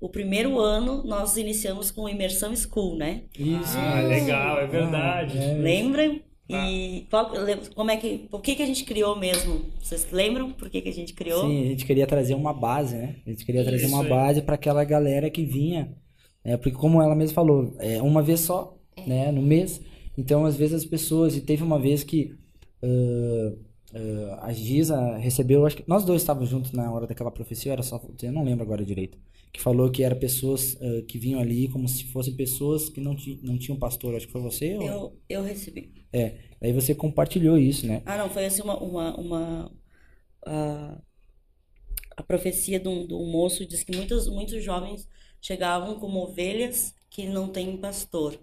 O 0.00 0.08
primeiro 0.08 0.58
ano 0.58 1.02
nós 1.04 1.36
iniciamos 1.36 1.90
com 1.90 2.08
Imersão 2.08 2.54
School, 2.54 2.96
né? 2.96 3.22
isso 3.38 3.78
Ah, 3.78 4.02
legal, 4.02 4.58
é 4.58 4.66
verdade. 4.66 5.38
Ah, 5.38 5.42
é. 5.44 5.54
Lembram? 5.54 6.20
Tá. 6.46 6.68
E 6.68 7.06
qual, 7.08 7.32
como 7.74 7.90
é 7.90 7.96
que, 7.96 8.18
por 8.30 8.42
que 8.42 8.54
que 8.54 8.62
a 8.62 8.66
gente 8.66 8.84
criou 8.84 9.16
mesmo? 9.18 9.64
Vocês 9.80 10.06
lembram 10.12 10.52
por 10.52 10.68
que 10.68 10.82
que 10.82 10.90
a 10.90 10.92
gente 10.92 11.14
criou? 11.14 11.48
Sim, 11.48 11.62
a 11.62 11.68
gente 11.70 11.86
queria 11.86 12.06
trazer 12.06 12.34
uma 12.34 12.52
base, 12.52 12.94
né? 12.96 13.16
A 13.26 13.30
gente 13.30 13.46
queria 13.46 13.64
trazer 13.64 13.86
Isso 13.86 13.94
uma 13.94 14.02
aí. 14.02 14.10
base 14.10 14.42
para 14.42 14.56
aquela 14.56 14.84
galera 14.84 15.30
que 15.30 15.42
vinha, 15.42 15.96
né? 16.44 16.58
Porque 16.58 16.72
como 16.76 17.00
ela 17.00 17.14
mesma 17.14 17.34
falou, 17.34 17.74
é 17.78 18.02
uma 18.02 18.20
vez 18.20 18.40
só, 18.40 18.76
né? 19.06 19.32
No 19.32 19.40
mês. 19.40 19.80
Então, 20.18 20.44
às 20.44 20.54
vezes 20.54 20.74
as 20.74 20.84
pessoas, 20.84 21.34
e 21.34 21.40
teve 21.40 21.62
uma 21.62 21.78
vez 21.78 22.04
que 22.04 22.34
ah, 22.84 23.56
ah, 24.42 24.46
a 24.48 24.52
Giza 24.52 25.16
recebeu, 25.16 25.66
acho 25.66 25.76
que 25.78 25.84
nós 25.88 26.04
dois 26.04 26.22
estávamos 26.22 26.48
juntos 26.50 26.72
na 26.72 26.90
hora 26.92 27.06
daquela 27.06 27.30
profecia, 27.30 27.72
era 27.72 27.82
só, 27.82 28.00
eu 28.22 28.32
não 28.32 28.44
lembro 28.44 28.64
agora 28.64 28.84
direito. 28.84 29.18
que 29.52 29.60
falou 29.60 29.90
que 29.90 30.02
eram 30.02 30.18
pessoas 30.18 30.76
ah, 30.80 31.02
que 31.08 31.18
vinham 31.18 31.40
ali 31.40 31.68
como 31.68 31.88
se 31.88 32.04
fossem 32.06 32.34
pessoas 32.36 32.88
que 32.88 33.00
não, 33.00 33.14
ti, 33.16 33.40
não 33.42 33.58
tinham 33.58 33.78
pastor. 33.78 34.14
Acho 34.14 34.26
que 34.26 34.32
foi 34.32 34.42
você? 34.42 34.76
ou- 34.76 34.82
Eu, 34.86 35.22
eu 35.28 35.42
recebi. 35.42 35.92
É. 36.12 36.38
Aí 36.60 36.72
você 36.72 36.94
compartilhou 36.94 37.58
isso, 37.58 37.86
né? 37.86 38.02
Ah, 38.04 38.16
não, 38.18 38.30
foi 38.30 38.44
assim 38.46 38.62
uma, 38.62 38.78
uma, 38.82 39.16
uma 39.18 39.72
a, 40.46 41.02
a 42.16 42.22
profecia 42.22 42.78
de 42.80 42.88
um, 42.88 43.06
de 43.06 43.14
um 43.14 43.26
moço 43.30 43.66
diz 43.66 43.82
que 43.82 43.94
muitos, 43.96 44.28
muitos 44.28 44.62
jovens 44.62 45.08
chegavam 45.40 45.98
como 45.98 46.20
ovelhas 46.20 46.94
que 47.10 47.26
não 47.26 47.48
têm 47.48 47.76
pastor. 47.76 48.38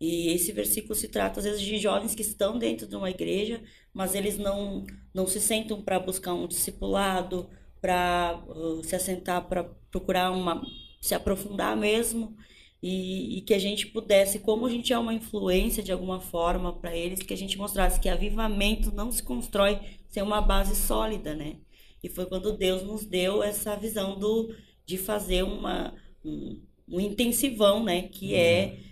E 0.00 0.28
esse 0.28 0.50
versículo 0.52 0.94
se 0.94 1.08
trata 1.08 1.40
às 1.40 1.44
vezes 1.44 1.60
de 1.60 1.76
jovens 1.78 2.14
que 2.14 2.22
estão 2.22 2.58
dentro 2.58 2.86
de 2.88 2.96
uma 2.96 3.10
igreja, 3.10 3.62
mas 3.92 4.14
eles 4.14 4.38
não, 4.38 4.84
não 5.12 5.26
se 5.26 5.40
sentam 5.40 5.80
para 5.82 5.98
buscar 5.98 6.34
um 6.34 6.46
discipulado, 6.46 7.48
para 7.80 8.42
se 8.84 8.94
assentar, 8.94 9.48
para 9.48 9.64
procurar 9.90 10.30
uma, 10.30 10.62
se 11.00 11.14
aprofundar 11.14 11.76
mesmo. 11.76 12.36
E, 12.82 13.38
e 13.38 13.40
que 13.42 13.52
a 13.52 13.58
gente 13.58 13.86
pudesse, 13.88 14.38
como 14.38 14.64
a 14.64 14.70
gente 14.70 14.90
é 14.90 14.98
uma 14.98 15.12
influência 15.12 15.82
de 15.82 15.92
alguma 15.92 16.18
forma 16.18 16.72
para 16.72 16.96
eles, 16.96 17.22
que 17.22 17.34
a 17.34 17.36
gente 17.36 17.58
mostrasse 17.58 18.00
que 18.00 18.08
avivamento 18.08 18.90
não 18.90 19.12
se 19.12 19.22
constrói 19.22 19.78
sem 20.08 20.22
uma 20.22 20.40
base 20.40 20.74
sólida, 20.74 21.34
né? 21.34 21.56
E 22.02 22.08
foi 22.08 22.24
quando 22.24 22.56
Deus 22.56 22.82
nos 22.82 23.04
deu 23.04 23.42
essa 23.42 23.76
visão 23.76 24.18
do, 24.18 24.54
de 24.86 24.96
fazer 24.96 25.42
uma, 25.42 25.94
um, 26.24 26.62
um 26.88 27.00
intensivão, 27.00 27.84
né? 27.84 28.02
Que 28.02 28.34
é, 28.34 28.78
uh, 28.78 28.89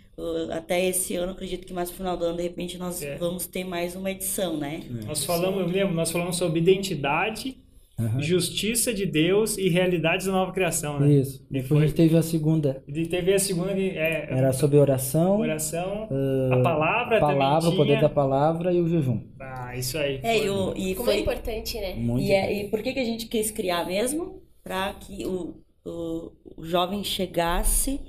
até 0.52 0.84
esse 0.86 1.14
ano, 1.14 1.32
acredito 1.32 1.66
que 1.66 1.72
mais 1.72 1.90
no 1.90 1.96
final 1.96 2.16
do 2.16 2.24
ano, 2.24 2.36
de 2.36 2.42
repente, 2.42 2.76
nós 2.78 3.02
É. 3.02 3.16
vamos 3.16 3.46
ter 3.46 3.64
mais 3.64 3.94
uma 3.94 4.10
edição, 4.10 4.56
né? 4.56 4.82
Nós 5.06 5.24
falamos, 5.24 5.60
eu 5.60 5.66
lembro, 5.66 5.94
nós 5.94 6.10
falamos 6.10 6.36
sobre 6.36 6.58
identidade, 6.60 7.56
Aham. 7.98 8.20
justiça 8.20 8.92
de 8.94 9.04
Deus 9.06 9.56
e 9.58 9.68
realidades 9.68 10.26
da 10.26 10.32
nova 10.32 10.52
criação, 10.52 11.00
né? 11.00 11.12
Isso. 11.12 11.44
Depois 11.50 11.82
gente 11.82 11.94
teve 11.94 12.16
a 12.16 12.22
segunda. 12.22 12.82
E 12.86 13.06
teve 13.06 13.32
a 13.34 13.38
segunda 13.38 13.74
que 13.74 13.90
é 13.90 14.28
Era 14.30 14.52
sobre 14.52 14.78
oração, 14.78 15.40
oração, 15.40 16.08
ah, 16.10 16.54
a 16.54 16.62
palavra, 16.62 17.20
palavra, 17.20 17.68
o 17.70 17.76
poder 17.76 18.00
da 18.00 18.08
palavra 18.08 18.72
e 18.72 18.80
o 18.80 18.88
jejum. 18.88 19.20
Ah, 19.40 19.76
isso 19.76 19.98
aí. 19.98 20.20
É, 20.22 20.36
foi. 20.38 20.46
e, 20.46 20.50
o, 20.50 20.74
e 20.76 20.94
Como 20.94 21.10
é 21.10 21.14
foi, 21.14 21.22
importante, 21.22 21.80
né? 21.80 21.94
Muito 21.94 22.24
E, 22.24 22.30
é, 22.32 22.52
e 22.64 22.68
por 22.68 22.82
que, 22.82 22.92
que 22.92 23.00
a 23.00 23.04
gente 23.04 23.26
quis 23.26 23.50
criar 23.50 23.84
mesmo? 23.84 24.42
Para 24.62 24.92
que 24.94 25.24
o, 25.26 25.54
o, 25.84 26.32
o 26.56 26.64
jovem 26.64 27.02
chegasse 27.02 28.00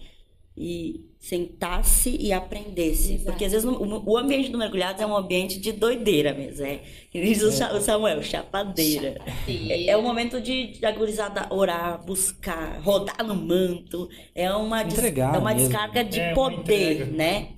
e 0.55 1.08
sentasse 1.19 2.15
e 2.17 2.31
aprendesse. 2.31 3.13
Exato. 3.15 3.25
Porque 3.25 3.45
às 3.45 3.51
vezes 3.51 3.65
o, 3.67 4.03
o 4.09 4.17
ambiente 4.17 4.49
do 4.49 4.57
mergulhado 4.57 5.01
é 5.03 5.05
um 5.05 5.15
ambiente 5.15 5.59
de 5.59 5.71
doideira 5.73 6.33
mesmo. 6.33 6.65
É, 6.65 6.79
que 7.11 7.21
diz 7.21 7.41
o 7.43 7.51
Sa- 7.51 7.73
o 7.73 7.81
Samuel, 7.81 8.23
chapadeira. 8.23 9.19
É, 9.47 9.87
é 9.87 9.97
o 9.97 10.01
momento 10.01 10.39
de, 10.39 10.67
de 10.79 10.85
a 10.85 10.91
gurizada 10.91 11.45
orar, 11.53 12.03
buscar, 12.05 12.79
rodar 12.81 13.23
no 13.25 13.35
manto. 13.35 14.07
É 14.33 14.51
uma, 14.53 14.81
des- 14.83 14.97
é 15.17 15.25
uma 15.37 15.53
mesmo. 15.53 15.67
descarga 15.69 16.03
de 16.03 16.19
É, 16.19 16.33
poder, 16.33 17.07
né? 17.11 17.49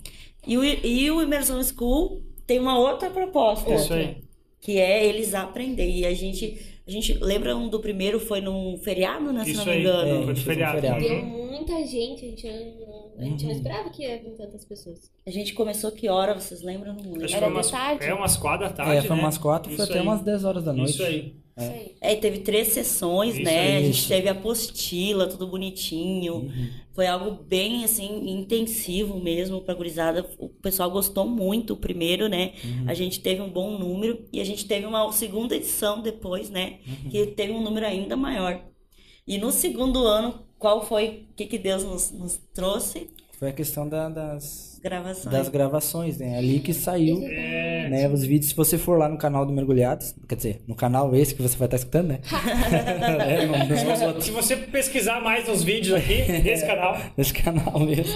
E 0.46 0.58
o, 0.58 0.64
e 0.64 1.10
o 1.10 1.22
Immersion 1.22 1.62
School 1.62 2.20
tem 2.46 2.58
uma 2.58 2.76
outra 2.76 3.08
proposta 3.10 3.72
Isso 3.74 3.94
aí. 3.94 4.16
que 4.60 4.76
é 4.78 5.06
eles 5.06 5.34
aprender. 5.34 5.88
E 5.88 6.04
a 6.04 6.12
gente, 6.12 6.58
a 6.86 6.90
gente 6.90 7.14
lembra 7.14 7.56
um 7.56 7.68
do 7.68 7.78
primeiro 7.80 8.18
foi 8.20 8.40
num 8.40 8.76
feriado, 8.78 9.32
né, 9.32 9.44
se 9.44 9.50
Isso 9.52 9.60
não 9.64 9.72
me 9.72 9.80
engano. 9.80 10.22
É. 10.22 10.24
Foi 10.24 10.34
de 10.34 10.40
Foi 10.40 10.52
um 10.52 10.56
feriado. 10.56 10.74
feriado. 10.80 11.00
Deu 11.00 11.12
Uhum. 11.14 11.46
muita 11.50 11.86
gente, 11.86 12.24
a 12.24 12.28
gente, 12.28 12.46
não- 12.46 13.12
a 13.18 13.24
gente 13.24 13.44
não 13.44 13.52
esperava 13.52 13.90
que 13.90 14.02
ia 14.02 14.18
vir 14.18 14.30
tantas 14.36 14.64
pessoas. 14.64 15.10
A 15.26 15.30
gente 15.30 15.52
começou 15.54 15.92
que 15.92 16.08
hora, 16.08 16.34
vocês 16.34 16.62
lembram? 16.62 16.94
Não 16.94 17.12
lembro. 17.12 17.32
Era 17.34 17.46
umas, 17.48 17.70
tarde? 17.70 18.04
É 18.04 18.14
umas 18.14 18.36
quatro 18.36 18.66
da 18.66 18.72
tarde, 18.72 18.96
é, 18.96 19.02
foi 19.02 19.16
né? 19.16 19.22
umas 19.22 19.38
quatro, 19.38 19.70
foi 19.70 19.82
Isso 19.84 19.90
até 19.90 20.00
aí. 20.00 20.06
umas 20.06 20.20
10 20.22 20.44
horas 20.44 20.64
da 20.64 20.72
noite. 20.72 20.90
Isso 20.92 21.02
aí. 21.04 21.36
É, 22.00 22.14
e 22.14 22.16
teve 22.16 22.38
três 22.38 22.68
sessões, 22.68 23.34
Isso 23.34 23.44
né? 23.44 23.58
aí. 23.60 23.76
A 23.76 23.80
gente 23.82 23.98
Isso. 23.98 24.08
teve 24.08 24.28
apostila, 24.28 25.26
tudo 25.28 25.46
bonitinho. 25.46 26.34
Uhum. 26.36 26.68
Foi 26.94 27.06
algo 27.06 27.42
bem, 27.44 27.84
assim, 27.84 28.28
intensivo 28.30 29.18
mesmo 29.18 29.62
pra 29.62 29.74
gurizada. 29.74 30.28
O 30.38 30.48
pessoal 30.48 30.90
gostou 30.90 31.26
muito, 31.26 31.72
o 31.72 31.76
primeiro, 31.76 32.28
né? 32.28 32.52
Uhum. 32.64 32.84
A 32.86 32.94
gente 32.94 33.20
teve 33.20 33.40
um 33.40 33.48
bom 33.50 33.78
número. 33.78 34.26
E 34.32 34.40
a 34.40 34.44
gente 34.44 34.66
teve 34.66 34.84
uma 34.86 35.10
segunda 35.12 35.56
edição 35.56 36.02
depois, 36.02 36.50
né? 36.50 36.80
Uhum. 36.86 37.10
Que 37.10 37.26
teve 37.28 37.52
um 37.52 37.62
número 37.62 37.86
ainda 37.86 38.14
maior. 38.16 38.62
E 39.26 39.38
no 39.38 39.50
segundo 39.50 40.06
ano, 40.06 40.42
qual 40.58 40.84
foi, 40.86 41.26
o 41.30 41.34
que, 41.34 41.46
que 41.46 41.58
Deus 41.58 41.82
nos, 41.82 42.10
nos 42.12 42.36
trouxe? 42.54 43.10
Foi 43.38 43.48
a 43.48 43.52
questão 43.52 43.88
da- 43.88 44.08
das, 44.08 44.71
Gravações. 44.82 45.32
das 45.32 45.48
gravações, 45.48 46.18
né? 46.18 46.36
Ali 46.38 46.58
que 46.58 46.72
saiu, 46.74 47.20
É, 47.22 47.88
né? 47.88 48.08
Os 48.08 48.24
vídeos, 48.24 48.50
se 48.50 48.56
você 48.56 48.76
for 48.76 48.98
lá 48.98 49.08
no 49.08 49.16
canal 49.16 49.46
do 49.46 49.52
Mergulhados, 49.52 50.14
quer 50.28 50.34
dizer, 50.34 50.62
no 50.66 50.74
canal 50.74 51.14
esse 51.14 51.34
que 51.34 51.42
você 51.42 51.56
vai 51.56 51.66
estar 51.66 51.76
escutando, 51.76 52.08
né? 52.08 52.20
É, 53.22 53.46
não- 53.46 53.58
não- 53.68 53.76
Se 53.76 53.84
você, 53.84 54.20
se 54.20 54.30
você 54.32 54.56
pesquisar 54.56 55.20
mais 55.20 55.46
nos 55.46 55.62
vídeos 55.62 55.94
aqui 55.96 56.22
desse 56.42 56.66
canal, 56.66 56.96
nesse 57.16 57.32
canal 57.32 57.78
mesmo. 57.80 58.12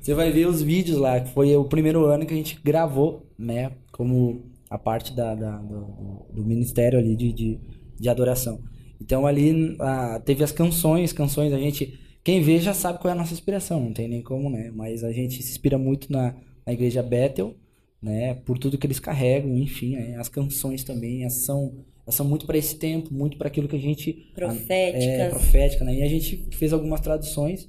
Você 0.00 0.14
vai 0.14 0.30
ver 0.32 0.46
os 0.46 0.60
vídeos 0.62 0.98
lá, 0.98 1.20
que 1.20 1.30
foi 1.32 1.54
o 1.56 1.64
primeiro 1.64 2.04
ano 2.06 2.26
que 2.26 2.34
a 2.34 2.36
gente 2.36 2.58
gravou, 2.64 3.26
né? 3.38 3.72
Como 3.92 4.42
a 4.68 4.76
parte 4.78 5.14
da, 5.14 5.34
da- 5.34 5.58
do, 5.58 6.26
do 6.32 6.44
ministério 6.44 6.98
ali 6.98 7.14
de, 7.16 7.32
de, 7.32 7.60
de 7.98 8.08
adoração. 8.08 8.60
Então 9.00 9.24
ali 9.26 9.76
ah, 9.80 10.20
teve 10.24 10.42
as 10.42 10.50
canções, 10.50 11.12
canções, 11.12 11.52
a 11.52 11.58
gente. 11.58 11.98
Quem 12.28 12.42
vê 12.42 12.58
já 12.58 12.74
sabe 12.74 12.98
qual 12.98 13.08
é 13.08 13.12
a 13.16 13.18
nossa 13.18 13.32
inspiração, 13.32 13.80
não 13.80 13.90
tem 13.90 14.06
nem 14.06 14.20
como, 14.20 14.50
né? 14.50 14.70
Mas 14.74 15.02
a 15.02 15.10
gente 15.10 15.42
se 15.42 15.50
inspira 15.50 15.78
muito 15.78 16.12
na, 16.12 16.36
na 16.66 16.74
igreja 16.74 17.02
Bethel, 17.02 17.56
né? 18.02 18.34
Por 18.34 18.58
tudo 18.58 18.76
que 18.76 18.86
eles 18.86 19.00
carregam, 19.00 19.56
enfim, 19.56 19.96
né? 19.96 20.14
as 20.18 20.28
canções 20.28 20.84
também, 20.84 21.22
elas 21.22 21.46
são, 21.46 21.86
elas 22.02 22.14
são 22.14 22.26
muito 22.26 22.44
para 22.44 22.58
esse 22.58 22.76
tempo, 22.76 23.14
muito 23.14 23.38
para 23.38 23.48
aquilo 23.48 23.66
que 23.66 23.76
a 23.76 23.80
gente 23.80 24.30
Proféticas. 24.34 25.04
é, 25.06 25.30
profética, 25.30 25.84
né? 25.86 25.94
E 25.94 26.02
a 26.02 26.06
gente 26.06 26.46
fez 26.52 26.70
algumas 26.70 27.00
traduções 27.00 27.66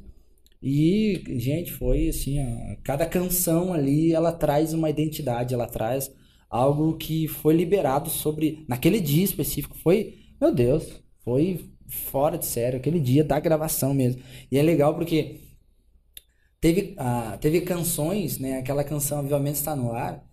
e, 0.62 1.24
gente, 1.38 1.72
foi 1.72 2.10
assim, 2.10 2.38
ó, 2.41 2.76
cada 2.84 3.05
canção 3.05 3.74
ali, 3.74 4.12
ela 4.12 4.34
traz 4.34 4.74
uma 4.74 4.89
identidade, 4.89 5.53
ela 5.53 5.68
traz 5.68 6.12
algo 6.49 6.97
que 6.97 7.30
foi 7.30 7.55
liberado 7.55 8.10
sobre, 8.10 8.66
naquele 8.68 8.99
dia 8.99 9.24
específico, 9.24 9.78
foi, 9.78 10.16
meu 10.41 10.53
Deus, 10.53 11.01
foi 11.24 11.62
fora 11.90 12.38
de 12.38 12.46
sério, 12.46 12.80
aquele 12.80 13.00
dia 13.00 13.24
da 13.24 13.40
gravação 13.40 13.94
mesmo. 13.94 14.22
E 14.52 14.58
é 14.58 14.62
legal 14.62 14.96
porque 14.96 15.40
teve, 16.62 16.96
ah, 16.98 17.38
teve 17.42 17.62
canções, 17.62 18.40
né? 18.40 18.60
Aquela 18.60 18.84
canção 18.84 19.20
Avivamento 19.20 19.58
está 19.58 19.76
no 19.76 19.92
ar. 19.92 20.24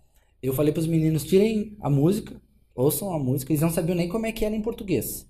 Eu 0.41 0.53
falei 0.53 0.71
para 0.71 0.81
os 0.81 0.87
meninos, 0.87 1.23
tirem 1.23 1.75
a 1.81 1.89
música, 1.89 2.39
ouçam 2.75 3.11
a 3.13 3.19
música, 3.19 3.51
eles 3.51 3.61
não 3.61 3.71
sabiam 3.71 3.95
nem 3.95 4.07
como 4.07 4.25
é 4.25 4.31
que 4.31 4.45
era 4.45 4.55
em 4.55 4.61
português. 4.61 5.27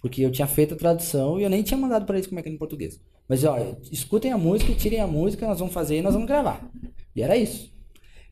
Porque 0.00 0.24
eu 0.24 0.30
tinha 0.30 0.46
feito 0.46 0.74
a 0.74 0.76
tradução 0.76 1.38
e 1.40 1.44
eu 1.44 1.50
nem 1.50 1.62
tinha 1.62 1.78
mandado 1.78 2.04
para 2.04 2.16
eles 2.16 2.26
como 2.26 2.38
é 2.38 2.42
que 2.42 2.48
era 2.48 2.54
em 2.54 2.58
português. 2.58 3.00
Mas, 3.28 3.44
ó, 3.44 3.56
escutem 3.90 4.32
a 4.32 4.38
música, 4.38 4.74
tirem 4.74 5.00
a 5.00 5.06
música, 5.06 5.46
nós 5.46 5.58
vamos 5.58 5.72
fazer 5.72 5.98
e 5.98 6.02
nós 6.02 6.12
vamos 6.12 6.28
gravar. 6.28 6.70
E 7.14 7.22
era 7.22 7.36
isso. 7.36 7.72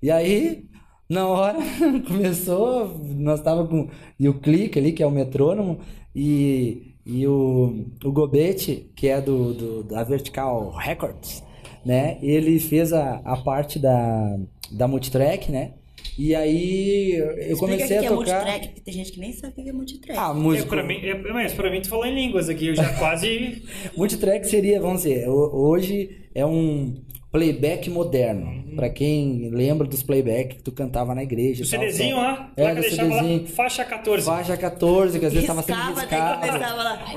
E 0.03 0.11
aí, 0.11 0.68
na 1.09 1.26
hora, 1.28 1.59
começou, 2.07 2.99
nós 3.14 3.41
tava 3.41 3.66
com... 3.66 3.88
E 4.18 4.28
o 4.28 4.41
clique 4.41 4.78
ali, 4.78 4.93
que 4.93 5.03
é 5.03 5.07
o 5.07 5.11
metrônomo, 5.11 5.80
e, 6.14 6.89
e 7.12 7.26
o, 7.26 7.86
o 8.04 8.12
Gobete, 8.12 8.90
que 8.94 9.08
é 9.08 9.20
do, 9.20 9.52
do- 9.54 9.84
da 9.84 10.04
Vertical 10.04 10.70
Records, 10.72 11.42
né? 11.84 12.18
Ele 12.22 12.58
fez 12.61 12.92
a, 12.92 13.16
a 13.24 13.36
parte 13.36 13.78
da, 13.78 14.38
da 14.70 14.86
multitrack, 14.86 15.50
né? 15.50 15.72
E 16.18 16.34
aí 16.34 17.12
eu 17.14 17.30
Explica 17.32 17.56
comecei 17.56 17.84
o 17.86 17.88
que 17.88 17.94
a 17.94 17.96
é 17.96 18.02
tocar... 18.02 18.14
multitrack, 18.14 18.68
porque 18.68 18.80
tem 18.82 18.94
gente 18.94 19.12
que 19.12 19.20
nem 19.20 19.32
sabe 19.32 19.54
o 19.58 19.62
que 19.64 19.68
é 19.68 19.72
multitrack. 19.72 20.18
Ah, 20.18 20.30
é, 20.30 20.34
músico. 20.38 20.68
pra 20.68 20.82
mim, 20.82 20.96
é, 21.02 21.14
mas 21.32 21.52
pra 21.54 21.70
mim 21.70 21.80
tu 21.80 21.88
falou 21.88 22.04
em 22.06 22.14
línguas 22.14 22.48
aqui, 22.48 22.66
eu 22.68 22.74
já 22.74 22.88
quase. 22.98 23.62
Multitrack 23.96 24.46
seria, 24.46 24.80
vamos 24.80 25.02
dizer, 25.02 25.28
ho- 25.28 25.50
hoje 25.68 26.11
é 26.34 26.44
um 26.44 26.94
playback 27.32 27.88
moderno. 27.90 28.60
Pra 28.74 28.88
quem 28.88 29.50
lembra 29.50 29.86
dos 29.86 30.02
playback 30.02 30.56
que 30.56 30.62
tu 30.62 30.72
cantava 30.72 31.14
na 31.14 31.22
igreja. 31.22 31.64
O 31.64 31.68
tal, 31.68 31.80
CDzinho 31.80 32.16
lá, 32.16 32.50
É, 32.56 32.64
lá 32.64 32.70
que 32.70 32.76
lá, 32.76 32.82
CDzinho. 32.88 33.46
faixa 33.48 33.84
14. 33.84 34.24
Faixa 34.26 34.56
14, 34.56 35.18
que 35.18 35.26
às 35.26 35.32
vezes 35.32 35.46
tava 35.46 35.62
sendo 35.62 35.76
Riscava, 35.76 36.00
riscado. 36.00 36.46
começava 36.46 36.82
lá. 36.82 36.96
Faixa 36.98 37.12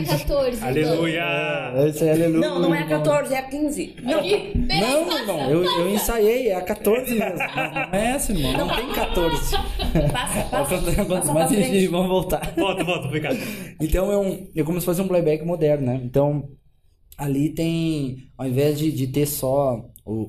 14. 0.00 0.46
irmão. 0.46 0.68
Aleluia! 0.68 1.24
É, 1.76 1.88
Isso 1.88 2.04
aí, 2.04 2.10
aleluia. 2.10 2.48
Não, 2.48 2.58
não 2.60 2.74
é 2.74 2.82
a 2.82 2.86
14, 2.86 3.34
é 3.34 3.38
a 3.38 3.42
15. 3.42 3.96
Não, 4.02 4.22
Não, 4.22 5.18
irmão, 5.18 5.50
eu, 5.50 5.64
eu 5.64 5.90
ensaiei, 5.90 6.48
é 6.48 6.54
a 6.54 6.62
14 6.62 7.14
mesmo. 7.14 7.36
Mas 7.38 7.54
Não 7.92 7.98
é 7.98 8.06
essa, 8.14 8.32
irmão, 8.32 8.52
não 8.52 8.68
tem 8.76 8.88
14. 8.92 9.56
passa, 10.12 10.40
passa. 10.50 10.74
Passa 11.34 11.54
gente 11.54 11.68
frente. 11.68 11.86
vamos 11.88 12.08
voltar. 12.08 12.52
Volta, 12.56 12.84
volta, 12.84 13.06
obrigado. 13.06 13.36
Então 13.80 14.10
é 14.10 14.18
um, 14.18 14.46
é 14.54 14.62
como 14.62 14.78
se 14.80 14.86
fosse 14.86 15.00
um 15.00 15.08
playback 15.08 15.44
moderno, 15.44 15.86
né? 15.86 16.00
Então 16.04 16.48
ali 17.16 17.50
tem, 17.50 18.28
ao 18.36 18.46
invés 18.46 18.78
de, 18.78 18.90
de 18.92 19.06
ter 19.06 19.26
só 19.26 19.84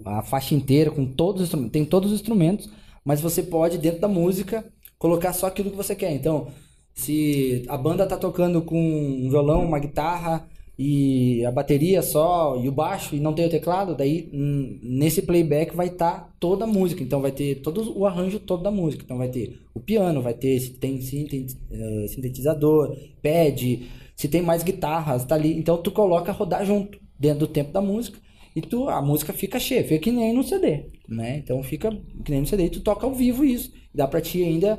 a 0.05 0.21
faixa 0.21 0.55
inteira 0.55 0.91
com 0.91 1.05
todos 1.05 1.41
os 1.41 1.47
instrumentos, 1.47 1.71
tem 1.71 1.85
todos 1.85 2.11
os 2.11 2.19
instrumentos, 2.19 2.69
mas 3.03 3.21
você 3.21 3.43
pode 3.43 3.77
dentro 3.77 4.01
da 4.01 4.07
música 4.07 4.65
colocar 4.97 5.33
só 5.33 5.47
aquilo 5.47 5.71
que 5.71 5.77
você 5.77 5.95
quer. 5.95 6.13
Então, 6.13 6.47
se 6.93 7.63
a 7.67 7.77
banda 7.77 8.07
tá 8.07 8.17
tocando 8.17 8.61
com 8.61 8.77
um 8.77 9.29
violão, 9.29 9.65
uma 9.65 9.79
guitarra, 9.79 10.47
e 10.77 11.45
a 11.45 11.51
bateria 11.51 12.01
só 12.01 12.59
e 12.61 12.67
o 12.67 12.71
baixo 12.71 13.15
e 13.15 13.19
não 13.19 13.33
tem 13.33 13.45
o 13.45 13.49
teclado, 13.49 13.95
daí 13.95 14.29
hum, 14.33 14.77
nesse 14.83 15.21
playback 15.21 15.75
vai 15.75 15.87
estar 15.87 16.35
toda 16.39 16.65
a 16.65 16.67
música, 16.67 17.01
então 17.01 17.21
vai 17.21 17.31
ter 17.31 17.61
todo 17.61 17.97
o 17.97 18.05
arranjo 18.05 18.39
todo 18.39 18.61
da 18.61 18.71
música, 18.71 19.03
então 19.03 19.17
vai 19.17 19.29
ter 19.29 19.61
o 19.73 19.79
piano, 19.79 20.21
vai 20.21 20.33
ter 20.33 20.59
se 20.59 20.71
tem 20.71 20.95
eh, 20.95 22.07
sintetizador, 22.07 22.95
pad, 23.23 23.89
se 24.15 24.27
tem 24.27 24.41
mais 24.41 24.63
guitarras, 24.63 25.23
tá 25.23 25.35
ali, 25.35 25.57
então 25.57 25.77
tu 25.81 25.91
coloca 25.91 26.31
rodar 26.31 26.65
junto 26.65 26.99
dentro 27.17 27.39
do 27.39 27.47
tempo 27.47 27.71
da 27.71 27.81
música 27.81 28.19
e 28.53 28.61
tu 28.61 28.89
a 28.89 29.01
música 29.01 29.31
fica 29.31 29.59
cheia, 29.59 29.83
fica 29.83 29.99
que 29.99 30.11
nem 30.11 30.33
no 30.33 30.43
CD, 30.43 30.89
né? 31.07 31.37
Então 31.37 31.63
fica 31.63 31.89
que 32.23 32.31
nem 32.31 32.41
no 32.41 32.47
CD 32.47 32.65
e 32.65 32.69
tu 32.69 32.81
toca 32.81 33.05
ao 33.05 33.13
vivo 33.13 33.45
isso, 33.45 33.71
dá 33.93 34.07
pra 34.07 34.19
ti 34.21 34.43
ainda 34.43 34.77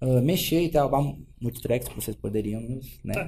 ah, 0.00 0.20
mexer 0.20 0.62
e 0.62 0.68
tal, 0.68 0.90
multitracks 1.40 1.88
que 1.88 1.94
vocês 1.94 2.16
poderiam 2.16 2.60
né, 3.04 3.14
Tá. 3.14 3.24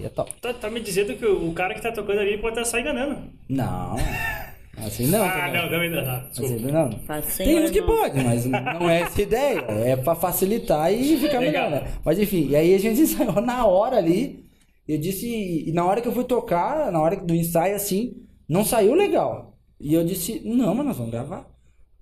Seria 0.00 0.10
top. 0.10 0.32
Tá, 0.40 0.52
tá 0.54 0.70
me 0.70 0.80
dizendo 0.80 1.14
que 1.14 1.26
o 1.26 1.52
cara 1.52 1.74
que 1.74 1.82
tá 1.82 1.92
tocando 1.92 2.20
ali 2.20 2.38
pode 2.38 2.58
estar 2.58 2.64
só 2.64 2.78
enganando. 2.78 3.18
Não. 3.48 3.96
Assim 4.76 5.08
não. 5.08 5.22
ah, 5.24 5.30
também. 5.32 5.52
não, 5.62 5.68
também 5.68 5.90
não. 5.90 5.98
Ah, 6.00 6.26
Assim 6.30 6.56
não. 6.58 6.90
Tem 7.36 7.62
uns 7.62 7.70
que 7.70 7.82
pode, 7.82 8.22
mas 8.22 8.46
não 8.46 8.88
é 8.88 9.02
essa 9.02 9.20
ideia. 9.20 9.60
É 9.68 9.96
pra 9.96 10.14
facilitar 10.14 10.92
e 10.92 11.16
ficar 11.18 11.38
Legal. 11.40 11.68
melhor, 11.70 11.84
né? 11.84 11.92
Mas 12.04 12.18
enfim, 12.18 12.48
e 12.48 12.56
aí 12.56 12.74
a 12.74 12.78
gente 12.78 13.00
ensaiou 13.02 13.40
na 13.40 13.66
hora 13.66 13.96
ali. 13.96 14.48
Eu 14.88 14.98
disse, 14.98 15.28
e 15.68 15.70
na 15.72 15.84
hora 15.84 16.00
que 16.00 16.08
eu 16.08 16.12
fui 16.12 16.24
tocar, 16.24 16.90
na 16.90 17.00
hora 17.00 17.16
do 17.16 17.34
ensaio, 17.34 17.76
assim, 17.76 18.16
não 18.48 18.64
saiu 18.64 18.94
legal. 18.94 19.56
E 19.78 19.94
eu 19.94 20.04
disse, 20.04 20.40
não, 20.44 20.74
mas 20.74 20.86
nós 20.86 20.96
vamos 20.96 21.12
gravar. 21.12 21.48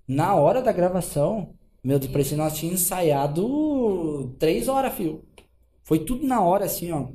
Na 0.07 0.34
hora 0.34 0.62
da 0.62 0.72
gravação, 0.72 1.55
meu 1.84 1.99
Deus, 1.99 2.11
parecia 2.11 2.36
que 2.36 2.42
nós 2.42 2.57
tínhamos 2.57 2.80
ensaiado 2.80 4.34
três 4.38 4.68
horas, 4.68 4.94
fio. 4.94 5.22
Foi 5.82 5.99
tudo 5.99 6.26
na 6.26 6.40
hora, 6.40 6.64
assim, 6.64 6.92
ó. 6.92 7.09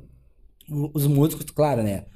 Os 0.68 1.06
músicos, 1.06 1.46
claro, 1.46 1.82
né? 1.82 2.06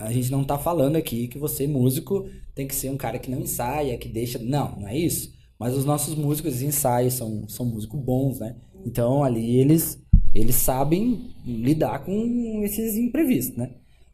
A 0.00 0.12
gente 0.12 0.30
não 0.30 0.44
tá 0.44 0.58
falando 0.58 0.96
aqui 0.96 1.28
que 1.28 1.38
você, 1.38 1.66
músico, 1.66 2.26
tem 2.54 2.66
que 2.66 2.74
ser 2.74 2.90
um 2.90 2.96
cara 2.96 3.18
que 3.18 3.30
não 3.30 3.40
ensaia, 3.40 3.96
que 3.96 4.08
deixa. 4.08 4.38
Não, 4.38 4.76
não 4.80 4.88
é 4.88 4.96
isso. 4.96 5.32
Mas 5.58 5.74
os 5.76 5.84
nossos 5.84 6.14
músicos 6.14 6.58
de 6.58 6.66
ensaio 6.66 7.10
são, 7.10 7.48
são 7.48 7.64
músicos 7.64 8.00
bons, 8.00 8.38
né? 8.40 8.56
Então 8.84 9.22
ali 9.24 9.56
eles, 9.56 9.98
eles 10.34 10.56
sabem 10.56 11.30
lidar 11.46 12.04
com 12.04 12.62
esses 12.64 12.96
imprevistos, 12.96 13.56
né? 13.56 13.70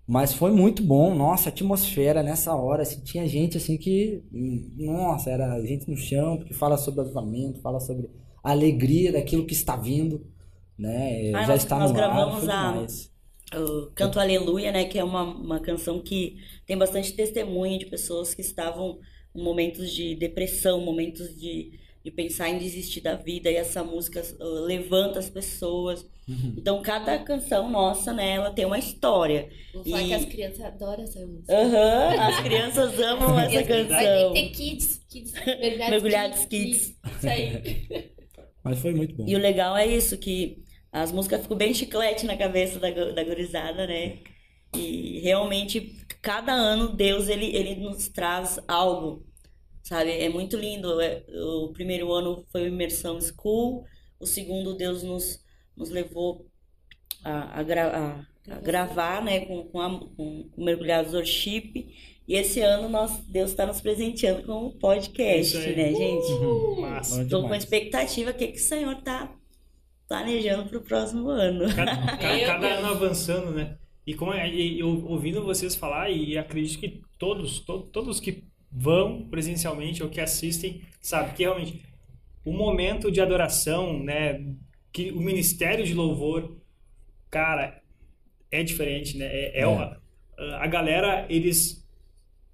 Mas 0.06 0.32
foi 0.32 0.50
muito 0.52 0.82
bom, 0.82 1.14
nossa, 1.14 1.48
a 1.48 1.52
atmosfera 1.52 2.22
nessa 2.22 2.54
hora, 2.54 2.82
assim, 2.82 3.00
tinha 3.02 3.26
gente 3.28 3.58
assim 3.58 3.76
que, 3.76 4.22
nossa, 4.76 5.28
era 5.30 5.60
gente 5.66 5.88
no 5.90 5.96
chão, 5.96 6.38
porque 6.38 6.54
fala 6.54 6.78
sobre 6.78 7.00
avivamento, 7.02 7.60
fala 7.60 7.78
sobre 7.80 8.08
a 8.42 8.50
alegria 8.52 9.12
daquilo 9.12 9.44
que 9.44 9.52
está 9.52 9.76
vindo, 9.76 10.24
né? 10.78 11.30
Já 11.32 11.46
nós- 11.48 11.62
está 11.62 11.78
nós 11.78 11.90
no 11.92 11.96
ar, 12.00 12.14
gravamos 12.14 12.48
a- 12.48 12.72
demais. 12.72 13.10
O 13.54 13.90
Canto 13.94 14.20
Aleluia, 14.20 14.70
né, 14.72 14.84
que 14.84 14.98
é 14.98 15.04
uma, 15.04 15.22
uma 15.22 15.60
canção 15.60 16.00
que 16.00 16.36
tem 16.66 16.76
bastante 16.76 17.12
testemunho 17.12 17.78
de 17.78 17.86
pessoas 17.86 18.34
que 18.34 18.42
estavam 18.42 18.98
em 19.34 19.42
momentos 19.42 19.90
de 19.92 20.14
depressão, 20.14 20.80
momentos 20.80 21.38
de, 21.38 21.78
de 22.04 22.10
pensar 22.10 22.48
em 22.48 22.58
desistir 22.58 23.00
da 23.00 23.14
vida, 23.14 23.50
e 23.50 23.56
essa 23.56 23.82
música 23.84 24.22
uh, 24.40 24.44
levanta 24.64 25.18
as 25.18 25.30
pessoas. 25.30 26.04
Uhum. 26.28 26.54
Então, 26.58 26.82
cada 26.82 27.18
canção 27.20 27.70
nossa, 27.70 28.12
né, 28.12 28.32
ela 28.34 28.50
tem 28.50 28.66
uma 28.66 28.78
história. 28.78 29.48
Vou 29.72 29.82
falar 29.84 30.02
E- 30.02 30.06
que 30.08 30.14
as 30.14 30.24
crianças 30.26 30.60
adoram 30.60 31.04
essa 31.04 31.26
música. 31.26 31.54
Aham, 31.58 32.20
as 32.20 32.40
crianças 32.40 33.00
amam 33.00 33.40
essa 33.40 33.54
Vai 33.54 33.64
canção. 33.64 34.32
ter 34.34 34.48
kids, 34.50 35.00
kids 35.08 35.32
mergulhados, 35.32 35.88
Mergulhados 35.90 36.44
kids. 36.44 36.94
Isso 37.16 37.28
aí. 37.28 38.12
Mas 38.62 38.78
foi 38.80 38.92
muito 38.92 39.14
bom. 39.14 39.24
E 39.26 39.34
o 39.34 39.38
legal 39.38 39.74
é 39.76 39.86
isso, 39.86 40.18
que 40.18 40.62
as 40.92 41.12
músicas 41.12 41.42
ficam 41.42 41.56
bem 41.56 41.74
chiclete 41.74 42.26
na 42.26 42.36
cabeça 42.36 42.78
da, 42.78 42.90
da 42.90 43.24
gurizada, 43.24 43.86
né? 43.86 44.18
E 44.74 45.20
realmente, 45.20 45.96
cada 46.20 46.52
ano, 46.52 46.94
Deus, 46.94 47.28
ele, 47.28 47.46
ele 47.56 47.76
nos 47.76 48.08
traz 48.08 48.58
algo, 48.68 49.26
sabe? 49.82 50.10
É 50.12 50.28
muito 50.28 50.56
lindo. 50.56 51.00
É, 51.00 51.24
O 51.28 51.72
primeiro 51.72 52.12
ano 52.12 52.44
foi 52.52 52.62
o 52.64 52.68
Imersão 52.68 53.18
School, 53.20 53.84
o 54.20 54.26
segundo, 54.26 54.76
Deus 54.76 55.02
nos, 55.02 55.42
nos 55.76 55.90
levou 55.90 56.46
a, 57.24 57.60
a, 57.60 57.62
gra- 57.62 58.26
a- 58.48 58.54
a 58.54 58.60
gravar, 58.60 59.22
né? 59.24 59.40
Com, 59.46 59.64
com, 59.68 59.80
a, 59.80 59.90
com, 60.00 60.48
com 60.50 60.64
Mergulhados 60.64 61.14
Worship. 61.14 61.72
E 62.26 62.34
esse 62.34 62.60
ano, 62.60 62.88
nós, 62.90 63.18
Deus 63.26 63.50
está 63.50 63.64
nos 63.64 63.80
presenteando 63.80 64.42
com 64.42 64.66
o 64.66 64.78
podcast, 64.78 65.56
Isso 65.56 65.66
aí. 65.66 65.76
né, 65.76 65.94
gente? 65.94 66.80
Massa. 66.80 67.16
Bom 67.16 67.22
Estou 67.22 67.42
com 67.48 67.54
expectativa, 67.54 68.30
o 68.30 68.34
que, 68.34 68.48
que 68.48 68.58
o 68.58 68.62
senhor 68.62 68.96
tá 69.02 69.34
planejando 70.08 70.68
pro 70.68 70.80
próximo 70.80 71.28
ano? 71.28 71.72
Cada, 71.74 71.96
cada- 72.16 72.66
ano 72.78 72.86
avançando, 72.88 73.52
né? 73.52 73.76
E, 74.06 74.14
como, 74.14 74.32
é- 74.32 74.48
e 74.48 74.80
eu 74.80 75.04
ouvindo 75.06 75.44
vocês 75.44 75.76
falar, 75.76 76.10
e 76.10 76.36
acredito 76.38 76.80
que 76.80 77.02
todos, 77.18 77.60
to- 77.60 77.82
todos 77.92 78.18
que 78.18 78.44
vão 78.72 79.28
presencialmente 79.28 80.02
ou 80.02 80.08
que 80.08 80.20
assistem, 80.20 80.80
sabe 81.00 81.34
que 81.34 81.42
realmente 81.42 81.82
o 82.44 82.52
momento 82.52 83.10
de 83.10 83.20
adoração, 83.20 84.02
né? 84.02 84.44
Que 84.92 85.10
o 85.12 85.20
ministério 85.20 85.84
de 85.84 85.92
louvor, 85.92 86.56
cara, 87.30 87.82
é 88.50 88.62
diferente, 88.62 89.18
né? 89.18 89.26
É, 89.26 89.58
é 89.58 89.62
É. 89.62 89.66
uma- 89.66 90.00
a 90.58 90.66
galera, 90.66 91.26
eles 91.28 91.86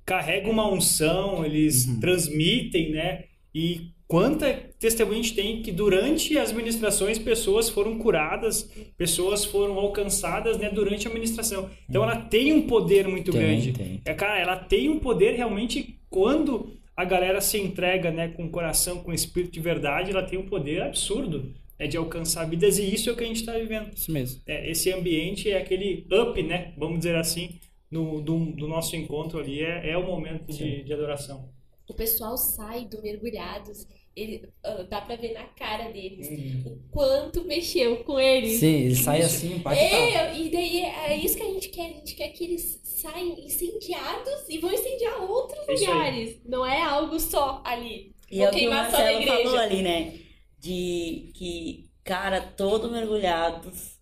carregam 0.04 0.50
uma 0.50 0.66
unção, 0.70 1.44
eles 1.44 1.86
transmitem, 2.00 2.90
né? 2.90 3.24
E 3.54 3.92
quanta 4.14 4.54
testemunha 4.78 5.18
a 5.18 5.22
gente 5.24 5.34
tem 5.34 5.60
que 5.60 5.72
durante 5.72 6.38
as 6.38 6.52
ministrações 6.52 7.18
pessoas 7.18 7.68
foram 7.68 7.98
curadas, 7.98 8.70
pessoas 8.96 9.44
foram 9.44 9.76
alcançadas, 9.76 10.56
né, 10.56 10.70
durante 10.70 11.08
a 11.08 11.10
ministração. 11.10 11.68
Então 11.90 12.04
ela 12.04 12.14
tem 12.14 12.52
um 12.52 12.62
poder 12.62 13.08
muito 13.08 13.32
Tem, 13.32 13.40
grande. 13.40 13.72
tem. 13.72 14.00
É, 14.04 14.14
cara, 14.14 14.38
ela 14.38 14.56
tem 14.56 14.88
um 14.88 15.00
poder 15.00 15.34
realmente 15.34 15.98
quando 16.08 16.76
a 16.96 17.04
galera 17.04 17.40
se 17.40 17.58
entrega, 17.58 18.12
né, 18.12 18.28
com 18.28 18.44
o 18.44 18.50
coração, 18.50 19.00
com 19.00 19.10
o 19.10 19.14
espírito 19.14 19.54
de 19.54 19.60
verdade, 19.60 20.12
ela 20.12 20.22
tem 20.22 20.38
um 20.38 20.46
poder 20.46 20.82
absurdo, 20.82 21.52
né, 21.76 21.88
de 21.88 21.96
alcançar 21.96 22.48
vidas 22.48 22.78
e 22.78 22.94
isso 22.94 23.10
é 23.10 23.12
o 23.12 23.16
que 23.16 23.24
a 23.24 23.26
gente 23.26 23.40
está 23.40 23.58
vivendo. 23.58 23.92
Isso 23.92 24.12
mesmo. 24.12 24.40
É, 24.46 24.70
esse 24.70 24.92
ambiente 24.92 25.50
é 25.50 25.58
aquele 25.58 26.06
up, 26.12 26.40
né? 26.40 26.72
Vamos 26.78 26.98
dizer 26.98 27.16
assim, 27.16 27.58
no, 27.90 28.20
do, 28.20 28.38
do 28.52 28.68
nosso 28.68 28.94
encontro 28.94 29.40
ali. 29.40 29.60
É, 29.60 29.90
é 29.90 29.98
o 29.98 30.06
momento 30.06 30.52
de, 30.52 30.84
de 30.84 30.92
adoração. 30.92 31.52
O 31.88 31.94
pessoal 31.94 32.36
sai 32.36 32.86
do 32.86 33.02
mergulhados, 33.02 33.86
ele, 34.16 34.48
ah, 34.64 34.82
dá 34.88 35.00
pra 35.00 35.16
ver 35.16 35.32
na 35.34 35.44
cara 35.44 35.90
deles 35.90 36.28
Uhum. 36.28 36.72
o 36.72 36.88
quanto 36.90 37.44
mexeu 37.44 38.04
com 38.04 38.18
eles. 38.18 38.60
Sim, 38.60 38.66
ele 38.86 38.96
sai 38.96 39.22
assim, 39.22 39.56
impactado. 39.56 39.92
É, 39.94 40.38
e 40.38 40.50
daí 40.50 40.80
é 40.82 41.16
isso 41.16 41.36
que 41.36 41.42
a 41.42 41.46
gente 41.52 41.68
quer. 41.68 41.86
A 41.86 41.92
gente 41.94 42.14
quer 42.14 42.28
que 42.30 42.44
eles 42.44 42.80
saiam 42.84 43.38
incendiados 43.38 44.48
e 44.48 44.58
vão 44.58 44.72
incendiar 44.72 45.20
outros 45.22 45.60
isso 45.68 45.84
aí. 45.84 45.86
lugares. 45.86 46.40
Não 46.44 46.64
é 46.66 46.80
algo 46.82 47.18
só 47.18 47.62
ali. 47.64 48.14
E 48.30 48.42
é 48.42 48.48
o 48.48 48.52
que 48.52 48.66
o 48.66 48.70
Marcelo 48.70 49.22
falou 49.26 49.56
ali, 49.58 49.82
né? 49.82 50.18
De 50.58 51.30
que, 51.34 51.90
cara, 52.02 52.40
todo 52.40 52.90
mergulhados, 52.90 53.98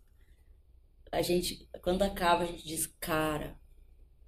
a 1.10 1.20
gente, 1.22 1.68
quando 1.82 2.02
acaba, 2.02 2.44
a 2.44 2.46
gente 2.46 2.64
diz, 2.66 2.86
cara, 3.00 3.56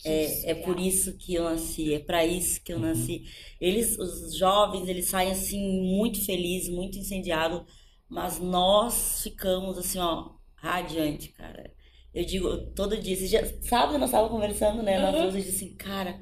é, 0.05 0.51
é 0.53 0.55
por 0.55 0.79
isso 0.79 1.17
que 1.17 1.35
eu 1.35 1.45
nasci, 1.45 1.95
é 1.95 1.99
pra 2.01 2.25
isso 2.27 2.63
que 2.63 2.73
eu 2.73 2.79
nasci. 2.79 3.25
Eles, 3.61 3.99
os 3.99 4.37
jovens, 4.37 4.89
eles 4.89 5.09
saem 5.09 5.33
assim, 5.33 5.61
muito 5.97 6.25
felizes, 6.25 6.69
muito 6.71 6.99
incendiados, 6.99 7.63
mas 8.09 8.39
nós 8.41 9.23
ficamos 9.23 9.79
assim, 9.79 9.99
ó, 9.99 10.33
radiante, 10.57 11.31
cara. 11.33 11.73
Eu 12.13 12.25
digo, 12.25 12.73
todo 12.75 12.97
dia, 13.01 13.15
esses 13.15 13.31
dias, 13.31 13.55
sábado 13.67 13.99
nós 13.99 14.09
estávamos 14.11 14.33
conversando, 14.33 14.83
né? 14.83 14.99
Nós 14.99 15.17
Uhum. 15.17 15.31
duas, 15.31 15.49
assim, 15.49 15.75
cara, 15.77 16.21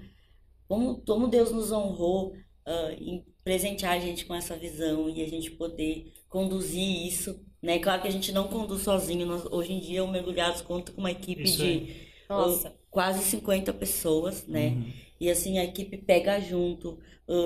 como, 0.68 1.02
como 1.04 1.28
Deus 1.28 1.50
nos 1.52 1.70
honrou 1.72 2.34
ah, 2.66 2.92
em 2.98 3.24
presentear 3.44 3.94
a 3.94 4.00
gente 4.00 4.24
com 4.24 4.34
essa 4.34 4.56
visão 4.56 5.08
e 5.10 5.22
a 5.22 5.28
gente 5.28 5.50
poder 5.52 6.12
conduzir 6.28 7.06
isso, 7.06 7.44
né? 7.60 7.78
Claro 7.78 8.02
que 8.02 8.08
a 8.08 8.10
gente 8.12 8.32
não 8.32 8.48
conduz 8.48 8.82
sozinho, 8.82 9.26
nós, 9.26 9.44
hoje 9.46 9.72
em 9.72 9.80
dia 9.80 10.04
o 10.04 10.08
Mergulhados 10.10 10.62
conta 10.62 10.92
com 10.92 11.00
uma 11.00 11.10
equipe 11.10 11.42
Isso 11.42 11.58
de 11.58 12.12
Nossa. 12.28 12.74
Quase 12.92 13.24
50 13.24 13.72
pessoas, 13.72 14.46
né? 14.46 14.76
E 15.20 15.28
assim, 15.28 15.58
a 15.58 15.64
equipe 15.64 15.96
pega 15.96 16.38
junto. 16.40 16.96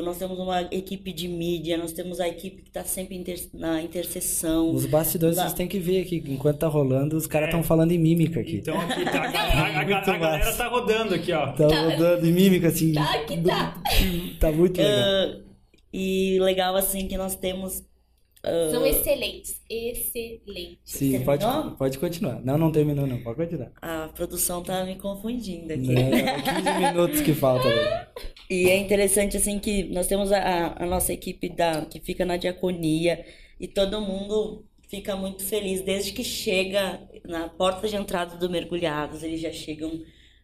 Nós 0.03 0.19
temos 0.19 0.37
uma 0.39 0.63
equipe 0.73 1.13
de 1.13 1.29
mídia, 1.29 1.77
nós 1.77 1.93
temos 1.93 2.19
a 2.19 2.27
equipe 2.27 2.63
que 2.63 2.69
está 2.71 2.83
sempre 2.83 3.15
inter- 3.15 3.49
na 3.55 3.81
interseção. 3.81 4.73
Os 4.73 4.85
bastidores 4.87 5.37
Lá- 5.37 5.45
vocês 5.45 5.53
têm 5.55 5.69
que 5.69 5.79
ver 5.79 6.01
aqui. 6.03 6.21
Enquanto 6.27 6.59
tá 6.59 6.67
rolando, 6.67 7.17
os 7.17 7.27
caras 7.27 7.47
É. 7.47 7.51
estão 7.51 7.63
falando 7.63 7.93
em 7.93 7.99
mímica 7.99 8.41
aqui. 8.41 8.57
Então 8.57 8.81
aqui 8.81 9.05
tá, 9.05 9.11
a, 9.13 9.25
a- 9.25 9.29
a- 9.29 9.81
a 9.81 9.85
Muito 9.85 10.07
galera 10.07 10.19
massa. 10.45 10.57
tá 10.59 10.69
rodando 10.69 11.15
aqui, 11.15 11.31
ó. 11.33 11.53
Tá 11.53 11.67
rodando 11.69 12.27
em 12.27 12.33
mímica 12.33 12.69
assim. 12.69 12.93
Tá 12.95 13.19
que 13.25 13.37
tá. 13.43 13.83
Tá 14.41 14.51
muito 14.51 14.79
legal. 14.79 14.99
Ah, 14.99 15.39
e 15.93 16.39
legal, 16.41 16.75
assim, 16.75 17.07
que 17.07 17.17
nós 17.17 17.37
temos. 17.37 17.85
Ah, 18.47 18.71
São 18.71 18.87
excelentes. 18.87 19.61
Excelentes. 19.69 20.79
Sim, 20.85 21.21
pode, 21.25 21.45
terminou? 21.45 21.71
pode 21.73 21.99
continuar. 21.99 22.41
Não, 22.45 22.57
não 22.57 22.71
terminou 22.73 23.07
não. 23.07 23.21
Pode 23.23 23.37
continuar. 23.37 23.73
a 23.83 24.09
produção 24.15 24.63
tá 24.63 24.85
me 24.85 24.97
confundindo 24.97 25.73
aqui. 25.73 25.81
Não, 25.93 26.01
é 26.17 26.43
15 26.43 26.79
minutos 26.93 27.21
que 27.21 27.35
falta. 27.35 27.69
né? 27.69 28.07
E 28.49 28.69
é 28.71 28.77
interessante 28.77 29.37
assim 29.37 29.59
que 29.59 29.85
nós 29.85 30.07
temos 30.07 30.31
a- 30.33 30.39
a, 30.39 30.85
a 30.85 30.87
nossa 30.87 31.13
equipe 31.13 31.49
da, 31.49 31.85
que 31.85 32.01
fica 32.01 32.25
na 32.25 32.37
diaconia 32.37 33.25
e 33.59 33.67
todo 33.67 34.01
mundo 34.01 34.65
fica 34.89 35.17
muito 35.17 35.43
feliz 35.45 35.81
desde 35.83 36.13
que 36.13 36.23
chega 36.23 37.01
na 37.25 37.49
porta 37.49 37.89
de 37.89 37.97
entrada 37.97 38.37
do 38.37 38.49
Mergulhados, 38.49 39.25
eles 39.25 39.41
já 39.41 39.51
chegam 39.51 39.91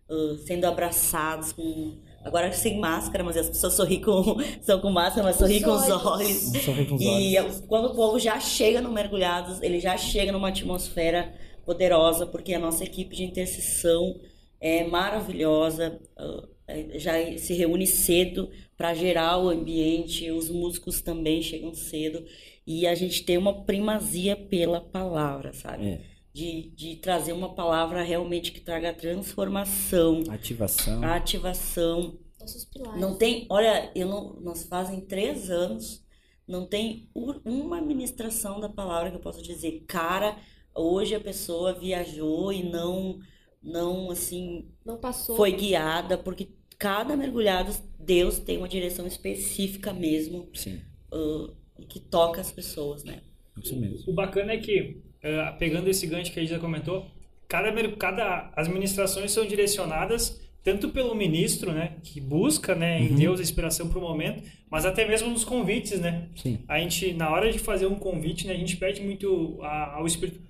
uh, 0.08 0.36
sendo 0.38 0.64
abraçados 0.64 1.52
com 1.52 1.96
agora 2.24 2.52
sem 2.52 2.78
máscara, 2.78 3.22
mas 3.24 3.36
as 3.36 3.48
pessoas 3.48 3.74
sorriem 3.74 4.00
com 4.00 4.36
são 4.62 4.80
com 4.80 4.90
máscara, 4.90 5.24
mas 5.26 5.36
sorriem 5.36 5.62
com 5.62 5.72
os 5.72 5.88
olhos. 5.90 6.52
Sorri 6.64 6.86
com 6.86 6.94
os 6.94 7.02
E 7.02 7.38
olhos. 7.38 7.60
quando 7.66 7.86
o 7.86 7.94
povo 7.94 8.18
já 8.18 8.38
chega 8.40 8.80
no 8.80 8.90
Mergulhados, 8.92 9.60
ele 9.62 9.80
já 9.80 9.96
chega 9.96 10.32
numa 10.32 10.48
atmosfera 10.48 11.32
poderosa, 11.64 12.26
porque 12.26 12.54
a 12.54 12.58
nossa 12.58 12.84
equipe 12.84 13.14
de 13.16 13.24
intercessão 13.24 14.18
é 14.60 14.84
maravilhosa, 14.84 16.00
ah, 16.16 16.48
é, 16.66 16.98
já 16.98 17.12
se 17.38 17.54
reúne 17.54 17.86
cedo 17.86 18.50
para 18.76 18.94
gerar 18.94 19.38
o 19.38 19.48
ambiente, 19.48 20.30
os 20.30 20.48
músicos 20.48 21.00
também 21.00 21.42
chegam 21.42 21.74
cedo, 21.74 22.24
e 22.66 22.86
a 22.86 22.94
gente 22.94 23.24
tem 23.24 23.36
uma 23.36 23.62
primazia 23.64 24.36
pela 24.36 24.80
palavra, 24.80 25.52
sabe? 25.52 25.86
É. 25.86 26.11
De, 26.34 26.70
de 26.74 26.96
trazer 26.96 27.32
uma 27.32 27.54
palavra 27.54 28.02
realmente 28.02 28.52
que 28.52 28.60
traga 28.60 28.94
transformação, 28.94 30.22
Ativação. 30.30 31.02
ativação, 31.04 32.18
Nossos 32.40 32.64
pilares. 32.64 32.98
não 33.00 33.18
tem, 33.18 33.46
olha, 33.50 33.92
eu 33.94 34.08
não, 34.08 34.40
nós 34.40 34.64
fazem 34.64 35.00
três 35.02 35.50
anos, 35.50 36.02
não 36.48 36.66
tem 36.66 37.10
uma 37.44 37.82
ministração 37.82 38.58
da 38.60 38.68
palavra 38.68 39.10
que 39.10 39.16
eu 39.16 39.20
possa 39.20 39.42
dizer, 39.42 39.84
cara, 39.86 40.38
hoje 40.74 41.14
a 41.14 41.20
pessoa 41.20 41.74
viajou 41.78 42.50
e 42.50 42.62
não, 42.62 43.18
não 43.62 44.10
assim, 44.10 44.70
Não 44.86 44.96
passou. 44.96 45.36
foi 45.36 45.52
guiada, 45.52 46.16
porque 46.16 46.48
cada 46.78 47.14
mergulhado, 47.14 47.72
Deus 47.98 48.38
tem 48.38 48.56
uma 48.56 48.68
direção 48.68 49.06
específica 49.06 49.92
mesmo, 49.92 50.48
Sim, 50.54 50.80
ah, 51.12 51.50
que 51.88 52.00
toca 52.00 52.40
as 52.40 52.50
pessoas, 52.50 53.04
né? 53.04 53.20
isso 53.62 53.76
mesmo. 53.76 54.10
O 54.10 54.14
bacana 54.14 54.52
é 54.54 54.56
que, 54.58 55.01
eh, 55.22 55.52
pegando 55.58 55.88
esse 55.88 56.06
gancho 56.06 56.32
que 56.32 56.38
a 56.38 56.42
gente 56.42 56.50
já 56.52 56.58
comentou, 56.58 57.06
cada, 57.48 57.72
cada 57.96 58.50
as 58.56 58.68
ministrações 58.68 59.30
são 59.30 59.44
direcionadas 59.46 60.40
tanto 60.64 60.90
pelo 60.90 61.12
ministro, 61.14 61.72
né, 61.72 61.94
que 62.04 62.20
busca, 62.20 62.72
né, 62.74 63.00
em 63.00 63.14
Deus 63.16 63.40
a 63.40 63.42
inspiração 63.42 63.88
para 63.88 63.98
o 63.98 64.00
momento, 64.00 64.44
mas 64.70 64.86
até 64.86 65.04
mesmo 65.06 65.28
nos 65.28 65.42
convites, 65.44 65.98
né? 65.98 66.28
Sim. 66.36 66.60
A 66.68 66.78
gente, 66.78 67.12
na 67.14 67.28
hora 67.30 67.50
de 67.50 67.58
fazer 67.58 67.86
um 67.86 67.96
convite, 67.96 68.46
né, 68.46 68.52
a 68.54 68.56
gente 68.56 68.76
pede 68.76 69.02
muito 69.02 69.58
a- 69.60 69.94
ao 69.96 70.06
Espírito, 70.06 70.40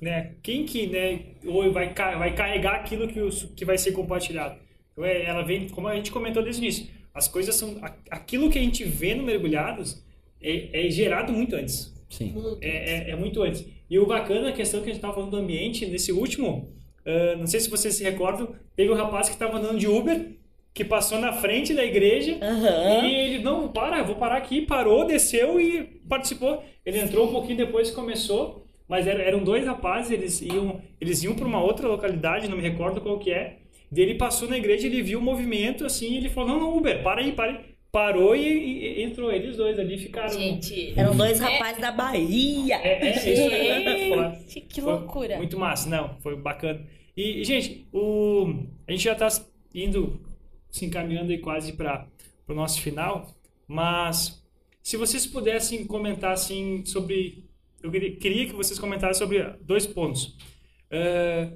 né, 0.00 0.32
quem 0.42 0.64
que, 0.64 0.88
né, 0.88 1.20
ou 1.46 1.70
vai, 1.72 1.94
vai 1.94 2.34
carregar 2.34 2.74
aquilo 2.80 3.06
que, 3.06 3.20
que 3.54 3.64
vai 3.64 3.78
ser 3.78 3.92
compartilhado. 3.92 4.56
Então, 4.92 5.04
é, 5.04 5.24
ela 5.24 5.42
vem, 5.42 5.68
como 5.68 5.86
a 5.86 5.94
gente 5.94 6.10
comentou 6.10 6.42
desde 6.42 6.60
o 6.60 6.64
início, 6.64 6.88
as 7.14 7.28
coisas 7.28 7.54
são, 7.54 7.80
aquilo 8.10 8.50
que 8.50 8.58
a 8.58 8.62
gente 8.62 8.82
vê 8.82 9.14
no 9.14 9.22
Mergulhados 9.22 10.04
é, 10.42 10.86
é 10.86 10.90
gerado 10.90 11.32
muito 11.32 11.54
antes. 11.54 11.94
Sim. 12.10 12.34
É, 12.60 13.08
é, 13.08 13.10
é 13.12 13.16
muito 13.16 13.42
antes. 13.42 13.64
E 13.88 13.98
o 13.98 14.04
bacana, 14.06 14.50
a 14.50 14.52
questão 14.52 14.80
que 14.80 14.86
a 14.86 14.88
gente 14.88 14.96
estava 14.96 15.14
falando 15.14 15.30
do 15.30 15.36
ambiente, 15.38 15.86
nesse 15.86 16.12
último, 16.12 16.68
ah, 17.06 17.36
não 17.38 17.46
sei 17.46 17.60
se 17.60 17.70
vocês 17.70 17.94
se 17.94 18.04
recordam, 18.04 18.54
teve 18.76 18.90
um 18.90 18.94
rapaz 18.96 19.28
que 19.28 19.34
estava 19.34 19.56
andando 19.58 19.78
de 19.78 19.88
Uber, 19.88 20.32
que 20.74 20.84
passou 20.84 21.18
na 21.18 21.32
frente 21.32 21.74
da 21.74 21.84
igreja, 21.84 22.38
Aham. 22.40 23.06
e 23.06 23.14
ele, 23.14 23.38
não, 23.42 23.68
para, 23.68 24.02
vou 24.02 24.14
parar 24.16 24.36
aqui, 24.36 24.62
parou, 24.62 25.04
desceu 25.06 25.60
e 25.60 25.82
participou. 26.08 26.62
Ele 26.86 26.98
entrou 27.00 27.28
um 27.28 27.32
pouquinho 27.32 27.56
depois 27.56 27.90
que 27.90 27.96
começou, 27.96 28.66
mas 28.88 29.06
era- 29.06 29.22
eram 29.22 29.42
dois 29.42 29.64
rapazes, 29.66 30.12
eles 30.12 30.40
iam, 30.40 30.80
eles 31.00 31.22
iam 31.24 31.34
para 31.34 31.46
uma 31.46 31.62
outra 31.62 31.88
localidade, 31.88 32.48
não 32.48 32.56
me 32.56 32.62
recordo 32.62 33.00
qual 33.00 33.18
que 33.18 33.32
é. 33.32 33.56
Daí 33.90 34.04
ele 34.04 34.14
passou 34.14 34.48
na 34.48 34.56
igreja, 34.56 34.86
ele 34.86 35.02
viu 35.02 35.18
o 35.18 35.22
movimento 35.22 35.84
assim, 35.84 36.16
ele 36.16 36.28
falou: 36.28 36.50
Não, 36.50 36.60
não, 36.60 36.76
Uber, 36.76 37.02
para 37.02 37.20
aí, 37.20 37.32
para 37.32 37.50
aí. 37.50 37.58
Parou 37.92 38.36
e, 38.36 38.40
e- 38.46 39.02
entrou. 39.02 39.32
Eles 39.32 39.56
dois 39.56 39.78
ali 39.78 39.98
ficaram. 39.98 40.30
Gente. 40.38 40.92
Eram 40.98 41.16
dois 41.16 41.40
rapazes 41.40 41.80
da 41.80 41.90
Bahia. 41.90 42.76
É, 42.76 43.08
é, 43.08 43.16
isso 43.16 43.28
aí. 43.28 44.08
Foi- 44.08 44.48
Gente, 44.48 44.60
que 44.74 44.80
foi 44.80 44.92
loucura. 44.92 45.36
Muito 45.36 45.58
massa, 45.58 45.88
não, 45.88 46.16
foi 46.20 46.36
bacana. 46.36 46.86
E, 47.16 47.40
e, 47.40 47.44
gente, 47.44 47.86
o, 47.92 48.46
a 48.86 48.92
gente 48.92 49.04
já 49.04 49.12
está 49.12 49.28
indo, 49.74 50.20
se 50.70 50.84
encaminhando 50.86 51.32
aí 51.32 51.38
quase 51.38 51.72
para 51.72 52.06
o 52.48 52.54
nosso 52.54 52.80
final, 52.80 53.34
mas 53.66 54.40
se 54.82 54.96
vocês 54.96 55.26
pudessem 55.26 55.84
comentar 55.86 56.32
assim 56.32 56.84
sobre. 56.84 57.48
Eu 57.82 57.90
queria, 57.90 58.46
que 58.46 58.52
vocês 58.52 58.78
comentassem 58.78 59.18
sobre 59.18 59.42
dois 59.62 59.86
pontos. 59.86 60.36
Eh, 60.90 61.50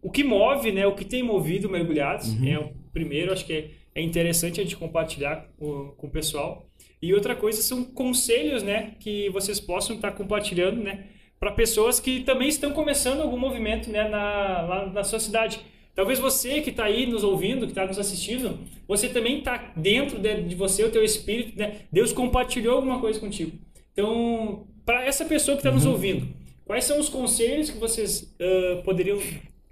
o 0.00 0.10
que 0.10 0.22
move, 0.22 0.70
né? 0.70 0.86
O 0.86 0.94
que 0.94 1.04
tem 1.04 1.22
movido 1.22 1.68
mergulhados 1.68 2.28
é 2.46 2.58
o 2.58 2.68
primeiro, 2.92 3.32
acho 3.32 3.44
que 3.44 3.52
é, 3.52 3.70
é 3.94 4.02
interessante 4.02 4.60
a 4.60 4.64
gente 4.64 4.76
compartilhar 4.76 5.48
com, 5.56 5.94
com 5.96 6.06
o 6.06 6.10
pessoal. 6.10 6.66
E 7.00 7.14
outra 7.14 7.36
coisa 7.36 7.62
são 7.62 7.84
conselhos, 7.84 8.62
né? 8.62 8.94
Que 8.98 9.28
vocês 9.30 9.60
possam 9.60 9.96
estar 9.96 10.12
compartilhando, 10.12 10.82
né? 10.82 11.06
Para 11.38 11.52
pessoas 11.52 12.00
que 12.00 12.20
também 12.20 12.48
estão 12.48 12.72
começando 12.72 13.20
algum 13.20 13.38
movimento, 13.38 13.90
né? 13.90 14.08
Na, 14.08 14.62
lá 14.62 14.86
na 14.86 15.04
sua 15.04 15.20
cidade. 15.20 15.60
Talvez 15.94 16.18
você 16.18 16.60
que 16.60 16.70
está 16.70 16.84
aí 16.84 17.06
nos 17.06 17.22
ouvindo, 17.22 17.66
que 17.66 17.72
está 17.72 17.86
nos 17.86 17.98
assistindo, 17.98 18.58
você 18.88 19.08
também 19.08 19.38
está 19.38 19.72
dentro 19.76 20.18
de, 20.18 20.42
de 20.42 20.54
você, 20.56 20.82
o 20.82 20.90
teu 20.90 21.04
espírito, 21.04 21.56
né? 21.56 21.82
Deus 21.92 22.12
compartilhou 22.12 22.76
alguma 22.76 22.98
coisa 22.98 23.20
contigo. 23.20 23.56
Então, 23.92 24.66
para 24.84 25.04
essa 25.04 25.24
pessoa 25.24 25.56
que 25.56 25.60
está 25.60 25.70
nos 25.70 25.86
ouvindo, 25.86 26.26
quais 26.64 26.84
são 26.84 26.98
os 26.98 27.08
conselhos 27.08 27.70
que 27.70 27.78
vocês 27.78 28.34
ah, 28.40 28.82
poderiam 28.82 29.20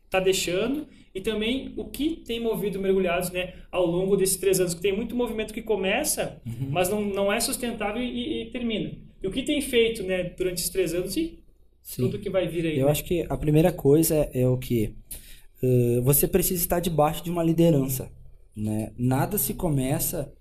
estar 0.05 0.21
deixando 0.21 0.87
e 1.15 1.21
também 1.21 1.73
o 1.77 1.85
que 1.85 2.17
tem 2.17 2.41
movido 2.41 2.79
mergulhados 2.81 3.31
né, 3.31 3.55
ao 3.71 3.87
longo 3.87 4.17
desses 4.17 4.37
três 4.37 4.61
anos? 4.61 4.75
Que 4.75 4.81
tem 4.81 4.97
muito 4.97 5.15
movimento 5.15 5.53
que 5.53 5.63
começa, 5.63 6.41
mas 6.71 6.89
não, 6.89 7.03
não 7.03 7.33
é 7.33 7.39
sustentável 7.41 8.03
e, 8.03 8.43
e 8.43 8.51
termina. 8.51 8.93
E 9.23 9.27
o 9.27 9.31
que 9.31 9.43
tem 9.43 9.61
feito 9.61 10.03
né, 10.03 10.25
durante 10.37 10.59
esses 10.59 10.71
três 10.71 10.95
anos 10.95 11.17
e 11.17 11.39
Sim. 11.83 12.03
tudo 12.03 12.19
que 12.19 12.31
vai 12.31 12.49
vir 12.49 12.67
aí? 12.67 12.79
Eu 12.79 12.87
né? 12.87 12.93
acho 12.93 13.05
que 13.05 13.27
a 13.29 13.37
primeira 13.37 13.73
coisa 13.73 14.29
é 14.33 14.49
o 14.49 14.57
que 14.57 14.95
você 16.03 16.27
precisa 16.27 16.61
estar 16.61 16.81
debaixo 16.81 17.23
de 17.23 17.31
uma 17.31 17.43
liderança, 17.43 18.11
né? 18.55 18.93
Nada 18.99 19.39
se 19.39 19.55
começa, 19.55 20.33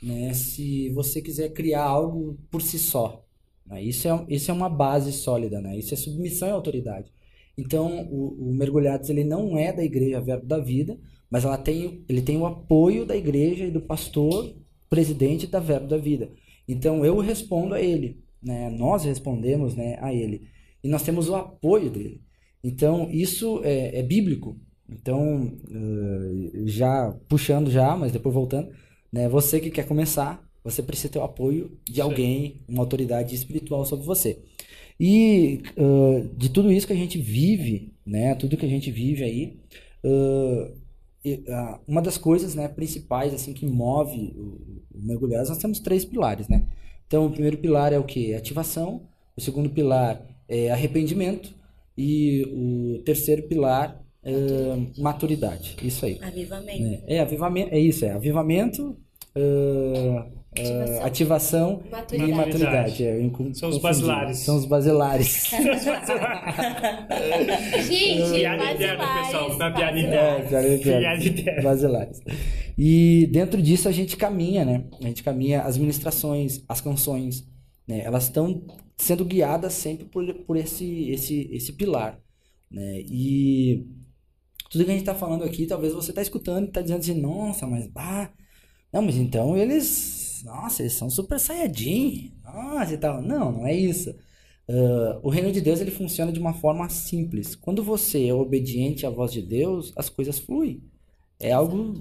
né, 0.00 0.32
se 0.32 0.88
você 0.90 1.20
quiser 1.20 1.52
criar 1.52 1.82
algo 1.82 2.38
por 2.50 2.62
si 2.62 2.78
só, 2.78 3.24
né? 3.66 3.82
Isso 3.82 4.06
é, 4.06 4.26
isso 4.28 4.50
é 4.50 4.54
uma 4.54 4.68
base 4.68 5.12
sólida, 5.12 5.60
né? 5.60 5.76
Isso 5.76 5.94
é 5.94 5.96
submissão 5.96 6.50
à 6.50 6.52
autoridade. 6.52 7.12
Então, 7.58 8.08
o, 8.08 8.50
o 8.50 8.54
Mergulhados 8.54 9.10
ele 9.10 9.24
não 9.24 9.58
é 9.58 9.72
da 9.72 9.82
igreja 9.82 10.20
Verbo 10.20 10.46
da 10.46 10.60
Vida, 10.60 10.96
mas 11.28 11.44
ela 11.44 11.58
tem, 11.58 12.04
ele 12.08 12.22
tem 12.22 12.38
o 12.38 12.46
apoio 12.46 13.04
da 13.04 13.16
igreja 13.16 13.64
e 13.64 13.70
do 13.70 13.80
pastor 13.80 14.54
presidente 14.88 15.48
da 15.48 15.58
Verbo 15.58 15.88
da 15.88 15.98
Vida. 15.98 16.30
Então, 16.68 17.04
eu 17.04 17.18
respondo 17.18 17.74
a 17.74 17.80
ele, 17.80 18.22
né? 18.40 18.70
Nós 18.70 19.04
respondemos, 19.04 19.74
né, 19.74 19.98
a 20.00 20.14
ele. 20.14 20.46
E 20.84 20.88
nós 20.88 21.02
temos 21.02 21.28
o 21.28 21.34
apoio 21.34 21.90
dele. 21.90 22.22
Então, 22.62 23.10
isso 23.10 23.60
é, 23.64 23.98
é 23.98 24.02
bíblico. 24.04 24.56
Então, 24.88 25.52
eh, 25.70 26.62
já 26.66 27.12
puxando 27.28 27.70
já, 27.70 27.96
mas 27.96 28.12
depois 28.12 28.34
voltando, 28.34 28.70
né? 29.12 29.28
Você 29.28 29.60
que 29.60 29.70
quer 29.70 29.86
começar, 29.86 30.48
você 30.62 30.82
precisa 30.82 31.12
ter 31.12 31.18
o 31.18 31.24
apoio 31.24 31.76
de 31.84 32.00
alguém, 32.00 32.62
uma 32.68 32.82
autoridade 32.82 33.34
espiritual 33.34 33.84
sobre 33.84 34.06
você. 34.06 34.42
E 34.98 35.62
eh, 35.76 36.24
de 36.36 36.48
tudo 36.48 36.72
isso 36.72 36.86
que 36.86 36.92
a 36.92 36.96
gente 36.96 37.18
vive, 37.18 37.92
né? 38.04 38.34
Tudo 38.34 38.56
que 38.56 38.66
a 38.66 38.68
gente 38.68 38.90
vive 38.90 39.22
aí, 39.24 39.56
ah, 41.50 41.80
uma 41.86 42.00
das 42.00 42.16
coisas, 42.16 42.54
né, 42.54 42.68
principais 42.68 43.34
assim 43.34 43.52
que 43.52 43.66
move 43.66 44.32
o, 44.36 44.96
o 44.96 45.02
mergulhados, 45.02 45.48
nós 45.48 45.58
temos 45.58 45.80
três 45.80 46.04
pilares, 46.04 46.48
né? 46.48 46.64
Então, 47.06 47.26
o 47.26 47.30
primeiro 47.30 47.56
pilar 47.56 47.92
é 47.92 47.98
o 47.98 48.04
que? 48.04 48.34
Ativação. 48.34 49.08
O 49.34 49.40
segundo 49.40 49.70
pilar 49.70 50.22
é 50.46 50.70
arrependimento. 50.70 51.54
E 51.96 52.44
o 52.52 53.02
terceiro 53.02 53.42
pilar 53.44 54.04
é 54.22 55.00
maturidade. 55.00 55.76
Isso 55.82 56.04
aí. 56.04 56.18
Avivamento. 56.22 56.82
né? 56.82 57.02
É, 57.06 57.20
avivamento. 57.20 57.74
É 57.74 57.78
isso, 57.78 58.04
é 58.04 58.12
avivamento, 58.12 58.96
ah, 60.56 60.60
ah, 61.02 61.06
Ativação. 61.06 61.06
ativação 61.06 61.82
e 61.86 61.90
Maturidade. 61.90 62.32
maturidade. 62.32 63.04
É, 63.04 63.20
incu- 63.22 63.54
São 63.54 63.68
os 63.68 63.78
basilares. 63.78 64.38
São 64.38 64.56
os 64.56 64.64
basilares. 64.64 65.50
Gente, 67.86 68.30
Piada 68.32 68.72
interna, 68.72 69.04
basilares, 69.04 69.26
pessoal. 69.26 69.50
Uma 69.56 69.70
piada. 69.72 69.98
É. 70.00 70.78
Piada 70.78 71.24
interna. 71.24 71.62
Basilares. 71.62 72.20
E 72.76 73.28
dentro 73.30 73.60
disso 73.60 73.88
a 73.88 73.92
gente 73.92 74.16
caminha, 74.16 74.64
né? 74.64 74.84
A 75.00 75.04
gente 75.06 75.22
caminha 75.22 75.62
as 75.62 75.76
ministrações, 75.76 76.62
as 76.68 76.80
canções, 76.80 77.46
né? 77.86 78.02
Elas 78.04 78.24
estão 78.24 78.62
sendo 78.96 79.24
guiadas 79.24 79.72
sempre 79.74 80.06
por, 80.06 80.32
por 80.44 80.56
esse, 80.56 81.10
esse, 81.10 81.48
esse 81.52 81.72
pilar, 81.72 82.18
né? 82.70 83.00
E 83.00 83.86
tudo 84.70 84.84
que 84.84 84.90
a 84.90 84.94
gente 84.94 85.02
está 85.02 85.14
falando 85.14 85.44
aqui, 85.44 85.66
talvez 85.66 85.92
você 85.92 86.10
está 86.10 86.22
escutando 86.22 86.64
e 86.64 86.68
está 86.68 86.80
dizendo 86.80 87.00
assim, 87.00 87.20
nossa, 87.20 87.66
mas 87.66 87.88
ah, 87.96 88.30
não, 88.92 89.02
mas 89.02 89.16
então 89.16 89.56
eles, 89.56 90.17
nossa, 90.44 90.82
eles 90.82 90.94
são 90.94 91.10
super 91.10 91.38
saiyajin, 91.38 92.32
nossa 92.44 92.94
e 92.94 92.98
tal. 92.98 93.22
Não, 93.22 93.52
não 93.52 93.66
é 93.66 93.74
isso. 93.74 94.14
Ah, 94.68 95.18
o 95.22 95.30
reino 95.30 95.50
de 95.50 95.60
Deus 95.60 95.80
ele 95.80 95.90
funciona 95.90 96.30
de 96.32 96.40
uma 96.40 96.52
forma 96.54 96.88
simples. 96.88 97.54
Quando 97.56 97.82
você 97.82 98.26
é 98.26 98.34
obediente 98.34 99.06
à 99.06 99.10
voz 99.10 99.32
de 99.32 99.42
Deus, 99.42 99.92
as 99.96 100.08
coisas 100.08 100.38
fluem. 100.38 100.82
É 101.40 101.52
algo 101.52 101.94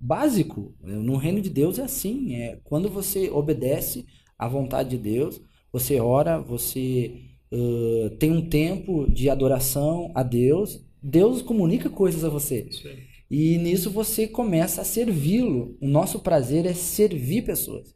básico. 0.00 0.74
No 0.82 1.16
reino 1.16 1.40
de 1.40 1.50
Deus 1.50 1.78
é 1.78 1.82
assim. 1.82 2.34
É 2.34 2.58
quando 2.64 2.88
você 2.88 3.30
obedece 3.30 4.06
à 4.38 4.48
vontade 4.48 4.90
de 4.90 4.98
Deus, 4.98 5.40
você 5.72 6.00
ora, 6.00 6.40
você 6.40 7.12
ah, 7.52 8.10
tem 8.18 8.32
um 8.32 8.48
tempo 8.48 9.10
de 9.10 9.30
adoração 9.30 10.10
a 10.14 10.22
Deus. 10.22 10.84
Deus 11.02 11.42
comunica 11.42 11.88
coisas 11.88 12.24
a 12.24 12.28
você. 12.28 12.66
Isso 12.68 12.88
aí. 12.88 13.09
E 13.30 13.58
nisso 13.58 13.90
você 13.90 14.26
começa 14.26 14.80
a 14.80 14.84
servi-lo. 14.84 15.76
O 15.80 15.86
nosso 15.86 16.18
prazer 16.18 16.66
é 16.66 16.74
servir 16.74 17.42
pessoas. 17.42 17.94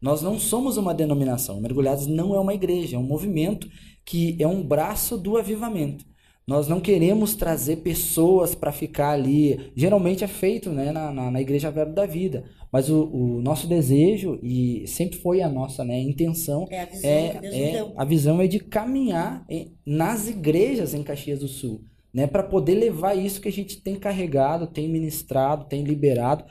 Nós 0.00 0.22
não 0.22 0.38
somos 0.38 0.78
uma 0.78 0.94
denominação. 0.94 1.60
Mergulhados 1.60 2.06
não 2.06 2.34
é 2.34 2.40
uma 2.40 2.54
igreja, 2.54 2.96
é 2.96 2.98
um 2.98 3.02
movimento 3.02 3.68
que 4.04 4.36
é 4.40 4.46
um 4.46 4.62
braço 4.62 5.18
do 5.18 5.36
avivamento. 5.36 6.04
Nós 6.46 6.66
não 6.66 6.80
queremos 6.80 7.36
trazer 7.36 7.76
pessoas 7.76 8.54
para 8.54 8.72
ficar 8.72 9.10
ali. 9.10 9.70
Geralmente 9.76 10.24
é 10.24 10.26
feito 10.26 10.70
né, 10.70 10.90
na, 10.90 11.12
na, 11.12 11.30
na 11.30 11.40
Igreja 11.40 11.70
Verbo 11.70 11.94
da 11.94 12.06
Vida. 12.06 12.44
Mas 12.72 12.88
o, 12.88 13.04
o, 13.04 13.42
nosso 13.42 13.66
desejo, 13.66 14.38
e 14.42 14.84
sempre 14.86 15.18
foi 15.18 15.42
a 15.42 15.48
nossa 15.48 15.84
né, 15.84 16.00
intenção, 16.00 16.66
é 16.70 16.80
a 16.80 16.84
visão, 16.86 17.10
é, 17.10 17.40
é, 17.44 17.92
a 17.96 18.04
visão 18.04 18.40
é 18.40 18.46
de 18.46 18.58
caminhar 18.58 19.46
nas 19.84 20.28
igrejas 20.28 20.94
em 20.94 21.02
Caxias 21.02 21.40
do 21.40 21.48
Sul. 21.48 21.84
Né, 22.12 22.26
para 22.26 22.42
poder 22.42 22.74
levar 22.74 23.14
isso 23.16 23.40
que 23.40 23.48
a 23.48 23.52
gente 23.52 23.80
tem 23.80 23.94
carregado, 23.96 24.66
tem 24.66 24.88
ministrado, 24.88 25.64
tem 25.66 25.84
liberado 25.84 26.44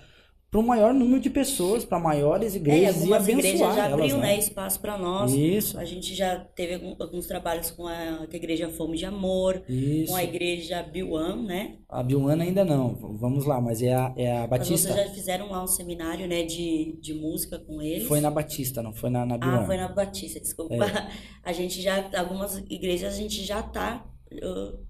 para 0.52 0.60
um 0.62 0.64
maior 0.64 0.96
número 0.96 1.20
de 1.20 1.30
pessoas, 1.30 1.86
para 1.86 2.00
maiores 2.00 2.56
É, 2.56 2.58
igrejas 2.58 2.96
e 2.96 3.00
algumas 3.14 3.28
igrejas 3.28 3.60
já 3.76 3.86
abriu 3.86 4.18
né? 4.18 4.28
né, 4.30 4.40
espaço 4.40 4.80
para 4.80 4.98
nós. 4.98 5.32
Isso, 5.32 5.78
A 5.78 5.86
gente 5.86 6.16
já 6.16 6.40
teve 6.40 6.74
alguns 7.00 7.28
trabalhos 7.28 7.70
com 7.70 7.86
a, 7.86 8.26
com 8.26 8.34
a 8.34 8.36
igreja 8.36 8.68
Fome 8.70 8.98
de 8.98 9.06
Amor, 9.06 9.62
isso. 9.70 10.12
com 10.12 10.16
a 10.18 10.24
igreja 10.24 10.82
Biuan, 10.82 11.44
né? 11.44 11.76
A 11.88 12.02
Biuana 12.02 12.44
ainda 12.44 12.66
não, 12.66 12.96
vamos 12.96 13.46
lá, 13.46 13.62
mas 13.62 13.84
é 13.84 13.94
a, 13.94 14.12
é 14.18 14.32
a 14.38 14.40
Mas 14.48 14.50
Batista. 14.50 14.92
vocês 14.94 15.08
já 15.08 15.14
fizeram 15.14 15.52
lá 15.52 15.64
um 15.64 15.68
seminário, 15.68 16.26
né, 16.28 16.42
de, 16.42 16.98
de 17.00 17.14
música 17.14 17.60
com 17.60 17.80
eles. 17.80 18.08
Foi 18.08 18.20
na 18.20 18.32
Batista, 18.32 18.82
não 18.82 18.92
foi 18.94 19.12
na, 19.12 19.28
na 19.28 19.36
Ah, 19.36 19.38
Biuana. 19.38 19.66
foi 19.68 19.78
na 19.78 19.88
Batista, 19.90 20.40
desculpa. 20.40 20.74
É. 20.74 21.10
A 21.44 21.54
gente 21.54 21.80
já, 21.80 22.10
algumas 22.18 22.58
igrejas 22.70 23.14
a 23.14 23.18
gente 23.18 23.44
já 23.44 23.62
tá, 23.62 24.04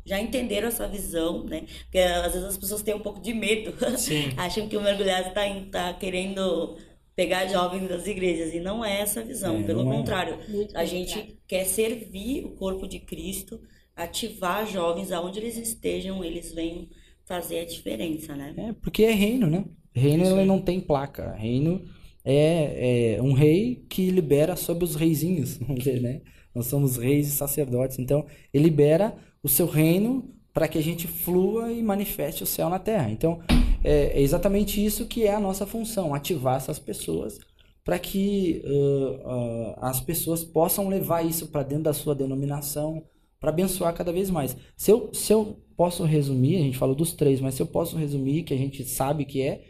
já 0.06 0.20
entenderam 0.20 0.68
essa 0.68 0.88
visão, 0.88 1.44
né? 1.46 1.66
Porque 1.84 1.98
às 2.00 2.34
vezes 2.34 2.48
as 2.48 2.58
pessoas 2.58 2.82
têm 2.82 2.94
um 2.96 3.00
pouco 3.00 3.22
de 3.22 3.34
medo. 3.34 3.74
Sim. 3.98 4.30
Acham 4.38 4.68
que 4.68 4.78
o 4.78 4.82
mergulhado 4.82 5.34
tá, 5.34 5.48
em- 5.48 5.70
tá 5.70 5.94
querendo 5.94 6.78
pegar 7.16 7.48
jovens 7.48 7.88
das 7.88 8.08
igrejas. 8.08 8.54
E 8.54 8.60
não 8.60 8.84
é 8.84 9.02
essa 9.02 9.24
visão, 9.24 9.58
É, 9.60 9.64
pelo 9.64 9.82
é. 9.82 9.84
contrário. 9.96 10.38
Muito 10.48 10.78
A 10.78 10.86
gente 10.86 11.38
quer 11.48 11.66
servir 11.66 12.46
o 12.46 12.52
corpo 12.56 12.88
de 12.88 13.00
Cristo, 13.00 13.60
ativar 13.96 14.66
jovens 14.68 15.12
aonde 15.12 15.40
eles 15.40 15.58
estejam, 15.58 16.24
eles 16.24 16.54
venham 16.54 16.88
fazer 17.26 17.60
a 17.60 17.66
diferença, 17.66 18.36
né? 18.36 18.54
É, 18.58 18.74
porque 18.74 19.04
é 19.04 19.12
reino, 19.12 19.48
né? 19.48 19.66
Reino 19.94 20.26
ele 20.26 20.46
não 20.46 20.62
tem 20.62 20.80
placa. 20.80 21.34
Reino 21.34 21.82
é, 22.24 23.16
é 23.18 23.22
um 23.22 23.34
rei 23.34 23.86
que 23.90 24.10
libera 24.10 24.56
sobre 24.56 24.84
os 24.84 24.96
reizinhos, 24.96 25.58
vamos 25.60 25.80
dizer, 25.84 26.02
né? 26.02 26.22
Nós 26.54 26.66
somos 26.66 26.98
reis 26.98 27.28
e 27.28 27.32
sacerdotes, 27.32 28.00
então 28.00 28.26
ele 28.54 28.66
libera 28.66 29.16
o 29.44 29.50
seu 29.50 29.68
reino 29.68 30.34
para 30.54 30.68
que 30.68 30.78
a 30.78 30.84
gente 30.84 31.08
flua 31.08 31.72
e 31.72 31.82
manifeste 31.82 32.44
o 32.44 32.48
céu 32.48 32.70
na 32.70 32.80
terra. 32.80 33.10
Então 33.10 33.40
é, 33.84 34.20
é 34.20 34.22
exatamente 34.22 34.84
isso 34.84 35.06
que 35.06 35.26
é 35.26 35.34
a 35.34 35.40
nossa 35.40 35.66
função, 35.66 36.14
ativar 36.14 36.58
essas 36.58 36.80
pessoas 36.80 37.40
para 37.84 37.98
que 37.98 38.62
ãh, 38.66 39.20
ãh, 39.26 39.76
as 39.78 40.00
pessoas 40.00 40.44
possam 40.44 40.88
levar 40.88 41.26
isso 41.26 41.48
para 41.48 41.64
dentro 41.64 41.86
da 41.86 41.94
sua 41.94 42.14
denominação, 42.14 43.04
para 43.40 43.50
abençoar 43.50 43.94
cada 43.96 44.12
vez 44.12 44.30
mais. 44.30 44.56
Se 44.76 44.92
eu, 44.92 45.10
se 45.14 45.34
eu 45.34 45.58
posso 45.76 46.04
resumir, 46.04 46.58
a 46.58 46.60
gente 46.60 46.78
falou 46.78 46.94
dos 46.94 47.14
três, 47.14 47.40
mas 47.40 47.56
se 47.56 47.62
eu 47.62 47.66
posso 47.66 47.98
resumir, 47.98 48.44
que 48.44 48.54
a 48.54 48.58
gente 48.58 48.84
sabe 48.84 49.26
que 49.26 49.42
é, 49.42 49.64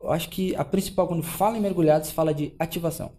eu 0.00 0.10
acho 0.10 0.28
que 0.28 0.54
a 0.54 0.64
principal, 0.64 1.08
quando 1.08 1.22
fala 1.22 1.58
em 1.58 1.60
mergulhados, 1.60 2.10
fala 2.10 2.32
de 2.32 2.54
ativação. 2.58 3.12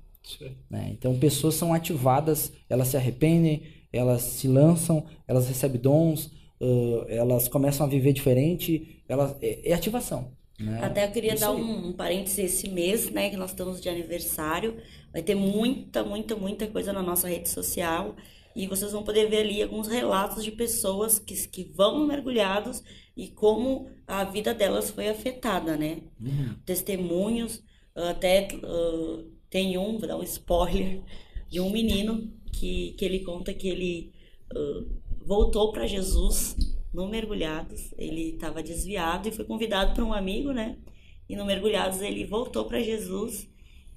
Né? 0.69 0.89
Então, 0.93 1.17
pessoas 1.19 1.55
são 1.55 1.73
ativadas, 1.73 2.51
elas 2.69 2.87
se 2.87 2.97
arrependem, 2.97 3.61
elas 3.91 4.21
se 4.21 4.47
lançam, 4.47 5.05
elas 5.27 5.47
recebem 5.47 5.79
dons, 5.81 6.31
ãh, 6.61 7.05
elas 7.09 7.47
começam 7.47 7.85
a 7.85 7.89
viver 7.89 8.13
diferente, 8.13 9.03
elas, 9.07 9.35
é, 9.41 9.71
é 9.71 9.73
ativação. 9.73 10.31
né? 10.59 10.79
Até 10.83 11.05
eu 11.05 11.11
queria 11.11 11.33
Isso 11.33 11.41
dar 11.41 11.51
um, 11.51 11.87
um 11.87 11.93
parêntese 11.93 12.43
esse 12.43 12.69
mês, 12.69 13.09
né, 13.09 13.29
que 13.29 13.37
nós 13.37 13.51
estamos 13.51 13.81
de 13.81 13.89
aniversário. 13.89 14.77
Vai 15.11 15.23
ter 15.23 15.35
muita, 15.35 16.03
muita, 16.03 16.35
muita 16.35 16.67
coisa 16.67 16.93
na 16.93 17.01
nossa 17.01 17.27
rede 17.27 17.49
social. 17.49 18.15
E 18.55 18.67
vocês 18.67 18.91
vão 18.91 19.03
poder 19.03 19.29
ver 19.29 19.37
ali 19.37 19.61
alguns 19.61 19.87
relatos 19.87 20.43
de 20.43 20.51
pessoas 20.51 21.17
que, 21.17 21.35
que 21.47 21.63
vão 21.75 22.05
mergulhados 22.05 22.83
e 23.15 23.27
como 23.27 23.89
a 24.07 24.23
vida 24.23 24.53
delas 24.53 24.89
foi 24.89 25.07
afetada, 25.07 25.77
né? 25.77 25.99
Uhum. 26.19 26.55
Testemunhos, 26.65 27.63
até 27.95 28.47
ah, 28.63 29.23
tem 29.49 29.77
um, 29.77 29.97
vou 29.97 30.07
dar 30.07 30.17
um 30.17 30.23
spoiler, 30.23 31.01
de 31.49 31.59
um 31.59 31.69
menino 31.69 32.31
que, 32.59 32.93
que 32.97 33.05
ele 33.05 33.19
conta 33.21 33.53
que 33.53 33.67
ele 33.67 34.11
ah, 34.55 34.83
voltou 35.25 35.71
para 35.71 35.87
Jesus 35.87 36.55
no 36.93 37.07
Mergulhados. 37.07 37.93
Ele 37.97 38.31
estava 38.31 38.61
desviado 38.63 39.27
e 39.27 39.31
foi 39.31 39.45
convidado 39.45 39.93
por 39.93 40.03
um 40.03 40.13
amigo, 40.13 40.51
né? 40.51 40.77
E 41.27 41.35
no 41.35 41.45
Mergulhados 41.45 42.01
ele 42.01 42.25
voltou 42.25 42.65
para 42.65 42.81
Jesus 42.81 43.47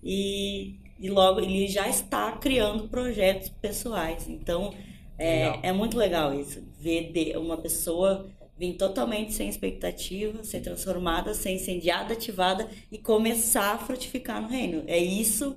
e, 0.03 0.77
e 0.99 1.09
logo 1.11 1.41
ele 1.41 1.67
já 1.69 1.89
está 1.89 2.33
criando 2.33 2.89
projetos 2.89 3.49
pessoais. 3.49 4.29
Então 4.29 4.73
é, 5.19 5.69
é 5.69 5.73
muito 5.73 5.97
legal 5.97 6.35
isso, 6.39 6.63
ver 6.79 7.13
de- 7.13 7.37
uma 7.37 7.57
pessoa 7.57 8.29
vir 8.59 8.75
totalmente 8.77 9.33
sem 9.33 9.49
expectativa, 9.49 10.45
ser 10.45 10.61
transformada, 10.61 11.35
ser 11.35 11.51
incendiada, 11.53 12.13
ativada 12.13 12.69
e 12.91 12.99
começar 12.99 13.75
a 13.75 13.79
frutificar 13.79 14.43
no 14.43 14.49
reino. 14.49 14.85
É 14.87 14.99
isso 14.99 15.57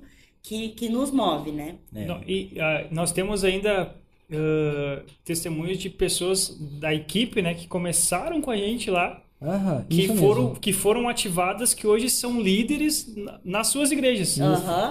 que 0.68 0.88
nos 0.88 1.10
move, 1.10 1.50
né? 1.50 1.74
É. 1.94 2.04
Não, 2.04 2.20
e 2.26 2.52
ah, 2.58 2.86
nós 2.90 3.10
temos 3.12 3.42
ainda 3.44 3.94
ah, 4.32 5.02
testemunhos 5.24 5.78
de 5.78 5.90
pessoas 5.90 6.56
da 6.80 6.94
equipe, 6.94 7.42
né, 7.42 7.54
que 7.54 7.66
começaram 7.66 8.40
com 8.40 8.50
a 8.50 8.56
gente 8.56 8.90
lá, 8.90 9.22
Aham, 9.42 9.84
que 9.88 10.08
foram, 10.16 10.42
mesmo. 10.44 10.60
que 10.60 10.72
foram 10.72 11.08
ativadas, 11.08 11.74
que 11.74 11.86
hoje 11.86 12.08
são 12.08 12.40
líderes 12.40 13.14
na- 13.14 13.38
nas 13.44 13.66
suas 13.68 13.92
igrejas. 13.92 14.38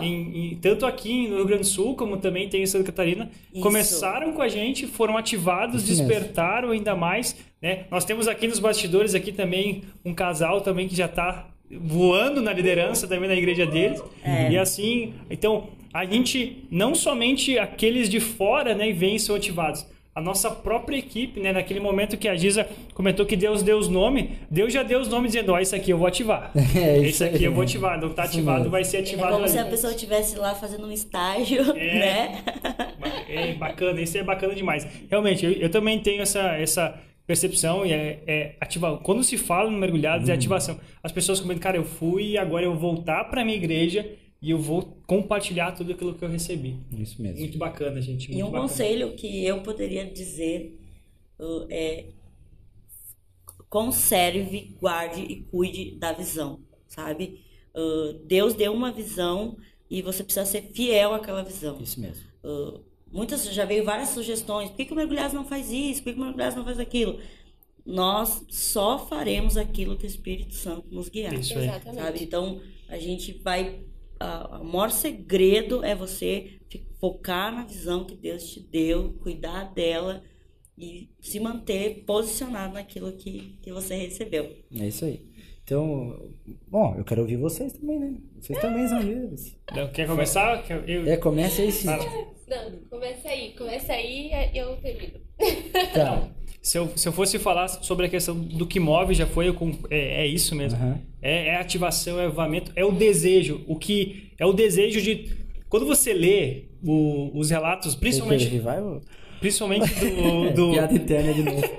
Em- 0.01 0.51
em- 0.51 0.55
tanto 0.57 0.85
aqui 0.85 1.27
no 1.27 1.37
Rio 1.37 1.45
Grande 1.45 1.63
do 1.63 1.67
Sul, 1.67 1.95
como 1.95 2.17
também 2.17 2.47
tem 2.47 2.61
em 2.61 2.65
Santa 2.67 2.83
Catarina. 2.85 3.29
Isso. 3.51 3.63
Começaram 3.63 4.33
com 4.33 4.41
a 4.43 4.47
gente, 4.47 4.85
foram 4.85 5.17
ativados, 5.17 5.83
Isso 5.89 6.03
mesmo. 6.03 6.07
despertaram 6.07 6.69
ainda 6.71 6.95
mais. 6.95 7.35
Né? 7.61 7.85
Nós 7.89 8.05
temos 8.05 8.27
aqui 8.27 8.47
nos 8.47 8.59
bastidores 8.59 9.15
aqui 9.15 9.31
também 9.31 9.81
um 10.05 10.13
casal 10.13 10.61
também 10.61 10.87
que 10.87 10.95
já 10.95 11.05
está 11.07 11.47
voando 11.71 12.41
na 12.41 12.53
liderança 12.53 13.07
também 13.07 13.27
na 13.29 13.35
igreja 13.35 13.65
deles. 13.65 14.01
É. 14.23 14.51
E 14.51 14.57
assim, 14.57 15.13
então, 15.29 15.69
a 15.93 16.05
gente, 16.05 16.65
não 16.69 16.93
somente 16.95 17.57
aqueles 17.57 18.09
de 18.09 18.19
fora, 18.19 18.73
né, 18.75 18.91
vêm 18.91 19.15
e 19.15 19.19
são 19.19 19.35
ativados. 19.35 19.85
A 20.13 20.21
nossa 20.21 20.49
própria 20.49 20.95
equipe, 20.97 21.41
né, 21.41 21.51
naquele 21.51 21.81
momento 21.81 22.15
que 22.15 22.29
a 22.29 22.35
Giza 22.37 22.65
comentou 22.93 23.25
que 23.25 23.35
Deus 23.35 23.61
deu 23.61 23.77
os 23.77 23.89
nomes, 23.89 24.29
Deus 24.49 24.71
já 24.71 24.81
deu 24.81 25.01
os 25.01 25.09
nomes 25.09 25.33
dizendo, 25.33 25.51
ó, 25.51 25.59
esse 25.59 25.75
aqui 25.75 25.91
eu 25.91 25.97
vou 25.97 26.07
ativar. 26.07 26.51
É, 26.55 26.99
isso 26.99 27.07
esse 27.09 27.23
aqui 27.25 27.35
aí. 27.39 27.43
eu 27.43 27.51
vou 27.51 27.63
ativar. 27.63 27.99
Não 27.99 28.09
tá 28.09 28.23
Isso 28.23 28.31
ativado, 28.35 28.69
vai 28.69 28.85
ser 28.85 28.97
É 28.97 28.99
ativado 29.01 29.33
como 29.33 29.43
ali. 29.43 29.51
se 29.51 29.57
a 29.59 29.65
pessoa 29.65 29.91
estivesse 29.91 30.37
lá 30.37 30.55
fazendo 30.55 30.87
um 30.87 30.91
estágio, 30.91 31.63
É. 31.77 31.99
né? 31.99 32.43
É 33.27 33.53
bacana, 33.55 33.99
isso 33.99 34.17
é 34.17 34.23
bacana 34.23 34.55
demais. 34.55 34.87
Realmente, 35.09 35.45
eu, 35.45 35.51
eu 35.51 35.69
também 35.69 35.99
tenho 35.99 36.21
essa, 36.21 36.39
essa 36.57 36.97
percepção 37.27 37.85
e 37.85 37.91
é, 37.91 38.23
é 38.27 38.55
ativar. 38.61 38.97
Quando 38.99 39.23
se 39.23 39.37
fala 39.37 39.69
no 39.69 39.77
mergulhados, 39.77 40.29
é 40.29 40.31
Uhum. 40.31 40.37
ativação. 40.37 40.79
As 41.01 41.11
pessoas 41.11 41.39
comentam, 41.39 41.61
cara, 41.63 41.77
eu 41.77 41.83
fui 41.83 42.31
e 42.31 42.37
agora 42.37 42.65
eu 42.65 42.75
vou 42.75 42.93
voltar 42.95 43.25
para 43.25 43.43
minha 43.43 43.57
igreja 43.57 44.07
e 44.41 44.51
eu 44.51 44.59
vou 44.59 45.01
compartilhar 45.07 45.71
tudo 45.71 45.91
aquilo 45.93 46.13
que 46.13 46.23
eu 46.23 46.29
recebi. 46.29 46.77
Isso 46.91 47.21
mesmo. 47.21 47.39
Muito 47.39 47.57
bacana, 47.57 47.99
gente. 48.01 48.25
E 48.25 48.35
Muito 48.35 48.47
um 48.47 48.51
bacana. 48.51 48.67
conselho 48.69 49.15
que 49.15 49.43
eu 49.45 49.61
poderia 49.61 50.05
dizer 50.05 50.77
uh, 51.39 51.65
é 51.69 52.05
conserve, 53.69 54.75
guarde 54.79 55.21
e 55.21 55.35
cuide 55.43 55.95
da 55.97 56.13
visão, 56.13 56.59
sabe? 56.87 57.41
Uh, 57.75 58.13
Deus 58.25 58.53
deu 58.53 58.71
uma 58.73 58.91
visão 58.91 59.57
e 59.89 60.01
você 60.01 60.23
precisa 60.23 60.45
ser 60.45 60.61
fiel 60.73 61.13
àquela 61.13 61.43
visão. 61.43 61.79
Isso 61.81 61.99
mesmo. 61.99 62.23
Muitas 63.15 63.45
já 63.45 63.63
veio 63.63 63.85
várias 63.85 64.09
sugestões. 64.09 64.69
Por 64.69 64.75
que, 64.75 64.85
que 64.85 64.91
o 64.91 64.95
mergulhado 64.95 65.33
não 65.33 65.45
faz 65.45 65.71
isso? 65.71 66.03
Por 66.03 66.09
que, 66.09 66.13
que 66.13 66.19
o 66.19 66.23
mergulhado 66.23 66.57
não 66.57 66.65
faz 66.65 66.77
aquilo? 66.77 67.17
Nós 67.85 68.43
só 68.49 69.07
faremos 69.07 69.55
aquilo 69.55 69.95
que 69.95 70.05
o 70.05 70.07
Espírito 70.07 70.53
Santo 70.53 70.93
nos 70.93 71.07
guiar. 71.07 71.33
Isso 71.33 71.57
aí. 71.57 71.65
Sabe? 71.65 71.89
Exatamente. 71.89 72.23
Então, 72.25 72.61
a 72.89 72.97
gente 72.97 73.31
vai. 73.41 73.85
A, 74.19 74.57
a 74.57 74.63
maior 74.65 74.91
segredo 74.91 75.81
é 75.81 75.95
você 75.95 76.59
focar 76.99 77.55
na 77.55 77.63
visão 77.63 78.03
que 78.03 78.15
Deus 78.15 78.51
te 78.51 78.59
deu, 78.59 79.13
cuidar 79.21 79.73
dela 79.73 80.21
e 80.77 81.09
se 81.21 81.39
manter 81.39 82.03
posicionado 82.05 82.73
naquilo 82.73 83.13
que, 83.13 83.57
que 83.61 83.71
você 83.71 83.95
recebeu. 83.95 84.57
É 84.73 84.87
isso 84.87 85.05
aí. 85.05 85.21
Então, 85.65 86.15
bom, 86.69 86.93
eu 86.95 87.03
quero 87.03 87.21
ouvir 87.21 87.37
vocês 87.37 87.73
também, 87.73 87.99
né? 87.99 88.13
Vocês 88.39 88.59
também 88.59 88.87
são 88.87 89.01
líderes. 89.01 89.57
Então, 89.71 89.87
Quer 89.89 90.07
começar? 90.07 90.61
Quer- 90.63 90.83
Eu... 90.87 91.07
É, 91.11 91.17
comece 91.17 91.63
aí, 91.63 91.71
sim. 91.71 91.87
Não, 91.87 92.71
começa 92.89 93.27
aí, 93.27 93.49
começa 93.57 93.93
aí 93.93 94.29
e 94.53 94.57
eu 94.57 94.75
termino. 94.77 95.13
Tá. 95.91 96.29
Se 96.61 96.77
eu, 96.77 96.89
se 96.95 97.07
eu 97.07 97.11
fosse 97.11 97.39
falar 97.39 97.67
sobre 97.67 98.05
a 98.05 98.09
questão 98.09 98.37
do 98.39 98.67
que 98.67 98.79
move, 98.79 99.15
já 99.15 99.25
foi, 99.25 99.47
eu 99.47 99.55
com- 99.55 99.73
é, 99.89 100.21
é 100.23 100.27
isso 100.27 100.55
mesmo. 100.55 100.77
Aham. 100.79 100.99
É, 101.21 101.47
é 101.47 101.55
ativação, 101.57 102.19
é 102.19 102.25
avivamento, 102.25 102.71
é 102.75 102.85
o 102.85 102.91
desejo. 102.91 103.63
O 103.67 103.75
que 103.75 104.31
é 104.37 104.45
o 104.45 104.53
desejo 104.53 105.01
de. 105.01 105.35
Quando 105.67 105.87
você 105.87 106.13
lê 106.13 106.65
o- 106.83 107.31
os 107.37 107.49
relatos, 107.49 107.95
Principalmente... 107.95 108.45
principalmente, 108.47 108.77
Revival? 108.83 109.01
principalmente 109.39 109.93
do, 109.95 110.51
do, 110.53 110.71
Piada 110.73 110.93
interna 110.93 111.33
de 111.33 111.41
novo. 111.43 111.61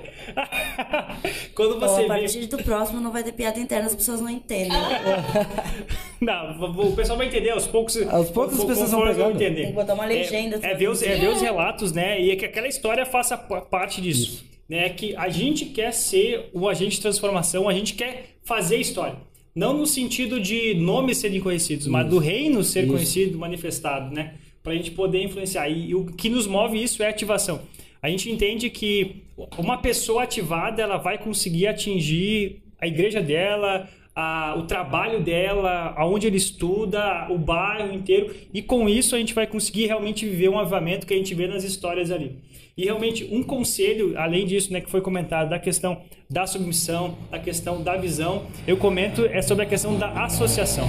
Quando 1.53 1.79
você 1.79 1.99
a 1.99 2.01
vê. 2.01 2.07
partir 2.07 2.45
do 2.47 2.57
próximo 2.57 2.99
não 2.99 3.11
vai 3.11 3.23
ter 3.23 3.31
piada 3.31 3.59
interna, 3.59 3.87
as 3.87 3.95
pessoas 3.95 4.21
não 4.21 4.29
entendem. 4.29 4.71
Não, 6.19 6.71
o 6.71 6.95
pessoal 6.95 7.15
vai 7.15 7.27
entender 7.27 7.51
aos 7.51 7.67
poucos. 7.67 7.95
Aos 8.07 8.31
poucos 8.31 8.59
as 8.59 8.65
pessoas 8.65 8.89
vão 8.91 9.31
entender. 9.31 9.61
Tem 9.61 9.67
que 9.67 9.73
botar 9.73 9.93
uma 9.93 10.05
legenda. 10.05 10.59
É, 10.63 10.71
é, 10.71 10.75
ver 10.75 10.89
os, 10.89 11.03
é 11.03 11.15
ver 11.15 11.29
os 11.29 11.41
relatos, 11.41 11.91
né? 11.91 12.19
E 12.19 12.31
é 12.31 12.35
que 12.35 12.43
aquela 12.43 12.67
história 12.67 13.05
faça 13.05 13.37
parte 13.37 14.01
disso. 14.01 14.43
Né? 14.67 14.89
Que 14.89 15.15
a 15.15 15.29
gente 15.29 15.65
quer 15.65 15.93
ser 15.93 16.49
o 16.53 16.67
agente 16.67 16.95
de 16.95 17.01
transformação, 17.01 17.69
a 17.69 17.73
gente 17.73 17.93
quer 17.93 18.37
fazer 18.43 18.77
história. 18.77 19.15
Não 19.57 19.73
no 19.75 19.87
sentido 19.87 20.39
de 20.39 20.75
nomes 20.75 21.17
serem 21.17 21.39
conhecidos, 21.39 21.87
mas 21.87 22.07
do 22.07 22.19
reino 22.19 22.63
ser 22.63 22.83
Isso. 22.83 22.93
conhecido, 22.93 23.39
manifestado, 23.39 24.13
né? 24.13 24.35
Pra 24.61 24.73
gente 24.75 24.91
poder 24.91 25.23
influenciar. 25.23 25.67
E, 25.67 25.95
o 25.95 26.05
que 26.05 26.29
nos 26.29 26.45
move 26.45 26.81
isso 26.81 27.01
é 27.01 27.07
ativação. 27.07 27.61
A 28.01 28.07
gente 28.09 28.29
entende 28.31 28.69
que 28.69 29.23
uma 29.57 29.77
pessoa 29.77 30.23
ativada, 30.23 30.81
ela 30.81 30.97
vai 30.97 31.17
conseguir 31.17 31.67
atingir 31.67 32.61
a 32.79 32.87
igreja 32.87 33.21
dela, 33.21 33.87
a- 34.15 34.55
o 34.57 34.63
trabalho 34.63 35.19
dela, 35.21 35.93
aonde 35.95 36.25
ele 36.27 36.37
estuda, 36.37 37.27
o 37.29 37.37
bairro 37.37 37.93
inteiro. 37.93 38.33
E 38.53 38.61
com 38.61 38.89
isso 38.89 39.15
a 39.15 39.19
gente 39.19 39.33
vai 39.33 39.45
conseguir 39.45 39.85
realmente 39.87 40.25
viver 40.25 40.49
um 40.49 40.57
avivamento 40.57 41.05
que 41.05 41.13
a 41.13 41.17
gente 41.17 41.33
vê 41.35 41.47
nas 41.47 41.63
histórias 41.63 42.09
ali. 42.11 42.37
E 42.75 42.83
realmente 42.85 43.27
um 43.31 43.41
conselho, 43.43 44.13
além 44.17 44.45
disso, 44.45 44.71
né, 44.71 44.81
que 44.81 44.89
foi 44.89 45.01
comentado 45.01 45.49
da 45.49 45.57
questão 45.59 46.01
da 46.29 46.45
submissão, 46.45 47.17
da 47.31 47.39
questão 47.39 47.81
da 47.81 47.95
visão, 47.95 48.45
eu 48.67 48.77
comento 48.77 49.25
é 49.25 49.41
sobre 49.41 49.63
a 49.65 49.67
questão 49.67 49.97
da 49.97 50.09
associação. 50.25 50.87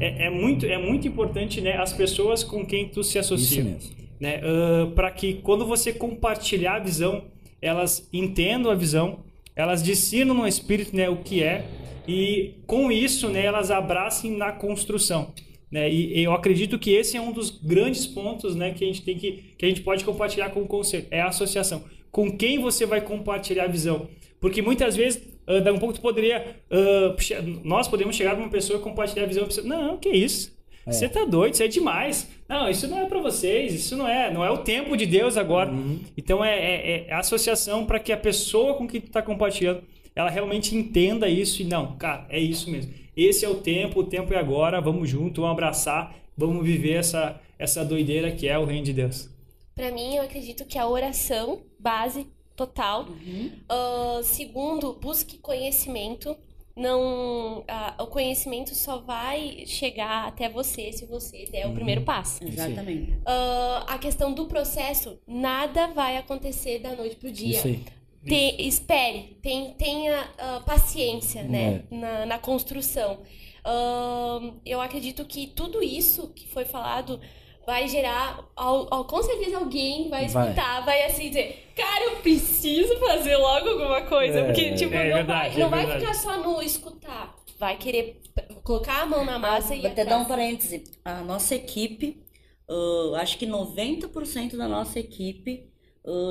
É, 0.00 0.26
é 0.26 0.30
muito, 0.30 0.66
é 0.66 0.76
muito 0.78 1.06
importante, 1.08 1.60
né, 1.60 1.76
as 1.76 1.92
pessoas 1.92 2.42
com 2.44 2.64
quem 2.66 2.88
tu 2.88 3.02
se 3.02 3.18
associa 3.18 3.60
Isso 3.62 3.70
mesmo. 3.70 3.90
né? 4.20 4.40
para 4.94 5.10
que 5.10 5.34
quando 5.34 5.64
você 5.66 5.92
compartilhar 5.92 6.76
a 6.76 6.78
visão, 6.80 7.24
elas 7.64 8.08
entendam 8.12 8.70
a 8.70 8.74
visão, 8.74 9.24
elas 9.56 9.82
discernam 9.82 10.34
no 10.34 10.46
espírito, 10.46 10.94
né, 10.94 11.08
o 11.08 11.16
que 11.16 11.42
é 11.42 11.64
e 12.06 12.54
com 12.66 12.92
isso, 12.92 13.28
né, 13.28 13.44
elas 13.44 13.70
abracem 13.70 14.36
na 14.36 14.52
construção, 14.52 15.32
né? 15.70 15.90
E, 15.90 16.18
e 16.20 16.24
eu 16.24 16.32
acredito 16.32 16.78
que 16.78 16.90
esse 16.92 17.16
é 17.16 17.20
um 17.20 17.32
dos 17.32 17.50
grandes 17.50 18.06
pontos, 18.06 18.54
né, 18.54 18.72
que 18.74 18.84
a 18.84 18.86
gente 18.86 19.02
tem 19.02 19.16
que 19.16 19.54
que 19.58 19.64
a 19.64 19.68
gente 19.68 19.80
pode 19.80 20.04
compartilhar 20.04 20.50
com 20.50 20.60
o 20.62 20.66
conselho, 20.66 21.06
é 21.10 21.20
a 21.20 21.28
associação. 21.28 21.84
Com 22.12 22.36
quem 22.36 22.58
você 22.58 22.84
vai 22.86 23.00
compartilhar 23.00 23.64
a 23.64 23.68
visão? 23.68 24.08
Porque 24.40 24.60
muitas 24.62 24.94
vezes 24.94 25.22
a 25.46 25.72
um 25.72 25.78
pouco 25.78 25.94
tu 25.94 26.00
poderia 26.00 26.56
che- 27.18 27.40
nós 27.64 27.88
podemos 27.88 28.14
chegar 28.16 28.34
para 28.34 28.44
uma 28.44 28.50
pessoa 28.50 28.78
e 28.78 28.82
compartilhar 28.82 29.24
a 29.24 29.26
visão, 29.26 29.46
não, 29.64 29.96
que 29.98 30.10
isso? 30.10 30.53
Você 30.86 31.08
tá 31.08 31.24
doido, 31.24 31.54
isso 31.54 31.62
é 31.62 31.68
demais. 31.68 32.28
Não, 32.48 32.68
isso 32.68 32.86
não 32.86 32.98
é 32.98 33.06
para 33.06 33.20
vocês, 33.20 33.72
isso 33.72 33.96
não 33.96 34.06
é, 34.06 34.32
não 34.32 34.44
é 34.44 34.50
o 34.50 34.58
tempo 34.58 34.96
de 34.96 35.06
Deus 35.06 35.36
agora. 35.36 35.72
Então 36.16 36.44
é, 36.44 36.58
é, 36.58 37.06
é 37.08 37.12
a 37.12 37.20
associação 37.20 37.86
para 37.86 37.98
que 37.98 38.12
a 38.12 38.16
pessoa 38.16 38.74
com 38.74 38.86
quem 38.86 39.00
tu 39.00 39.10
tá 39.10 39.22
compartilhando, 39.22 39.82
ela 40.14 40.30
realmente 40.30 40.76
entenda 40.76 41.28
isso 41.28 41.62
e 41.62 41.64
não, 41.64 41.96
cara, 41.96 42.26
é 42.28 42.38
isso 42.38 42.70
mesmo. 42.70 42.92
Esse 43.16 43.44
é 43.44 43.48
o 43.48 43.54
tempo, 43.54 44.00
o 44.00 44.04
tempo 44.04 44.34
é 44.34 44.36
agora, 44.36 44.80
vamos 44.80 45.08
junto, 45.08 45.40
vamos 45.40 45.52
abraçar, 45.52 46.14
vamos 46.36 46.64
viver 46.64 46.94
essa 46.94 47.40
essa 47.58 47.84
doideira 47.84 48.30
que 48.32 48.48
é 48.48 48.58
o 48.58 48.64
reino 48.64 48.84
de 48.84 48.92
Deus. 48.92 49.28
Pra 49.74 49.90
mim, 49.90 50.16
eu 50.16 50.22
acredito 50.22 50.64
que 50.64 50.78
a 50.78 50.86
oração, 50.86 51.62
base 51.78 52.26
total. 52.54 53.06
Ah, 53.68 54.20
segundo, 54.22 54.92
busque 54.94 55.38
conhecimento. 55.38 56.36
Não, 56.76 57.64
ah, 57.68 57.94
o 58.02 58.06
conhecimento 58.08 58.74
só 58.74 58.98
vai 58.98 59.64
chegar 59.66 60.26
até 60.26 60.48
você 60.48 60.92
se 60.92 61.06
você 61.06 61.44
der 61.50 61.66
o 61.68 61.72
primeiro 61.72 62.02
passo. 62.02 62.42
Exatamente. 62.44 63.14
Ah, 63.24 63.84
a 63.88 63.98
questão 63.98 64.32
do 64.32 64.46
processo, 64.46 65.18
nada 65.26 65.86
vai 65.88 66.16
acontecer 66.16 66.80
da 66.80 66.94
noite 66.96 67.16
pro 67.16 67.30
dia. 67.30 67.56
Isso 67.58 67.66
aí. 67.68 67.84
Te- 68.26 68.56
espere, 68.66 69.38
tem- 69.42 69.72
tenha 69.74 70.28
ah, 70.38 70.62
paciência 70.66 71.42
né, 71.44 71.84
na, 71.90 72.26
na 72.26 72.38
construção. 72.38 73.20
Ahn, 73.64 74.54
eu 74.64 74.80
acredito 74.80 75.24
que 75.24 75.46
tudo 75.46 75.82
isso 75.82 76.28
que 76.34 76.46
foi 76.48 76.64
falado 76.64 77.20
vai 77.66 77.88
gerar, 77.88 78.40
al- 78.56 78.86
al- 78.90 79.04
com 79.04 79.22
certeza 79.22 79.56
alguém 79.58 80.08
vai 80.08 80.26
Vai. 80.28 80.44
escutar, 80.48 80.84
vai, 80.84 81.02
assim 81.04 81.28
dizer, 81.28 81.70
cara, 81.74 82.04
eu 82.04 82.16
preciso 82.16 82.96
fazer 82.98 83.36
logo 83.36 83.68
alguma 83.70 84.02
coisa, 84.02 84.40
É. 84.40 84.44
porque 84.44 84.74
tipo, 84.74 84.94
É 84.94 85.08
não, 85.08 85.14
verdade, 85.16 85.60
vai, 85.60 85.70
não 85.70 85.78
é 85.78 85.86
vai 85.86 85.98
ficar 86.00 86.14
só 86.14 86.36
no 86.38 86.60
escutar, 86.62 87.34
vai 87.58 87.76
querer 87.76 88.20
colocar 88.62 89.02
a 89.02 89.06
mão 89.06 89.24
na 89.24 89.38
massa 89.38 89.74
e 89.74 89.80
Vou 89.82 89.90
até 89.90 90.04
dar 90.04 90.18
um 90.18 90.24
parêntese. 90.24 90.84
A 91.04 91.20
nossa 91.22 91.54
equipe, 91.54 92.22
ah, 92.68 93.20
acho 93.20 93.38
que 93.38 93.46
90% 93.46 94.56
da 94.56 94.66
nossa 94.68 94.98
equipe 94.98 95.72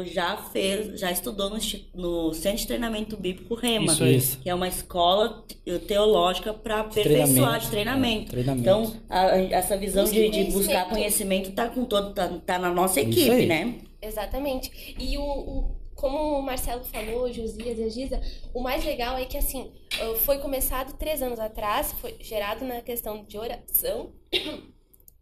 já 0.05 0.37
fez, 0.37 0.99
já 0.99 1.11
estudou 1.11 1.49
no, 1.49 1.57
no 1.95 2.33
Centro 2.33 2.59
de 2.59 2.67
Treinamento 2.67 3.17
Bíblico 3.17 3.55
Rema, 3.55 3.91
Isso 3.91 4.03
aí. 4.03 4.21
que 4.43 4.49
é 4.49 4.53
uma 4.53 4.67
escola 4.67 5.43
te- 5.47 5.79
teológica 5.79 6.53
para 6.53 6.81
aperfeiçoar 6.81 7.25
Treinamento. 7.27 7.65
de 7.65 7.71
treinamento. 7.71 8.25
É, 8.27 8.29
treinamento. 8.29 8.61
Então, 8.61 8.93
a- 9.09 9.25
a- 9.31 9.41
essa 9.41 9.75
visão 9.75 10.03
de, 10.05 10.29
de 10.29 10.43
buscar 10.51 10.87
conhecimento. 10.89 10.89
conhecimento 10.89 11.51
tá 11.53 11.69
com 11.69 11.85
todo, 11.85 12.13
tá, 12.13 12.27
tá 12.45 12.59
na 12.59 12.71
nossa 12.71 13.01
Isso 13.01 13.19
equipe, 13.19 13.45
né? 13.47 13.79
Exatamente. 14.01 14.95
E 14.99 15.17
o, 15.17 15.23
o- 15.23 15.75
como 15.95 16.37
o 16.37 16.41
Marcelo 16.43 16.83
falou, 16.83 17.31
Josias 17.31 17.79
e 17.79 17.83
a 17.83 17.89
Giza, 17.89 18.21
o 18.53 18.61
mais 18.61 18.83
legal 18.85 19.17
é 19.17 19.25
que 19.25 19.37
assim, 19.37 19.71
foi 20.17 20.37
começado 20.39 20.93
três 20.97 21.21
anos 21.21 21.39
atrás, 21.39 21.93
foi 21.93 22.15
gerado 22.19 22.63
na 22.65 22.81
questão 22.81 23.23
de 23.23 23.37
oração. 23.37 24.11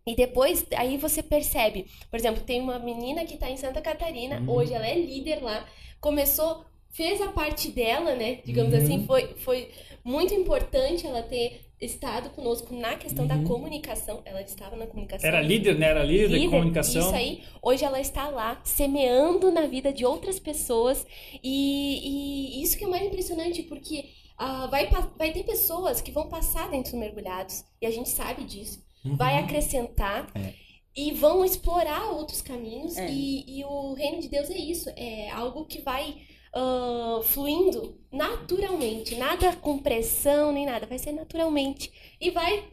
E 0.05 0.15
depois, 0.15 0.65
aí 0.75 0.97
você 0.97 1.21
percebe, 1.21 1.85
por 2.09 2.17
exemplo, 2.17 2.41
tem 2.43 2.59
uma 2.59 2.79
menina 2.79 3.23
que 3.23 3.35
está 3.35 3.49
em 3.49 3.57
Santa 3.57 3.81
Catarina, 3.81 4.43
hoje 4.47 4.73
ela 4.73 4.87
é 4.87 4.95
líder 4.95 5.43
lá, 5.43 5.65
começou, 5.99 6.65
fez 6.89 7.21
a 7.21 7.27
parte 7.27 7.69
dela, 7.69 8.15
né? 8.15 8.39
Digamos 8.43 8.73
assim, 8.73 9.05
foi, 9.05 9.35
foi 9.37 9.69
muito 10.03 10.33
importante 10.33 11.05
ela 11.05 11.21
ter 11.21 11.61
estado 11.79 12.29
conosco 12.31 12.75
na 12.75 12.95
questão 12.95 13.25
da 13.25 13.37
comunicação. 13.43 14.21
Ela 14.25 14.41
estava 14.41 14.75
na 14.75 14.85
comunicação. 14.85 15.27
Era 15.27 15.41
líder, 15.41 15.77
né? 15.77 15.87
Era 15.87 16.03
líder, 16.03 16.39
de 16.39 16.47
comunicação. 16.47 17.01
Isso 17.01 17.15
aí. 17.15 17.43
Hoje 17.61 17.83
ela 17.83 17.99
está 17.99 18.29
lá, 18.29 18.61
semeando 18.63 19.51
na 19.51 19.65
vida 19.65 19.91
de 19.91 20.05
outras 20.05 20.39
pessoas. 20.39 21.05
E, 21.43 22.57
e 22.59 22.63
isso 22.63 22.77
que 22.77 22.85
é 22.85 22.87
mais 22.87 23.03
impressionante, 23.03 23.63
porque 23.63 24.05
ah, 24.37 24.67
vai, 24.67 24.87
vai 25.17 25.31
ter 25.31 25.43
pessoas 25.43 26.01
que 26.01 26.11
vão 26.11 26.27
passar 26.27 26.69
dentro 26.69 26.91
dos 26.91 26.99
mergulhados. 26.99 27.63
E 27.81 27.85
a 27.85 27.91
gente 27.91 28.09
sabe 28.09 28.43
disso. 28.43 28.83
Vai 29.03 29.37
acrescentar. 29.39 30.29
É. 30.35 30.53
E 30.95 31.11
vão 31.13 31.45
explorar 31.45 32.09
outros 32.11 32.41
caminhos. 32.41 32.97
É. 32.97 33.09
E, 33.09 33.59
e 33.59 33.63
o 33.63 33.93
reino 33.93 34.21
de 34.21 34.27
Deus 34.27 34.49
é 34.49 34.57
isso. 34.57 34.89
É 34.95 35.29
algo 35.31 35.65
que 35.65 35.81
vai 35.81 36.17
ah, 36.53 37.19
fluindo 37.23 37.97
naturalmente. 38.11 39.15
Nada 39.15 39.55
com 39.55 39.77
pressão 39.79 40.51
nem 40.51 40.65
nada. 40.65 40.85
Vai 40.85 40.99
ser 40.99 41.13
naturalmente. 41.13 41.91
E 42.19 42.29
vai. 42.31 42.63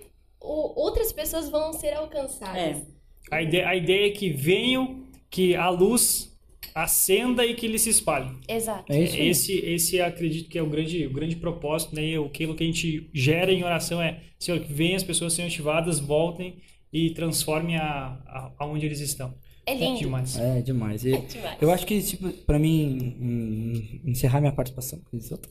o- 0.40 0.80
outras 0.82 1.12
pessoas 1.12 1.48
vão 1.48 1.72
ser 1.72 1.94
alcançadas. 1.94 2.78
É. 2.78 2.82
A 3.30 3.42
ideia, 3.42 3.68
a 3.68 3.76
ideia 3.76 4.06
é 4.08 4.10
que 4.10 4.30
venham, 4.30 5.04
que 5.30 5.54
a 5.54 5.68
luz 5.68 6.36
acenda 6.74 7.44
e 7.44 7.54
que 7.54 7.66
ele 7.66 7.78
se 7.78 7.90
espalhe. 7.90 8.30
Exato. 8.48 8.92
É 8.92 9.02
isso 9.02 9.14
aí. 9.16 9.28
Esse, 9.28 9.52
esse 9.59 10.00
acredito 10.00 10.48
que 10.48 10.59
é 10.59 10.62
o 10.62 10.68
grande, 10.68 11.06
o 11.06 11.12
grande 11.12 11.36
propósito, 11.36 11.94
né? 11.94 12.16
Aquilo 12.18 12.54
que 12.54 12.62
a 12.64 12.66
gente 12.66 13.09
gera 13.12 13.52
em 13.52 13.64
oração 13.64 14.00
é, 14.00 14.20
Senhor, 14.38 14.61
que 14.61 14.72
venham 14.72 14.96
as 14.96 15.02
pessoas 15.02 15.32
sejam 15.32 15.48
ativadas, 15.48 15.98
voltem 15.98 16.59
e 16.92 17.11
transformem 17.11 17.76
a, 17.76 18.18
a, 18.26 18.52
aonde 18.59 18.86
eles 18.86 19.00
estão. 19.00 19.34
É 19.66 19.74
lindo. 19.74 19.98
Demais. 19.98 20.38
É 20.38 20.62
demais. 20.62 21.04
E 21.04 21.12
É 21.12 21.18
demais. 21.20 21.59
eu 21.61 21.70
acho 21.70 21.86
que, 21.86 22.02
tipo, 22.02 22.30
pra 22.46 22.59
mim 22.59 23.16
hum, 23.20 24.00
encerrar 24.06 24.40
minha 24.40 24.52
participação, 24.52 24.98
isso 25.12 25.34
eu 25.34 25.38
tô- 25.38 25.48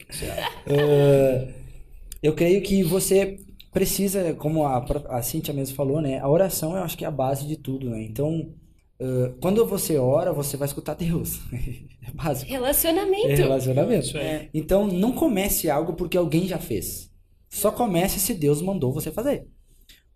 eu 2.22 2.34
creio 2.34 2.62
que 2.62 2.84
você 2.84 3.39
precisa, 3.72 4.34
como 4.34 4.64
a, 4.66 4.84
a 5.10 5.22
Cíntia 5.22 5.53
mesmo 5.53 5.76
falou, 5.76 6.01
né? 6.01 6.20
A 6.20 6.28
oração 6.30 6.76
eu 6.76 6.84
acho 6.84 6.97
que 6.97 7.05
é 7.05 7.08
a 7.08 7.12
base 7.12 7.45
de 7.47 7.55
tudo, 7.58 7.89
né? 7.89 8.01
Então, 8.03 8.49
eh, 9.00 9.34
quando 9.41 9.66
você 9.66 9.98
ora, 9.98 10.34
você 10.34 10.58
vai 10.58 10.68
escutar 10.68 10.95
Deus. 10.95 11.39
É 12.08 12.12
básico. 12.12 12.50
Relacionamento. 12.50 13.28
É 13.28 13.36
relacionamento. 13.36 14.18
Aí. 14.18 14.50
Então, 14.54 14.88
não 14.88 15.12
comece 15.12 15.70
algo 15.70 15.91
porque 15.93 16.16
alguém 16.16 16.48
já 16.48 16.58
fez. 16.58 17.12
Só 17.50 17.70
comece 17.70 18.18
se 18.18 18.34
Deus 18.34 18.62
mandou 18.62 18.93
você 18.93 19.12
fazer. 19.12 19.45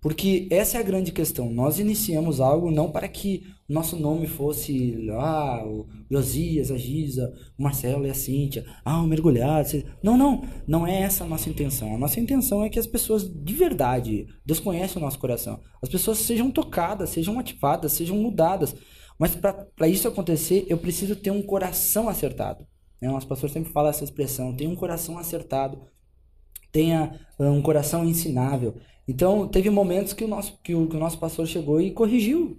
Porque 0.01 0.47
essa 0.49 0.77
é 0.77 0.79
a 0.79 0.83
grande 0.83 1.11
questão. 1.11 1.51
Nós 1.51 1.77
iniciamos 1.77 2.39
algo 2.39 2.71
não 2.71 2.91
para 2.91 3.07
que 3.07 3.43
o 3.69 3.73
nosso 3.73 3.95
nome 3.95 4.25
fosse 4.25 5.07
ah, 5.11 5.63
o 5.63 5.87
Josias, 6.09 6.71
a 6.71 6.77
Giza, 6.77 7.31
o 7.55 7.61
Marcelo 7.61 8.07
e 8.07 8.09
a 8.09 8.13
Cíntia, 8.15 8.65
ah, 8.83 8.99
o 8.99 9.05
mergulhado. 9.05 9.83
Não, 10.01 10.17
não. 10.17 10.43
Não 10.67 10.87
é 10.87 11.01
essa 11.01 11.23
a 11.23 11.27
nossa 11.27 11.51
intenção. 11.51 11.93
A 11.93 11.99
nossa 11.99 12.19
intenção 12.19 12.63
é 12.63 12.69
que 12.69 12.79
as 12.79 12.87
pessoas 12.87 13.29
de 13.31 13.53
verdade, 13.53 14.25
Deus 14.43 14.59
conhece 14.59 14.97
o 14.97 14.99
nosso 14.99 15.19
coração, 15.19 15.61
as 15.83 15.89
pessoas 15.89 16.17
sejam 16.17 16.49
tocadas, 16.49 17.11
sejam 17.11 17.37
ativadas, 17.37 17.91
sejam 17.91 18.17
mudadas. 18.17 18.75
Mas 19.19 19.35
para 19.35 19.87
isso 19.87 20.07
acontecer, 20.07 20.65
eu 20.67 20.79
preciso 20.79 21.15
ter 21.15 21.29
um 21.29 21.43
coração 21.43 22.09
acertado. 22.09 22.65
Né? 22.99 23.07
O 23.07 23.11
nosso 23.11 23.27
pastor 23.27 23.51
sempre 23.51 23.71
fala 23.71 23.89
essa 23.89 24.03
expressão: 24.03 24.55
tenha 24.55 24.69
um 24.71 24.75
coração 24.75 25.19
acertado, 25.19 25.79
tenha 26.71 27.19
um 27.39 27.61
coração 27.61 28.03
ensinável. 28.03 28.75
Então, 29.11 29.45
teve 29.45 29.69
momentos 29.69 30.13
que 30.13 30.23
o 30.23 30.27
nosso, 30.27 30.57
que 30.63 30.73
o, 30.73 30.87
que 30.87 30.95
o 30.95 30.99
nosso 30.99 31.17
pastor 31.19 31.45
chegou 31.45 31.81
e 31.81 31.91
corrigiu. 31.91 32.57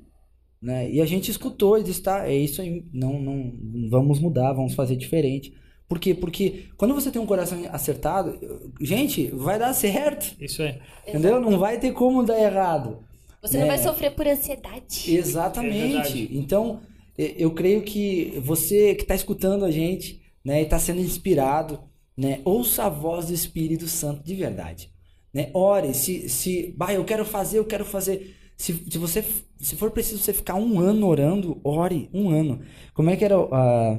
Né? 0.61 0.90
E 0.90 1.00
a 1.00 1.07
gente 1.07 1.30
escutou 1.30 1.78
e 1.78 1.82
disse: 1.82 2.03
tá, 2.03 2.28
é 2.28 2.34
isso 2.36 2.61
aí, 2.61 2.84
não, 2.92 3.18
não 3.18 3.53
vamos 3.88 4.20
mudar, 4.20 4.53
vamos 4.53 4.74
fazer 4.74 4.94
diferente. 4.96 5.55
Por 5.88 5.98
quê? 5.98 6.14
Porque 6.14 6.66
quando 6.76 6.94
você 6.94 7.11
tem 7.11 7.20
um 7.20 7.26
coração 7.26 7.59
acertado, 7.70 8.38
gente, 8.80 9.28
vai 9.28 9.59
dar 9.59 9.72
certo. 9.72 10.36
Isso 10.38 10.62
aí. 10.62 10.78
Entendeu? 11.09 11.40
Não 11.40 11.59
vai 11.59 11.78
ter 11.80 11.92
como 11.92 12.22
dar 12.22 12.38
errado. 12.38 12.98
Você 13.40 13.57
não 13.59 13.64
É. 13.64 13.68
vai 13.68 13.78
sofrer 13.78 14.12
por 14.12 14.26
ansiedade. 14.26 15.05
É 15.09 15.18
Exatamente. 15.18 15.78
verdade. 15.92 16.28
então, 16.32 16.80
eu 17.16 17.50
creio 17.50 17.82
que 17.82 18.38
você 18.44 18.94
que 18.94 19.03
está 19.03 19.14
escutando 19.14 19.64
a 19.64 19.70
gente, 19.70 20.20
né, 20.44 20.61
e 20.61 20.64
está 20.64 20.78
sendo 20.78 21.00
inspirado, 21.00 21.80
né, 22.16 22.40
ouça 22.44 22.84
a 22.84 22.88
voz 22.88 23.26
do 23.26 23.34
Espírito 23.34 23.88
Santo 23.88 24.22
de 24.22 24.34
verdade, 24.34 24.91
né? 25.33 25.51
Ore, 25.55 25.95
se 25.95 26.28
se, 26.28 26.74
bah, 26.76 26.93
eu 26.93 27.05
quero 27.05 27.24
fazer, 27.24 27.59
eu 27.59 27.64
quero 27.64 27.85
fazer. 27.85 28.37
Se, 28.57 28.72
se 28.89 28.99
você 28.99 29.24
se 29.59 29.76
for 29.76 29.91
preciso 29.91 30.18
você 30.22 30.33
ficar 30.33 30.55
um 30.55 30.78
ano 30.80 31.07
orando, 31.07 31.61
ore 31.64 32.09
um 32.12 32.30
ano. 32.30 32.61
Como 32.95 33.11
é 33.11 33.16
que 33.16 33.24
era 33.24 33.37
ah, 33.37 33.99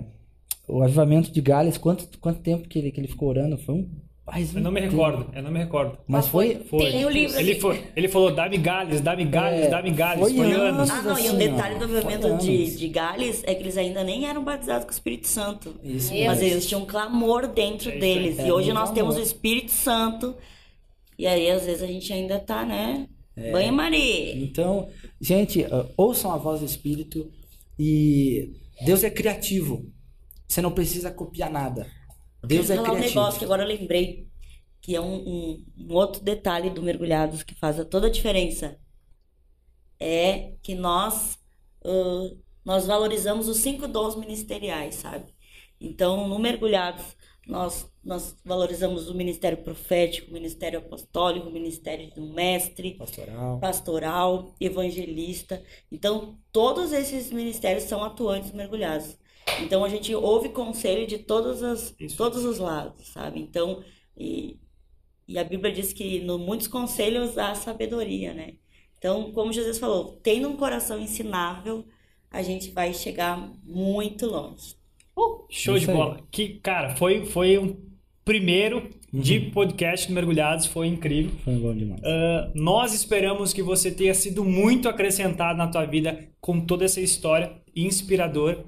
o 0.67 0.81
avivamento 0.83 1.31
de 1.31 1.41
Gales? 1.41 1.77
Quanto 1.77 2.17
quanto 2.19 2.39
tempo 2.41 2.67
que 2.67 2.79
ele 2.79 2.91
que 2.91 2.99
ele 3.01 3.07
ficou 3.07 3.29
orando? 3.29 3.57
Foi 3.57 3.75
um 3.75 3.89
mais 4.25 4.53
um 4.53 4.57
Eu 4.59 4.63
não 4.63 4.71
me 4.71 4.79
tempo. 4.79 4.91
recordo, 4.93 5.29
eu 5.35 5.43
não 5.43 5.51
me 5.51 5.59
recordo. 5.59 5.97
Mas 6.07 6.27
foi 6.27 6.55
Foi. 6.69 6.89
Tem 6.91 7.03
o 7.05 7.09
livro 7.09 7.37
Ele, 7.37 7.55
foi, 7.59 7.83
ele 7.93 8.07
falou, 8.07 8.33
dá-me 8.33 8.57
galhos, 8.57 9.01
dá-me 9.01 9.25
galhos, 9.25 9.65
É, 9.65 9.69
dá-me 9.69 9.91
galhos. 9.91 10.21
foi 10.21 10.33
Foi, 10.33 10.51
anos. 10.53 10.89
anos. 10.89 10.89
Ah, 10.89 11.01
não, 11.01 11.19
e 11.19 11.23
um 11.23 11.25
assim, 11.25 11.37
detalhe 11.37 11.75
do 11.77 11.83
avivamento 11.83 12.27
foi 12.29 12.37
de, 12.37 12.77
de 12.77 12.87
Gales 12.87 13.43
é 13.45 13.53
que 13.53 13.63
eles 13.63 13.77
ainda 13.77 14.01
nem 14.03 14.25
eram 14.25 14.41
batizados 14.43 14.85
com 14.85 14.91
o 14.91 14.93
Espírito 14.93 15.27
Santo. 15.27 15.75
Isso 15.83 16.13
Mas 16.25 16.41
eles 16.41 16.65
tinham 16.65 16.83
um 16.83 16.85
clamor 16.85 17.47
dentro 17.47 17.89
É 17.89 17.97
deles. 17.97 18.39
aí. 18.39 18.45
E 18.45 18.49
É, 18.49 18.53
hoje 18.53 18.71
nós 18.71 18.91
temos 18.91 19.17
o. 19.17 19.19
Espírito 19.19 19.71
Santo. 19.71 20.33
E 21.17 21.25
aí, 21.27 21.49
às 21.51 21.65
vezes, 21.65 21.83
a 21.83 21.87
gente 21.87 22.11
ainda 22.11 22.39
tá, 22.39 22.65
né? 22.65 23.07
É. 23.35 23.51
Banho-maria. 23.51 24.35
Então, 24.35 24.89
gente, 25.19 25.61
uh, 25.63 25.89
ouçam 25.97 26.31
a 26.31 26.37
voz 26.37 26.59
do 26.59 26.65
Espírito 26.65 27.31
e 27.79 28.53
Deus 28.85 29.03
é 29.03 29.09
criativo. 29.09 29.91
Você 30.47 30.61
não 30.61 30.71
precisa 30.71 31.11
copiar 31.11 31.49
nada. 31.51 31.87
Deus 32.45 32.69
é 32.69 32.75
falar 32.75 32.89
um 32.89 32.95
criativo. 32.95 33.19
negócio 33.19 33.39
que 33.39 33.45
agora 33.45 33.63
eu 33.63 33.67
lembrei, 33.67 34.27
que 34.81 34.95
é 34.95 35.01
um, 35.01 35.15
um- 35.15 35.65
um 35.89 35.93
outro 35.93 36.21
detalhe 36.21 36.69
do 36.69 36.83
Mergulhados 36.83 37.41
que 37.41 37.55
faz 37.55 37.77
toda 37.89 38.07
a 38.07 38.11
diferença. 38.11 38.77
É 39.99 40.53
que 40.61 40.75
nós, 40.75 41.37
ah, 41.83 42.29
nós 42.65 42.85
valorizamos 42.85 43.47
os 43.47 43.57
cinco 43.57 43.87
dons 43.87 44.15
ministeriais, 44.15 44.95
sabe? 44.95 45.33
Então, 45.79 46.27
no 46.27 46.37
Mergulhados, 46.39 47.03
nós, 47.47 47.91
nós 48.03 48.35
valorizamos 48.45 49.09
o 49.09 49.13
ministério 49.15 49.57
profético, 49.63 50.29
o 50.31 50.33
ministério 50.33 50.79
apostólico, 50.79 51.47
o 51.47 51.51
ministério 51.51 52.09
do 52.15 52.21
mestre, 52.21 52.95
Pastoral. 52.95 53.59
pastoral, 53.59 54.55
evangelista. 54.59 55.61
Então, 55.91 56.37
todos 56.51 56.93
esses 56.93 57.31
ministérios 57.31 57.83
são 57.83 58.03
atuantes 58.03 58.51
mergulhados. 58.53 59.17
Então, 59.61 59.83
a 59.83 59.89
gente 59.89 60.13
ouve 60.15 60.49
conselho 60.49 61.05
de 61.05 61.17
todos, 61.19 61.61
as, 61.61 61.93
Isso. 61.99 62.15
todos 62.15 62.45
os 62.45 62.59
lados, 62.59 63.09
sabe? 63.09 63.41
Então, 63.41 63.83
e, 64.17 64.57
e 65.27 65.37
a 65.37 65.43
Bíblia 65.43 65.73
diz 65.73 65.91
que 65.91 66.19
no 66.21 66.37
muitos 66.39 66.67
conselhos 66.67 67.37
há 67.37 67.53
sabedoria, 67.55 68.33
né? 68.33 68.55
Então, 68.97 69.33
como 69.33 69.51
Jesus 69.51 69.77
falou, 69.79 70.17
tendo 70.23 70.47
um 70.47 70.55
coração 70.55 70.97
ensinável, 70.97 71.85
a 72.31 72.41
gente 72.41 72.71
vai 72.71 72.93
chegar 72.93 73.37
muito 73.63 74.25
longe. 74.27 74.77
Show 75.49 75.75
Isso 75.77 75.85
de 75.85 75.91
aí. 75.91 75.97
bola. 75.97 76.19
Que, 76.31 76.49
cara, 76.63 76.95
foi, 76.95 77.25
foi 77.25 77.57
um 77.57 77.75
primeiro 78.25 78.89
de 79.13 79.37
Uhum. 79.37 79.51
podcast 79.51 80.07
do 80.07 80.13
Mergulhados, 80.13 80.65
foi 80.65 80.87
incrível. 80.87 81.31
Foi 81.43 81.53
bom 81.55 81.75
demais. 81.75 82.01
Ah, 82.03 82.49
nós 82.55 82.93
esperamos 82.95 83.53
que 83.53 83.61
você 83.61 83.91
tenha 83.91 84.13
sido 84.15 84.43
muito 84.43 84.89
acrescentado 84.89 85.57
na 85.57 85.67
tua 85.67 85.85
vida 85.85 86.27
com 86.41 86.59
toda 86.59 86.85
essa 86.85 86.99
história 86.99 87.51
inspiradora. 87.75 88.65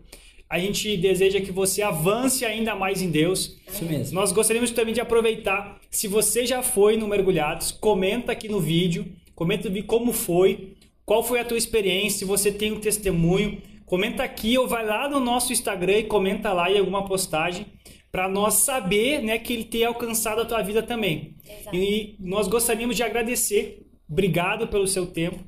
A 0.47 0.59
gente 0.59 0.95
deseja 0.97 1.41
que 1.41 1.51
você 1.51 1.81
avance 1.81 2.45
ainda 2.45 2.75
mais 2.75 3.01
em 3.01 3.09
Deus. 3.09 3.57
Isso 3.67 3.83
mesmo. 3.85 4.13
Nós 4.13 4.31
gostaríamos 4.31 4.69
também 4.69 4.93
de 4.93 5.01
aproveitar, 5.01 5.79
se 5.89 6.07
você 6.07 6.45
já 6.45 6.61
foi 6.61 6.95
no 6.95 7.07
Mergulhados, 7.07 7.71
comenta 7.71 8.31
aqui 8.31 8.47
no 8.47 8.59
vídeo, 8.59 9.07
comenta 9.33 9.67
como 9.87 10.13
foi, 10.13 10.73
qual 11.03 11.23
foi 11.23 11.39
a 11.39 11.45
tua 11.45 11.57
experiência, 11.57 12.19
se 12.19 12.25
você 12.25 12.51
tem 12.51 12.71
um 12.71 12.79
testemunho, 12.79 13.59
comenta 13.85 14.23
aqui 14.23 14.57
ou 14.57 14.67
vai 14.67 14.85
lá 14.85 15.07
no 15.07 15.19
nosso 15.19 15.53
Instagram 15.53 15.99
e 15.99 16.03
comenta 16.03 16.51
lá 16.51 16.71
em 16.71 16.79
alguma 16.79 17.05
postagem 17.05 17.67
para 18.11 18.29
nós 18.29 18.53
saber, 18.53 19.21
né, 19.21 19.37
que 19.37 19.51
ele 19.51 19.65
tenha 19.65 19.89
alcançado 19.89 20.39
a 20.41 20.45
tua 20.45 20.61
vida 20.61 20.81
também. 20.81 21.35
Exato. 21.45 21.75
E 21.75 22.15
nós 22.17 22.47
gostaríamos 22.47 22.95
de 22.95 23.03
agradecer, 23.03 23.85
obrigado 24.09 24.67
pelo 24.69 24.87
seu 24.87 25.05
tempo. 25.05 25.43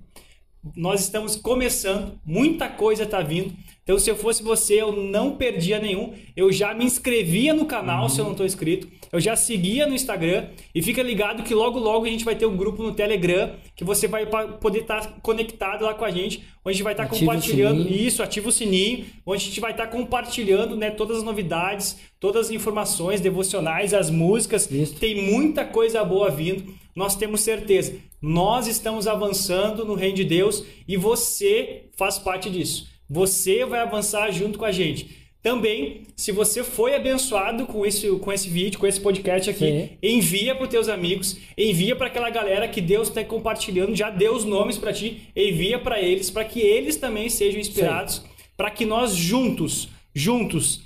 Nós 0.75 0.99
estamos 0.99 1.37
começando, 1.37 2.19
muita 2.25 2.67
coisa 2.67 3.03
está 3.03 3.21
vindo. 3.21 3.55
Então, 3.87 3.97
se 3.97 4.11
eu 4.11 4.17
fosse 4.17 4.43
você, 4.43 4.81
eu 4.81 4.91
não 4.91 5.37
perdia 5.37 5.79
nenhum. 5.79 6.11
Eu 6.35 6.51
já 6.51 6.73
me 6.73 6.83
inscrevia 6.83 7.53
no 7.53 7.65
canal, 7.65 8.09
se 8.09 8.19
eu 8.19 8.25
não 8.25 8.33
estou 8.33 8.45
inscrito. 8.45 8.85
Eu 9.13 9.21
já 9.21 9.33
seguia 9.37 9.87
no 9.87 9.95
Instagram. 9.95 10.49
E 10.75 10.81
fica 10.81 11.01
ligado 11.01 11.41
que 11.41 11.53
logo, 11.53 11.79
logo 11.79 12.05
a 12.05 12.09
gente 12.09 12.25
vai 12.25 12.35
ter 12.35 12.45
um 12.45 12.57
grupo 12.57 12.83
no 12.83 12.93
Telegram 12.93 13.55
que 13.77 13.85
você 13.85 14.05
vai 14.05 14.25
poder 14.59 14.79
estar 14.79 15.21
conectado 15.21 15.85
lá 15.85 15.93
com 15.93 16.03
a 16.03 16.11
gente. 16.11 16.39
Onde 16.65 16.71
a 16.71 16.71
gente 16.73 16.83
vai 16.83 16.91
estar 16.91 17.05
o 17.05 17.09
compartilhando 17.17 17.87
isso, 17.87 18.21
ativa 18.21 18.49
o 18.49 18.51
sininho. 18.51 19.05
Onde 19.25 19.43
a 19.43 19.45
gente 19.45 19.61
vai 19.61 19.71
estar 19.71 19.87
compartilhando 19.87 20.75
né, 20.75 20.91
todas 20.91 21.19
as 21.19 21.23
novidades, 21.23 21.97
todas 22.19 22.47
as 22.47 22.51
informações 22.51 23.21
devocionais, 23.21 23.93
as 23.93 24.09
músicas. 24.09 24.69
Isso. 24.69 24.95
Tem 24.95 25.31
muita 25.31 25.63
coisa 25.63 26.03
boa 26.03 26.29
vindo. 26.29 26.73
Nós 26.93 27.15
temos 27.15 27.39
certeza. 27.39 27.95
Nós 28.21 28.67
estamos 28.67 29.07
avançando 29.07 29.85
no 29.85 29.93
reino 29.93 30.17
de 30.17 30.25
Deus 30.25 30.65
e 30.85 30.97
você 30.97 31.85
faz 31.95 32.19
parte 32.19 32.49
disso. 32.49 32.96
Você 33.09 33.65
vai 33.65 33.79
avançar 33.79 34.31
junto 34.31 34.59
com 34.59 34.65
a 34.65 34.71
gente. 34.71 35.27
Também, 35.41 36.03
se 36.15 36.31
você 36.31 36.63
foi 36.63 36.95
abençoado 36.95 37.65
com 37.65 37.85
esse, 37.85 38.09
com 38.17 38.33
esse 38.33 38.49
vídeo, 38.49 38.79
com 38.79 38.87
esse 38.87 38.99
podcast 38.99 39.49
aqui, 39.49 39.59
Sim. 39.65 39.89
envia 40.03 40.53
para 40.53 40.63
os 40.63 40.69
teus 40.69 40.89
amigos, 40.89 41.37
envia 41.57 41.95
para 41.95 42.07
aquela 42.07 42.29
galera 42.29 42.67
que 42.67 42.81
Deus 42.81 43.07
está 43.07 43.23
compartilhando, 43.23 43.95
já 43.95 44.09
deu 44.09 44.35
os 44.35 44.43
nomes 44.43 44.77
para 44.77 44.91
ti, 44.91 45.29
envia 45.35 45.79
para 45.79 46.01
eles, 46.01 46.29
para 46.29 46.43
que 46.43 46.59
eles 46.59 46.97
também 46.97 47.29
sejam 47.29 47.61
inspirados, 47.61 48.23
para 48.57 48.71
que 48.71 48.85
nós 48.85 49.15
juntos, 49.15 49.87
juntos, 50.13 50.81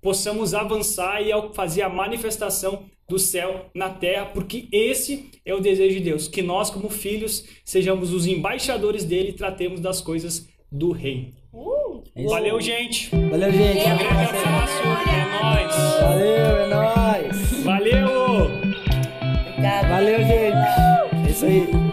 possamos 0.00 0.54
avançar 0.54 1.20
e 1.20 1.30
fazer 1.52 1.82
a 1.82 1.88
manifestação 1.88 2.84
do 3.08 3.18
céu 3.18 3.66
na 3.74 3.90
terra, 3.90 4.26
porque 4.26 4.66
esse 4.72 5.30
é 5.44 5.54
o 5.54 5.60
desejo 5.60 5.96
de 5.96 6.04
Deus, 6.04 6.26
que 6.26 6.42
nós 6.42 6.70
como 6.70 6.88
filhos 6.88 7.44
sejamos 7.64 8.12
os 8.12 8.26
embaixadores 8.26 9.04
dele 9.04 9.30
e 9.30 9.34
tratemos 9.34 9.80
das 9.80 10.00
coisas 10.00 10.48
do 10.70 10.90
reino. 10.90 11.32
É. 12.14 12.24
Valeu, 12.24 12.60
gente. 12.60 13.08
Valeu, 13.14 13.52
gente. 13.52 13.78
Um 13.78 13.96
grande 13.96 14.04
abraço. 14.04 14.82
É 15.08 15.24
nóis. 15.40 16.00
Valeu, 16.00 16.56
é 16.56 16.66
nóis. 16.68 17.64
Valeu. 17.64 18.50
Obrigada. 19.50 19.88
Valeu, 19.88 20.18
gente. 20.18 21.26
É 21.26 21.30
isso 21.30 21.46
aí. 21.46 21.85